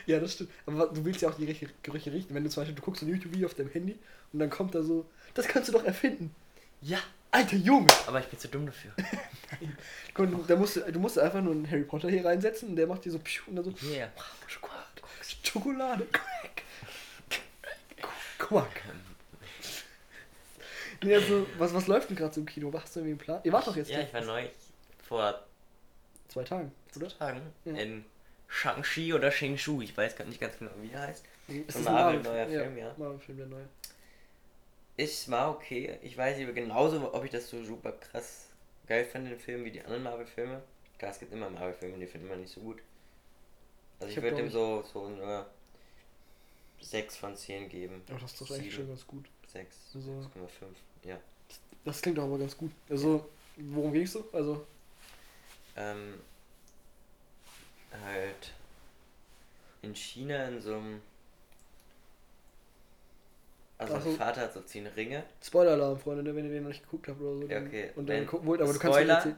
Ja, 0.06 0.18
das 0.18 0.32
stimmt. 0.34 0.50
Aber 0.66 0.86
du 0.86 1.04
willst 1.04 1.22
ja 1.22 1.28
auch 1.28 1.34
die 1.34 1.46
Gerüche, 1.82 2.12
riechen. 2.12 2.34
Wenn 2.34 2.44
du 2.44 2.50
zum 2.50 2.62
Beispiel, 2.62 2.74
du 2.74 2.82
guckst 2.82 3.02
ein 3.02 3.08
YouTube-Video 3.08 3.46
auf 3.46 3.54
deinem 3.54 3.70
Handy 3.70 3.98
und 4.32 4.38
dann 4.38 4.50
kommt 4.50 4.74
da 4.74 4.82
so, 4.82 5.06
das 5.34 5.46
kannst 5.46 5.68
du 5.68 5.72
doch 5.72 5.84
erfinden. 5.84 6.34
Ja, 6.80 6.98
Alter 7.32 7.56
Junge! 7.56 7.86
aber 8.06 8.20
ich 8.20 8.26
bin 8.26 8.38
zu 8.38 8.48
dumm 8.48 8.66
dafür. 8.66 8.90
Guck, 10.14 10.30
du, 10.30 10.44
da 10.48 10.56
musst, 10.56 10.76
du 10.76 10.92
du 10.92 10.98
musst 10.98 11.18
einfach 11.18 11.40
nur 11.40 11.52
einen 11.52 11.70
Harry 11.70 11.84
Potter 11.84 12.08
hier 12.08 12.24
reinsetzen 12.24 12.70
und 12.70 12.76
der 12.76 12.86
macht 12.86 13.04
dir 13.04 13.12
so 13.12 13.18
pschuh, 13.18 13.50
und 13.50 13.56
dann 13.56 13.64
so 13.64 13.72
Yeah. 13.86 14.10
Schokolade. 14.48 14.84
Schokolade. 15.42 16.06
Quack. 16.06 16.62
Quack. 18.38 18.82
Nee, 21.02 21.14
also, 21.14 21.46
was, 21.58 21.72
was 21.72 21.86
läuft 21.86 22.10
denn 22.10 22.16
gerade 22.16 22.34
so 22.34 22.40
im 22.40 22.46
Kino? 22.46 22.70
Hast 22.74 22.94
du 22.94 23.00
irgendwie 23.00 23.12
einen 23.12 23.18
Plan? 23.18 23.40
Ihr 23.44 23.52
wart 23.52 23.66
doch 23.66 23.76
jetzt 23.76 23.90
Ja, 23.90 24.00
ich 24.00 24.12
war 24.12 24.20
neu 24.22 24.46
vor 25.02 25.42
zwei 26.28 26.44
Tagen, 26.44 26.72
oder? 26.96 27.08
Tagen 27.08 27.40
Ja. 27.64 27.74
in 27.74 28.04
Shang-Chi 28.48 29.14
oder 29.14 29.30
Shang-Shu. 29.30 29.80
Ich 29.82 29.96
weiß 29.96 30.16
gar 30.16 30.24
nicht 30.26 30.40
ganz 30.40 30.58
genau, 30.58 30.72
wie 30.80 30.90
er 30.92 31.00
heißt. 31.02 31.24
Ist 31.48 31.56
Ein 31.58 31.66
das 31.66 31.92
Marvel- 31.92 32.22
neuer 32.22 32.46
Film, 32.46 32.78
ja. 32.78 32.94
Marvel-Film, 32.98 33.38
der 33.38 33.46
neue. 33.46 33.68
Ich 34.96 35.30
war 35.30 35.50
okay. 35.50 35.98
Ich 36.02 36.16
weiß 36.16 36.36
nicht 36.36 36.54
genauso, 36.54 37.14
ob 37.14 37.24
ich 37.24 37.30
das 37.30 37.48
so 37.48 37.64
super 37.64 37.92
krass 37.92 38.48
geil 38.86 39.04
fand, 39.04 39.26
den 39.28 39.38
Film, 39.38 39.64
wie 39.64 39.70
die 39.70 39.80
anderen 39.82 40.02
Marvel-Filme. 40.02 40.62
Klar, 40.98 41.12
es 41.12 41.18
gibt 41.18 41.32
immer 41.32 41.48
Marvel-Filme, 41.48 41.96
die 41.98 42.06
finden 42.06 42.26
immer 42.26 42.36
nicht 42.36 42.52
so 42.52 42.60
gut. 42.60 42.82
Also 44.00 44.10
Ich 44.10 44.16
ich, 44.18 44.22
würde 44.22 44.36
dem 44.36 44.50
so, 44.50 44.82
so 44.92 45.06
eine 45.06 45.46
6 46.80 47.16
von 47.16 47.34
10 47.36 47.68
geben. 47.68 48.02
Aber 48.10 48.18
das 48.18 48.32
ist 48.32 48.40
doch 48.40 48.50
eigentlich 48.50 48.64
Sieben. 48.64 48.76
schon 48.76 48.88
ganz 48.88 49.06
gut. 49.06 49.24
6, 49.46 49.76
Also- 49.94 50.10
6,5. 50.20 50.76
Ja. 51.04 51.16
Das 51.84 52.00
klingt 52.02 52.18
doch 52.18 52.24
aber 52.24 52.38
ganz 52.38 52.56
gut. 52.56 52.70
Also, 52.88 53.28
worum 53.56 53.92
ging's 53.92 54.12
so? 54.12 54.28
Also, 54.32 54.66
Ähm, 55.76 56.14
halt 58.04 58.52
in 59.82 59.94
China 59.94 60.48
in 60.48 60.60
so 60.60 60.74
einem. 60.74 61.00
Also 63.78 63.94
Ach 63.94 64.02
so. 64.02 64.08
mein 64.10 64.18
Vater 64.18 64.40
hat 64.42 64.52
so 64.52 64.60
10 64.60 64.86
Ringe 64.88 65.24
Spoiler-Alarm, 65.42 65.98
Freunde, 65.98 66.22
ne, 66.22 66.34
wenn 66.36 66.44
ihr 66.44 66.50
den 66.50 66.64
noch 66.64 66.68
nicht 66.68 66.82
geguckt 66.82 67.08
habt 67.08 67.18
oder 67.20 67.36
so. 67.38 67.46
Ja, 67.50 67.60
okay. 67.62 67.90
Und 67.96 68.08
dann 68.08 68.16
Wenn 68.16 68.26
gucken 68.26 68.46
wollt, 68.46 68.60
aber 68.60 68.72
du 68.74 68.78
kannst 68.78 68.98
Spoiler- 68.98 69.24
halt 69.24 69.36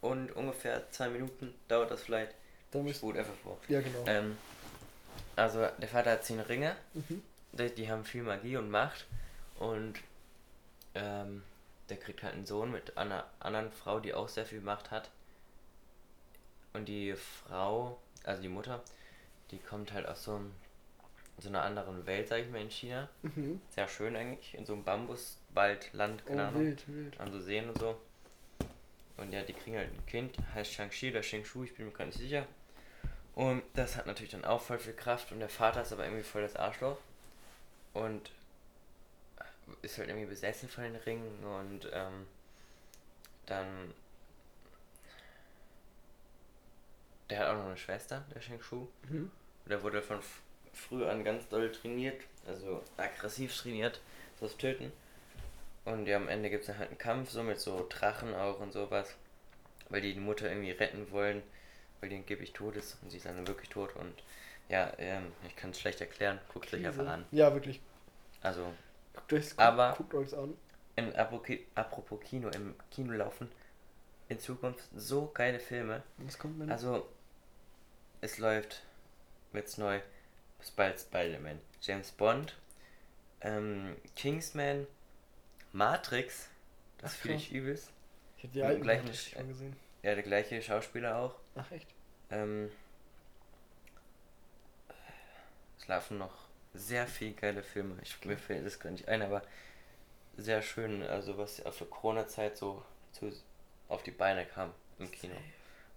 und 0.00 0.32
ungefähr 0.34 0.90
2 0.90 1.10
Minuten 1.10 1.54
dauert 1.68 1.90
das 1.92 2.02
vielleicht. 2.02 2.34
Dann 2.72 2.80
Ich 2.82 2.86
müsst, 2.88 2.98
spule 2.98 3.20
einfach 3.20 3.34
vor. 3.44 3.58
ja, 3.68 3.80
genau. 3.80 4.04
Ähm, 4.06 4.36
also 5.36 5.64
der 5.78 5.88
Vater 5.88 6.12
hat 6.12 6.24
10 6.24 6.40
Ringe, 6.40 6.74
Mhm. 6.94 7.22
die, 7.52 7.70
die 7.70 7.90
haben 7.90 8.04
viel 8.04 8.22
Magie 8.24 8.56
und 8.56 8.68
Macht 8.70 9.06
und 9.60 9.94
ähm, 10.94 11.42
der 11.88 11.96
kriegt 11.98 12.22
halt 12.22 12.34
einen 12.34 12.46
Sohn 12.46 12.70
mit 12.70 12.96
einer 12.96 13.24
anderen 13.40 13.70
Frau, 13.72 14.00
die 14.00 14.14
auch 14.14 14.28
sehr 14.28 14.46
viel 14.46 14.60
Macht 14.60 14.90
hat. 14.90 15.10
Und 16.72 16.86
die 16.86 17.14
Frau, 17.14 17.98
also 18.24 18.40
die 18.42 18.48
Mutter, 18.48 18.82
die 19.50 19.58
kommt 19.58 19.92
halt 19.92 20.06
aus 20.06 20.22
so, 20.24 20.36
einem, 20.36 20.52
so 21.38 21.48
einer 21.48 21.62
anderen 21.62 22.06
Welt, 22.06 22.28
sag 22.28 22.38
ich 22.40 22.48
mal, 22.50 22.60
in 22.60 22.70
China. 22.70 23.08
Mhm. 23.22 23.60
Sehr 23.70 23.88
schön 23.88 24.14
eigentlich, 24.14 24.54
in 24.54 24.64
so 24.64 24.74
einem 24.74 24.84
Bambuswaldland, 24.84 26.22
Oh, 26.24 26.28
keine 26.28 26.46
Ahnung, 26.48 26.60
wild, 26.62 26.86
wild. 26.88 27.18
an 27.20 27.32
so 27.32 27.40
Seen 27.40 27.68
und 27.68 27.78
so. 27.78 28.00
Und 29.16 29.32
ja, 29.32 29.42
die 29.42 29.52
kriegen 29.52 29.76
halt 29.76 29.92
ein 29.92 30.06
Kind, 30.06 30.36
heißt 30.54 30.72
Shang-Chi 30.72 31.10
oder 31.10 31.22
Shang-Shu, 31.22 31.64
ich 31.64 31.74
bin 31.74 31.86
mir 31.86 31.92
gar 31.92 32.06
nicht 32.06 32.18
sicher. 32.18 32.46
Und 33.34 33.62
das 33.74 33.96
hat 33.96 34.06
natürlich 34.06 34.32
dann 34.32 34.44
auch 34.44 34.60
voll 34.60 34.78
viel 34.78 34.92
Kraft 34.94 35.32
und 35.32 35.40
der 35.40 35.48
Vater 35.48 35.82
ist 35.82 35.92
aber 35.92 36.04
irgendwie 36.04 36.22
voll 36.22 36.42
das 36.42 36.56
Arschloch. 36.56 36.98
Und 37.94 38.30
ist 39.82 39.98
halt 39.98 40.08
irgendwie 40.08 40.28
besessen 40.28 40.68
von 40.68 40.84
den 40.84 40.96
Ringen 40.96 41.44
und 41.44 41.88
ähm, 41.92 42.26
dann. 43.46 43.94
Der 47.28 47.38
hat 47.38 47.48
auch 47.48 47.58
noch 47.58 47.66
eine 47.66 47.76
Schwester, 47.76 48.24
der 48.34 48.40
Shang-Shu. 48.40 48.88
Mhm. 49.08 49.30
Der 49.66 49.82
wurde 49.82 50.02
von 50.02 50.20
früh 50.72 51.04
an 51.06 51.22
ganz 51.22 51.48
doll 51.48 51.70
trainiert, 51.70 52.20
also 52.46 52.82
aggressiv 52.96 53.54
trainiert, 53.56 54.00
das 54.40 54.56
Töten. 54.56 54.92
Und 55.84 56.06
ja, 56.06 56.16
am 56.16 56.28
Ende 56.28 56.50
gibt 56.50 56.62
es 56.62 56.66
dann 56.68 56.78
halt 56.78 56.88
einen 56.90 56.98
Kampf, 56.98 57.30
so 57.30 57.42
mit 57.42 57.60
so 57.60 57.86
Drachen 57.88 58.34
auch 58.34 58.60
und 58.60 58.72
sowas. 58.72 59.14
Weil 59.88 60.02
die 60.02 60.14
die 60.14 60.20
Mutter 60.20 60.48
irgendwie 60.48 60.70
retten 60.70 61.10
wollen, 61.10 61.42
weil 62.00 62.10
die 62.10 62.16
angeblich 62.16 62.52
tot 62.52 62.76
ist 62.76 62.98
und 63.02 63.10
sie 63.10 63.16
ist 63.16 63.26
dann 63.26 63.46
wirklich 63.46 63.68
tot. 63.68 63.94
Und 63.96 64.14
ja, 64.68 64.92
ähm, 64.98 65.32
ich 65.46 65.56
kann 65.56 65.70
es 65.70 65.80
schlecht 65.80 66.00
erklären, 66.00 66.38
guckt 66.52 66.66
es 66.66 66.74
euch 66.74 66.86
einfach 66.86 67.06
an. 67.06 67.24
Ja, 67.32 67.52
wirklich. 67.52 67.80
Also, 68.42 68.72
Guckt 69.20 69.32
euch 69.32 69.58
Aber- 69.58 69.94
guckt 69.96 70.14
euch's 70.14 70.34
an. 70.34 70.56
in, 70.96 71.14
apropos 71.16 72.20
Kino, 72.20 72.48
im 72.50 72.74
Kino 72.90 73.12
laufen 73.12 73.50
in 74.28 74.38
Zukunft 74.38 74.84
so 74.94 75.30
geile 75.32 75.58
Filme. 75.60 76.02
Was 76.18 76.38
kommt 76.38 76.60
denn? 76.60 76.70
Also, 76.70 77.08
es 78.20 78.38
läuft 78.38 78.82
jetzt 79.52 79.78
neu 79.78 80.00
bald 80.76 81.00
Spider-Man, 81.00 81.58
James 81.80 82.10
Bond, 82.12 82.56
ähm, 83.40 83.96
Kingsman, 84.14 84.86
Matrix, 85.72 86.48
das 86.98 87.14
fühle 87.16 87.34
ich 87.34 87.50
übelst. 87.52 87.90
ich 88.36 88.44
hätte 88.44 88.52
die 88.54 88.60
im 88.60 88.66
alten 88.66 88.82
gleichen 88.82 89.04
Matrix 89.06 89.26
Sch- 89.26 89.32
schon 89.36 89.48
gesehen. 89.48 89.76
Ja, 90.02 90.14
der 90.14 90.22
gleiche 90.22 90.60
Schauspieler 90.62 91.16
auch. 91.16 91.34
Ach, 91.56 91.70
echt? 91.72 91.88
Ähm, 92.30 92.70
es 95.78 95.88
laufen 95.88 96.18
noch 96.18 96.49
sehr 96.74 97.06
viele 97.06 97.32
geile 97.32 97.62
Filme. 97.62 97.94
Ich, 98.02 98.24
mir 98.24 98.36
fällt 98.38 98.64
das 98.66 98.78
gar 98.78 98.90
nicht 98.90 99.08
ein, 99.08 99.22
aber 99.22 99.42
sehr 100.36 100.62
schön, 100.62 101.02
also 101.02 101.36
was 101.36 101.64
auf 101.66 101.78
der 101.78 101.86
Corona-Zeit 101.88 102.56
so 102.56 102.82
zu, 103.12 103.32
auf 103.88 104.02
die 104.02 104.10
Beine 104.12 104.46
kam 104.46 104.70
im 104.98 105.10
Kino. 105.10 105.34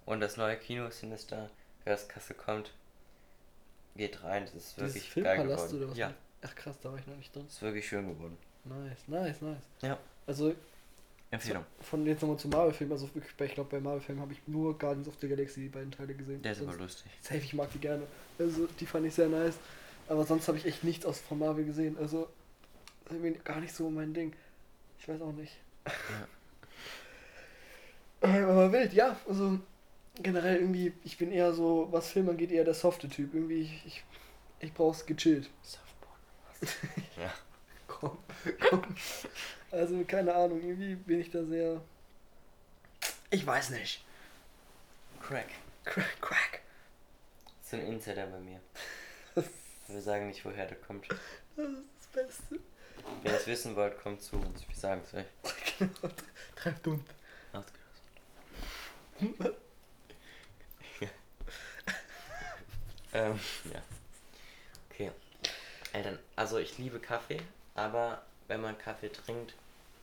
Und 0.05 0.19
das 0.19 0.35
neue 0.37 0.57
Kino 0.57 0.89
Sinister, 0.89 1.49
wer 1.85 1.93
aus 1.93 2.07
Kassel 2.07 2.35
kommt, 2.35 2.73
geht 3.95 4.23
rein. 4.23 4.45
Das 4.45 4.55
ist 4.55 4.77
Dieses 4.77 4.95
wirklich 4.95 5.13
geil 5.23 5.35
Filmpalast 5.37 5.65
geworden. 5.67 5.83
oder 5.83 5.91
was? 5.91 5.97
Ja, 5.97 6.13
Ach, 6.45 6.55
krass, 6.55 6.75
da 6.81 6.91
war 6.91 6.99
ich 6.99 7.07
noch 7.07 7.15
nicht 7.15 7.33
drin. 7.33 7.45
ist 7.47 7.61
wirklich 7.61 7.87
schön 7.87 8.07
geworden. 8.09 8.37
Nice, 8.65 9.07
nice, 9.07 9.41
nice. 9.41 9.61
Ja. 9.81 9.97
Also, 10.27 10.53
Empfehlung. 11.31 11.65
von 11.81 12.05
jetzt 12.05 12.21
nochmal 12.21 12.37
zu 12.37 12.47
Marvel-Filmen, 12.49 12.91
also 12.93 13.07
wirklich, 13.15 13.33
ich 13.49 13.53
glaube, 13.55 13.69
bei 13.69 13.79
Marvel-Filmen 13.79 14.21
habe 14.21 14.33
ich 14.33 14.39
nur 14.47 14.77
Guardians 14.77 15.07
of 15.07 15.15
the 15.21 15.27
Galaxy, 15.29 15.61
die 15.61 15.69
beiden 15.69 15.91
Teile 15.91 16.13
gesehen. 16.13 16.41
Der 16.41 16.51
ist 16.51 16.59
aber 16.61 16.71
Sonst- 16.71 16.81
lustig. 16.81 17.11
Safe, 17.21 17.37
ich 17.37 17.53
mag 17.53 17.71
die 17.71 17.79
gerne. 17.79 18.03
Also, 18.37 18.67
die 18.79 18.85
fand 18.85 19.05
ich 19.05 19.13
sehr 19.13 19.29
nice. 19.29 19.55
Aber 20.07 20.25
sonst 20.25 20.47
habe 20.47 20.57
ich 20.57 20.65
echt 20.65 20.83
nichts 20.83 21.05
aus 21.05 21.19
von 21.19 21.39
Marvel 21.39 21.65
gesehen. 21.65 21.97
Also, 21.99 22.29
das 23.05 23.13
ist 23.13 23.23
irgendwie 23.23 23.39
gar 23.43 23.59
nicht 23.59 23.73
so 23.73 23.89
mein 23.89 24.13
Ding. 24.13 24.33
Ich 24.99 25.07
weiß 25.07 25.21
auch 25.21 25.33
nicht. 25.33 25.57
Äh, 28.21 28.41
aber 28.43 28.71
wild, 28.71 28.93
ja. 28.93 29.17
Also, 29.27 29.59
generell 30.15 30.55
irgendwie, 30.55 30.93
ich 31.03 31.17
bin 31.17 31.29
eher 31.29 31.51
so, 31.51 31.89
was 31.91 32.09
Film 32.09 32.29
angeht, 32.29 32.51
eher 32.51 32.63
der 32.63 32.73
softe 32.73 33.09
Typ. 33.09 33.33
Irgendwie, 33.33 33.63
ich, 33.63 33.85
ich, 33.85 34.03
Ich 34.61 34.73
brauch's 34.73 35.05
gechillt. 35.05 35.49
Softboard. 35.61 36.77
ja. 37.17 37.33
Komm, 37.85 38.17
komm. 38.69 38.81
Also, 39.71 40.01
keine 40.05 40.33
Ahnung, 40.33 40.61
irgendwie 40.61 40.95
bin 40.95 41.19
ich 41.19 41.31
da 41.31 41.43
sehr. 41.43 41.81
Ich 43.29 43.45
weiß 43.45 43.71
nicht. 43.71 44.05
Crack. 45.19 45.49
Crack, 45.83 46.21
crack. 46.21 46.61
So 47.61 47.75
ein 47.75 47.87
Insider 47.87 48.27
bei 48.27 48.39
mir. 48.39 48.61
Das 49.93 50.05
Wir 50.05 50.11
sagen 50.11 50.27
nicht, 50.27 50.43
woher 50.43 50.65
der 50.65 50.77
kommt. 50.77 51.07
ist 51.11 51.19
das 51.55 52.07
Beste. 52.11 52.59
Ihr 53.23 53.31
es 53.31 53.45
wissen 53.45 53.75
wollt, 53.75 54.01
kommt 54.01 54.23
zu 54.23 54.37
uns. 54.37 54.67
Wir 54.67 54.75
sagen 54.75 55.03
es 55.05 55.13
euch. 55.13 55.27
Genau. 55.77 55.91
Treibt 56.55 56.87
und. 56.87 57.05
Ausgeschlossen. 57.51 57.83
ähm, 63.13 63.39
ja. 63.71 63.83
Okay. 64.89 65.11
Eltern, 65.91 66.17
also 66.35 66.57
ich 66.57 66.79
liebe 66.79 66.99
Kaffee, 66.99 67.39
aber 67.75 68.25
wenn 68.47 68.61
man 68.61 68.75
Kaffee 68.79 69.09
trinkt, 69.09 69.53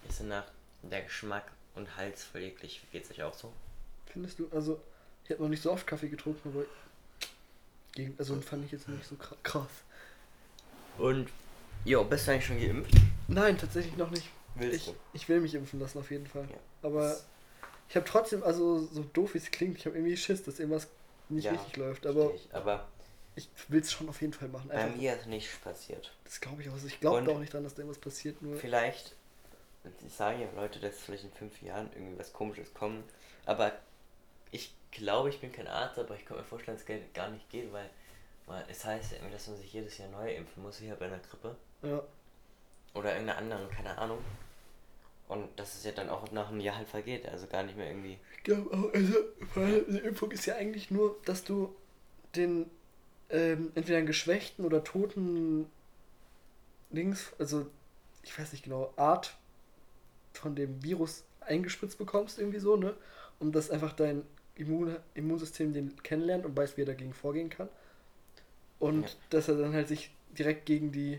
ist 0.09 0.21
danach 0.21 0.45
der 0.83 1.03
Geschmack 1.03 1.51
und 1.75 1.97
Hals 1.97 2.23
voll 2.23 2.43
eklig. 2.43 2.81
Geht's 2.93 3.11
euch 3.11 3.25
auch 3.25 3.35
so? 3.35 3.53
Findest 4.07 4.39
du? 4.39 4.49
Also, 4.53 4.81
ich 5.25 5.33
habe 5.33 5.43
noch 5.43 5.49
nicht 5.49 5.63
so 5.63 5.73
oft 5.73 5.85
Kaffee 5.85 6.09
getrunken, 6.09 6.51
aber. 6.51 6.65
Gegen, 7.93 8.15
also, 8.19 8.41
fand 8.41 8.65
ich 8.65 8.73
jetzt 8.73 8.89
nicht 8.89 9.05
so 9.07 9.17
kra- 9.17 9.37
krass. 9.43 9.69
Und, 10.99 11.29
jo, 11.85 12.05
bist 12.05 12.27
du 12.27 12.33
eigentlich 12.33 12.47
schon 12.47 12.61
geimpft? 12.61 12.95
Nein, 13.29 13.59
tatsächlich 13.59 13.97
noch 13.97 14.11
nicht. 14.11 14.29
Willst 14.55 14.77
Ich, 14.77 14.85
du? 14.87 14.95
ich 15.13 15.29
will 15.29 15.41
mich 15.41 15.55
impfen 15.55 15.81
lassen, 15.81 15.99
auf 15.99 16.11
jeden 16.11 16.27
Fall. 16.27 16.49
Ja. 16.51 16.57
Aber 16.89 17.17
ich 17.89 17.97
habe 17.97 18.07
trotzdem, 18.07 18.43
also 18.43 18.81
so 18.87 19.03
doof 19.13 19.35
wie 19.35 19.39
es 19.39 19.51
klingt, 19.51 19.79
ich 19.79 19.87
habe 19.87 19.97
irgendwie 19.97 20.17
Schiss, 20.17 20.43
dass 20.43 20.59
irgendwas 20.61 20.89
nicht 21.29 21.45
Ja, 21.45 21.53
richtig 21.53 21.77
läuft. 21.77 22.07
Aber 22.07 22.33
ich. 22.35 22.49
Aber 22.53 22.87
ich 23.37 23.49
will 23.69 23.81
es 23.81 23.93
schon 23.93 24.09
auf 24.09 24.21
jeden 24.21 24.33
Fall 24.33 24.49
machen. 24.49 24.69
bei 24.69 24.75
Einfach, 24.75 24.97
mir 24.97 25.17
ist 25.17 25.27
nichts 25.27 25.57
passiert. 25.59 26.13
das 26.25 26.41
glaube 26.41 26.63
ich 26.63 26.69
auch. 26.69 26.75
Also 26.75 26.89
ich 26.89 27.01
glaube 27.01 27.31
auch 27.31 27.39
nicht 27.39 27.53
dran, 27.55 27.63
dass 27.65 27.75
da 27.75 27.83
irgendwas 27.83 28.01
passiert. 28.01 28.43
Nur 28.43 28.57
Vielleicht, 28.57 29.15
ich 30.07 30.13
sage 30.13 30.43
ja 30.43 30.49
Leute, 30.57 30.81
dass 30.81 30.99
vielleicht 30.99 31.25
in 31.25 31.33
fünf 31.33 31.63
Jahren 31.63 31.89
irgendwie 31.95 32.19
was 32.19 32.33
komisches 32.33 32.75
kommt. 32.75 33.05
Aber 33.47 33.73
ich 34.51 34.75
glaube, 34.91 35.29
ich 35.29 35.41
bin 35.41 35.53
kein 35.53 35.67
Arzt, 35.69 35.99
aber 35.99 36.17
ich 36.17 36.25
kann 36.25 36.37
mir 36.37 36.45
vorstellen, 36.45 36.77
dass 36.77 36.89
es 36.89 37.13
gar 37.15 37.31
nicht 37.31 37.49
geht, 37.51 37.73
weil, 37.73 37.89
weil 38.47 38.65
es 38.69 38.85
heißt 38.85 39.13
irgendwie, 39.13 39.33
dass 39.33 39.49
man 39.49 39.57
sich 39.57 39.73
jedes 39.73 39.99
Jahr 39.99 40.09
neu 40.09 40.35
impfen 40.35 40.63
muss, 40.63 40.79
hier 40.79 40.95
bei 40.97 41.07
einer 41.07 41.19
Grippe. 41.19 41.57
ja, 41.83 42.03
Oder 42.95 43.13
irgendeiner 43.13 43.39
anderen, 43.39 43.71
keine 43.71 43.97
Ahnung. 43.97 44.19
Und 45.29 45.49
dass 45.59 45.77
es 45.77 45.85
ja 45.85 45.93
dann 45.93 46.09
auch 46.09 46.31
nach 46.33 46.49
einem 46.49 46.59
Jahr 46.61 46.77
halt 46.77 46.89
vergeht, 46.89 47.29
also 47.29 47.47
gar 47.47 47.63
nicht 47.63 47.77
mehr 47.77 47.87
irgendwie. 47.89 48.19
ich 48.37 48.43
glaube 48.43 48.77
auch. 48.77 48.93
Also, 48.93 49.15
weil 49.55 49.85
eine 49.89 49.99
Impfung 49.99 50.33
ist 50.33 50.45
ja 50.47 50.57
eigentlich 50.57 50.91
nur, 50.91 51.17
dass 51.25 51.45
du 51.45 51.75
den 52.35 52.69
ähm, 53.29 53.71
entweder 53.77 53.99
einen 53.99 54.09
geschwächten 54.09 54.65
oder 54.65 54.83
toten 54.83 55.71
Links, 56.91 57.33
also 57.39 57.67
ich 58.25 58.37
weiß 58.37 58.51
nicht 58.53 58.65
genau, 58.65 58.93
Art 58.97 59.37
von 60.33 60.57
dem 60.57 60.83
Virus 60.83 61.25
eingespritzt 61.41 61.99
bekommst, 61.99 62.39
irgendwie 62.39 62.59
so, 62.59 62.77
ne? 62.77 62.97
Und 63.39 63.53
dass 63.53 63.71
einfach 63.71 63.93
dein 63.93 64.25
Immun 64.61 64.97
Immunsystem 65.15 65.73
den 65.73 66.01
kennenlernt 66.03 66.45
und 66.45 66.57
weiß, 66.57 66.77
wie 66.77 66.83
er 66.83 66.87
dagegen 66.87 67.13
vorgehen 67.15 67.51
kann. 67.51 67.69
Und 68.79 69.03
Ja. 69.05 69.15
dass 69.31 69.49
er 69.49 69.57
dann 69.57 69.73
halt 69.73 69.89
sich 69.89 70.11
direkt 70.39 70.67
gegen 70.67 70.93
die 70.93 71.19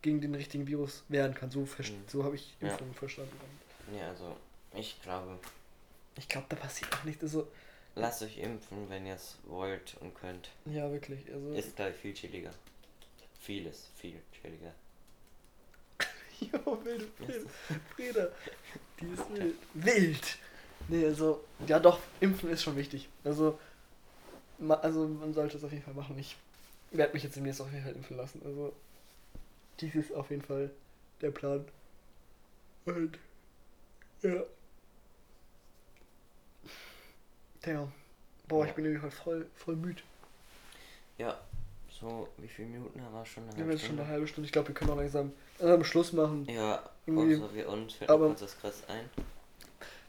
gegen 0.00 0.20
den 0.20 0.34
richtigen 0.36 0.66
Virus 0.68 1.02
wehren 1.08 1.34
kann. 1.34 1.50
So, 1.50 1.60
Mhm. 1.60 2.04
so 2.06 2.22
habe 2.22 2.36
ich 2.36 2.54
Ja. 2.60 2.68
Impfungen 2.70 2.94
verstanden. 2.94 3.32
Und 3.88 3.96
Ja, 3.98 4.08
also 4.10 4.36
ich 4.74 5.00
glaube, 5.02 5.38
ich 6.16 6.28
glaube, 6.28 6.46
da 6.50 6.54
passiert 6.56 6.92
auch 6.94 7.02
nichts. 7.04 7.22
Also, 7.24 7.48
lasst 7.96 8.22
euch 8.22 8.38
impfen, 8.38 8.88
wenn 8.88 9.06
ihr 9.06 9.14
es 9.16 9.38
wollt 9.44 9.96
und 10.00 10.14
könnt. 10.14 10.50
ja, 10.66 10.88
wirklich. 10.92 11.18
Also, 11.34 11.52
Ist 11.52 11.74
gleich 11.74 11.96
viel 11.96 12.14
chilliger. 12.14 12.52
Vieles, 13.40 13.88
viel 13.96 14.20
chilliger. 14.40 14.72
Jo, 16.40 16.78
wilde. 16.84 17.08
Frieda. 17.96 18.28
Die 19.00 19.06
ist 19.06 19.30
wild. 19.34 19.56
Wild! 19.74 20.38
Nee, 20.86 21.04
also, 21.04 21.44
ja 21.66 21.78
doch, 21.80 21.98
impfen 22.20 22.50
ist 22.50 22.62
schon 22.62 22.76
wichtig. 22.76 23.08
Also, 23.24 23.58
ma, 24.58 24.74
also 24.74 25.06
man 25.08 25.34
sollte 25.34 25.56
es 25.58 25.64
auf 25.64 25.72
jeden 25.72 25.84
Fall 25.84 25.94
machen. 25.94 26.16
Ich 26.18 26.36
werde 26.92 27.12
mich 27.12 27.22
jetzt 27.24 27.36
demnächst 27.36 27.60
auf 27.60 27.70
jeden 27.72 27.84
Fall 27.84 27.92
impfen 27.94 28.16
lassen. 28.16 28.40
Also, 28.44 28.72
dies 29.80 29.94
ist 29.94 30.12
auf 30.14 30.30
jeden 30.30 30.42
Fall 30.42 30.70
der 31.20 31.30
Plan. 31.30 31.64
Und, 32.86 33.18
ja. 34.22 34.42
Tja. 37.62 37.88
Boah, 38.46 38.64
ich 38.66 38.72
bin 38.72 38.84
irgendwie 38.86 39.10
voll, 39.10 39.46
voll 39.56 39.76
müde. 39.76 40.00
Ja, 41.18 41.38
so, 41.90 42.28
wie 42.38 42.48
viele 42.48 42.68
Minuten 42.68 43.02
haben 43.02 43.12
wir 43.12 43.26
schon? 43.26 43.42
Eine 43.44 43.56
Wir 43.56 43.64
haben 43.64 43.70
jetzt 43.72 43.84
schon 43.84 43.98
eine 43.98 44.08
halbe 44.08 44.26
Stunde. 44.26 44.46
Ich 44.46 44.52
glaube, 44.52 44.68
wir 44.68 44.74
können 44.74 44.90
auch 44.90 44.96
langsam 44.96 45.32
am 45.60 45.84
Schluss 45.84 46.12
machen. 46.12 46.46
Ja, 46.48 46.88
Irgendwie- 47.06 47.36
außer 47.36 47.54
wir 47.54 47.68
uns 47.68 47.94
fällt 47.94 48.10
aber- 48.10 48.28
kurz 48.28 48.40
das 48.40 48.58
Chris 48.58 48.84
ein. 48.88 49.10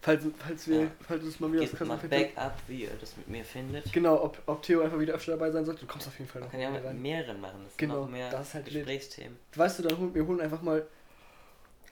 Falls, 0.02 0.24
falls 0.38 0.68
wir, 0.68 0.82
Ja. 0.84 0.92
falls 1.02 1.24
es 1.26 1.40
mal 1.42 1.52
wieder 1.52 1.66
Gebt 1.66 1.80
mal 1.86 1.98
Backup, 1.98 2.54
wie 2.68 2.84
ihr 2.84 2.90
das 3.02 3.18
mit 3.18 3.28
mir 3.28 3.44
findet. 3.44 3.92
Genau, 3.92 4.24
ob, 4.24 4.42
ob 4.46 4.62
Theo 4.64 4.82
einfach 4.82 4.98
wieder 5.00 5.14
öfter 5.16 5.34
dabei 5.34 5.52
sein 5.52 5.66
sollte. 5.66 5.82
Du 5.82 5.88
kommst 5.88 6.08
auf 6.08 6.18
jeden 6.18 6.32
Fall 6.32 6.40
Man 6.42 6.48
noch 6.48 6.52
kann 6.54 6.62
ja 6.62 6.70
mit 6.70 6.84
rein. 6.86 7.02
mehreren 7.02 7.42
machen, 7.42 7.62
das 7.66 7.76
Genau, 7.76 8.02
noch 8.06 8.10
mehr 8.10 8.30
das 8.32 8.48
ist 8.48 8.54
halt. 8.54 8.66
Gesprächsthemen. 8.66 9.38
Weißt 9.56 9.80
du, 9.80 9.84
dann 9.84 9.98
holen 9.98 10.16
wir 10.16 10.26
holen 10.26 10.40
einfach 10.40 10.62
mal 10.62 10.88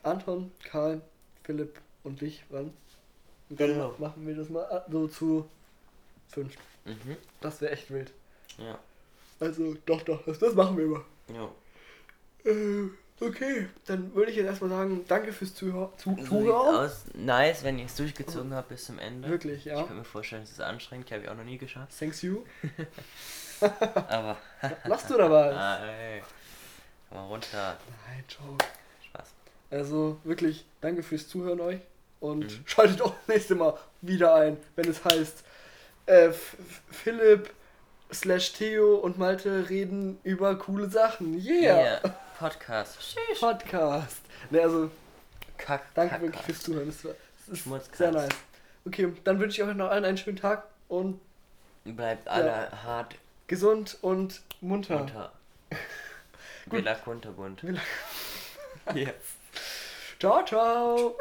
Anton, 0.02 0.50
Karl, 0.64 1.02
Philipp 1.44 1.80
und 2.02 2.20
dich 2.20 2.44
ran. 2.50 2.72
Und 3.50 3.60
dann 3.60 3.68
Genau. 3.68 3.94
machen 3.98 4.26
wir 4.26 4.34
das 4.36 4.48
mal 4.48 4.84
so 4.90 5.06
zu 5.08 5.48
fünf. 6.28 6.54
Mhm, 6.86 7.16
Das 7.42 7.60
wäre 7.60 7.72
echt 7.72 7.90
wild. 7.90 8.12
ja, 8.56 8.78
Also, 9.40 9.74
doch, 9.84 10.00
doch, 10.02 10.24
das, 10.24 10.38
das 10.38 10.54
machen 10.54 10.76
wir 10.78 10.84
immer. 10.84 11.04
ja. 11.34 11.50
Äh, 12.50 12.88
okay, 13.20 13.68
dann 13.86 14.14
würde 14.14 14.30
ich 14.30 14.36
jetzt 14.36 14.46
erstmal 14.46 14.70
sagen, 14.70 15.04
danke 15.08 15.32
fürs 15.32 15.54
Zuhör 15.54 15.92
zu 15.96 16.14
Zuhören. 16.16 16.76
aus. 16.84 17.04
Nice, 17.14 17.64
wenn 17.64 17.78
ihr 17.78 17.86
es 17.86 17.96
durchgezogen 17.96 18.54
habt 18.54 18.68
bis 18.68 18.84
zum 18.86 18.98
Ende. 18.98 19.28
Wirklich, 19.28 19.58
Ich 19.60 19.64
ja. 19.66 19.82
kann 19.82 19.96
mir 19.96 20.04
vorstellen, 20.04 20.42
es 20.42 20.50
ist 20.52 20.60
anstrengend, 20.60 21.10
habe 21.12 21.22
ich 21.24 21.28
auch 21.28 21.34
noch 21.36 21.44
nie 21.44 21.58
geschafft. 21.58 21.92
Thanks 21.98 22.22
you. 22.22 22.44
Aber, 23.60 24.36
Lachst 24.84 25.10
du 25.10 25.14
oder 25.16 25.30
was? 25.30 25.54
ah, 25.56 25.84
ey. 25.86 26.22
Komm 27.08 27.18
mal 27.18 27.26
runter. 27.26 27.76
Nein, 28.06 28.24
Joke. 28.28 28.64
Spaß. 29.08 29.28
Also 29.70 30.18
wirklich, 30.24 30.64
danke 30.80 31.02
fürs 31.02 31.26
Zuhören 31.28 31.60
euch 31.60 31.78
und 32.20 32.44
Mhm. 32.44 32.62
schaltet 32.66 33.02
auch 33.02 33.14
das 33.26 33.28
nächste 33.34 33.54
Mal 33.56 33.76
wieder 34.00 34.34
ein, 34.34 34.56
wenn 34.76 34.88
es 34.88 35.04
heißt, 35.04 35.42
äh, 36.06 36.30
Philipp 36.90 37.50
slash 38.12 38.52
Theo 38.52 38.94
und 38.96 39.18
Malte 39.18 39.68
reden 39.68 40.18
über 40.22 40.54
coole 40.56 40.88
Sachen. 40.88 41.34
Yeah! 41.44 42.00
Yeah. 42.02 42.14
Podcast. 42.38 42.98
Sheesh. 43.02 43.40
Podcast. 43.40 44.20
Ne, 44.50 44.60
also 44.62 44.90
Kack. 45.56 45.82
danke 45.94 46.10
Kack, 46.14 46.22
wirklich 46.22 46.42
fürs 46.42 46.62
Zuhören. 46.62 46.86
Das, 46.86 47.04
war, 47.04 47.12
das 47.48 47.58
ist 47.88 47.96
sehr 47.96 48.12
nice. 48.12 48.28
Okay, 48.86 49.12
dann 49.24 49.38
wünsche 49.40 49.60
ich 49.62 49.68
euch 49.68 49.74
noch 49.74 49.90
allen 49.90 50.04
einen 50.04 50.16
schönen 50.18 50.36
Tag 50.36 50.64
und 50.88 51.20
Bleibt 51.84 52.28
alle 52.28 52.70
hart 52.84 53.14
gesund 53.46 53.96
und 54.02 54.42
munter. 54.60 55.00
unter. 55.00 55.32
Villa 56.66 56.94
Kunterbunt. 56.94 57.62
Villa- 57.64 57.80
Ja. 58.94 59.10
Ciao, 60.20 60.44
ciao. 60.44 61.16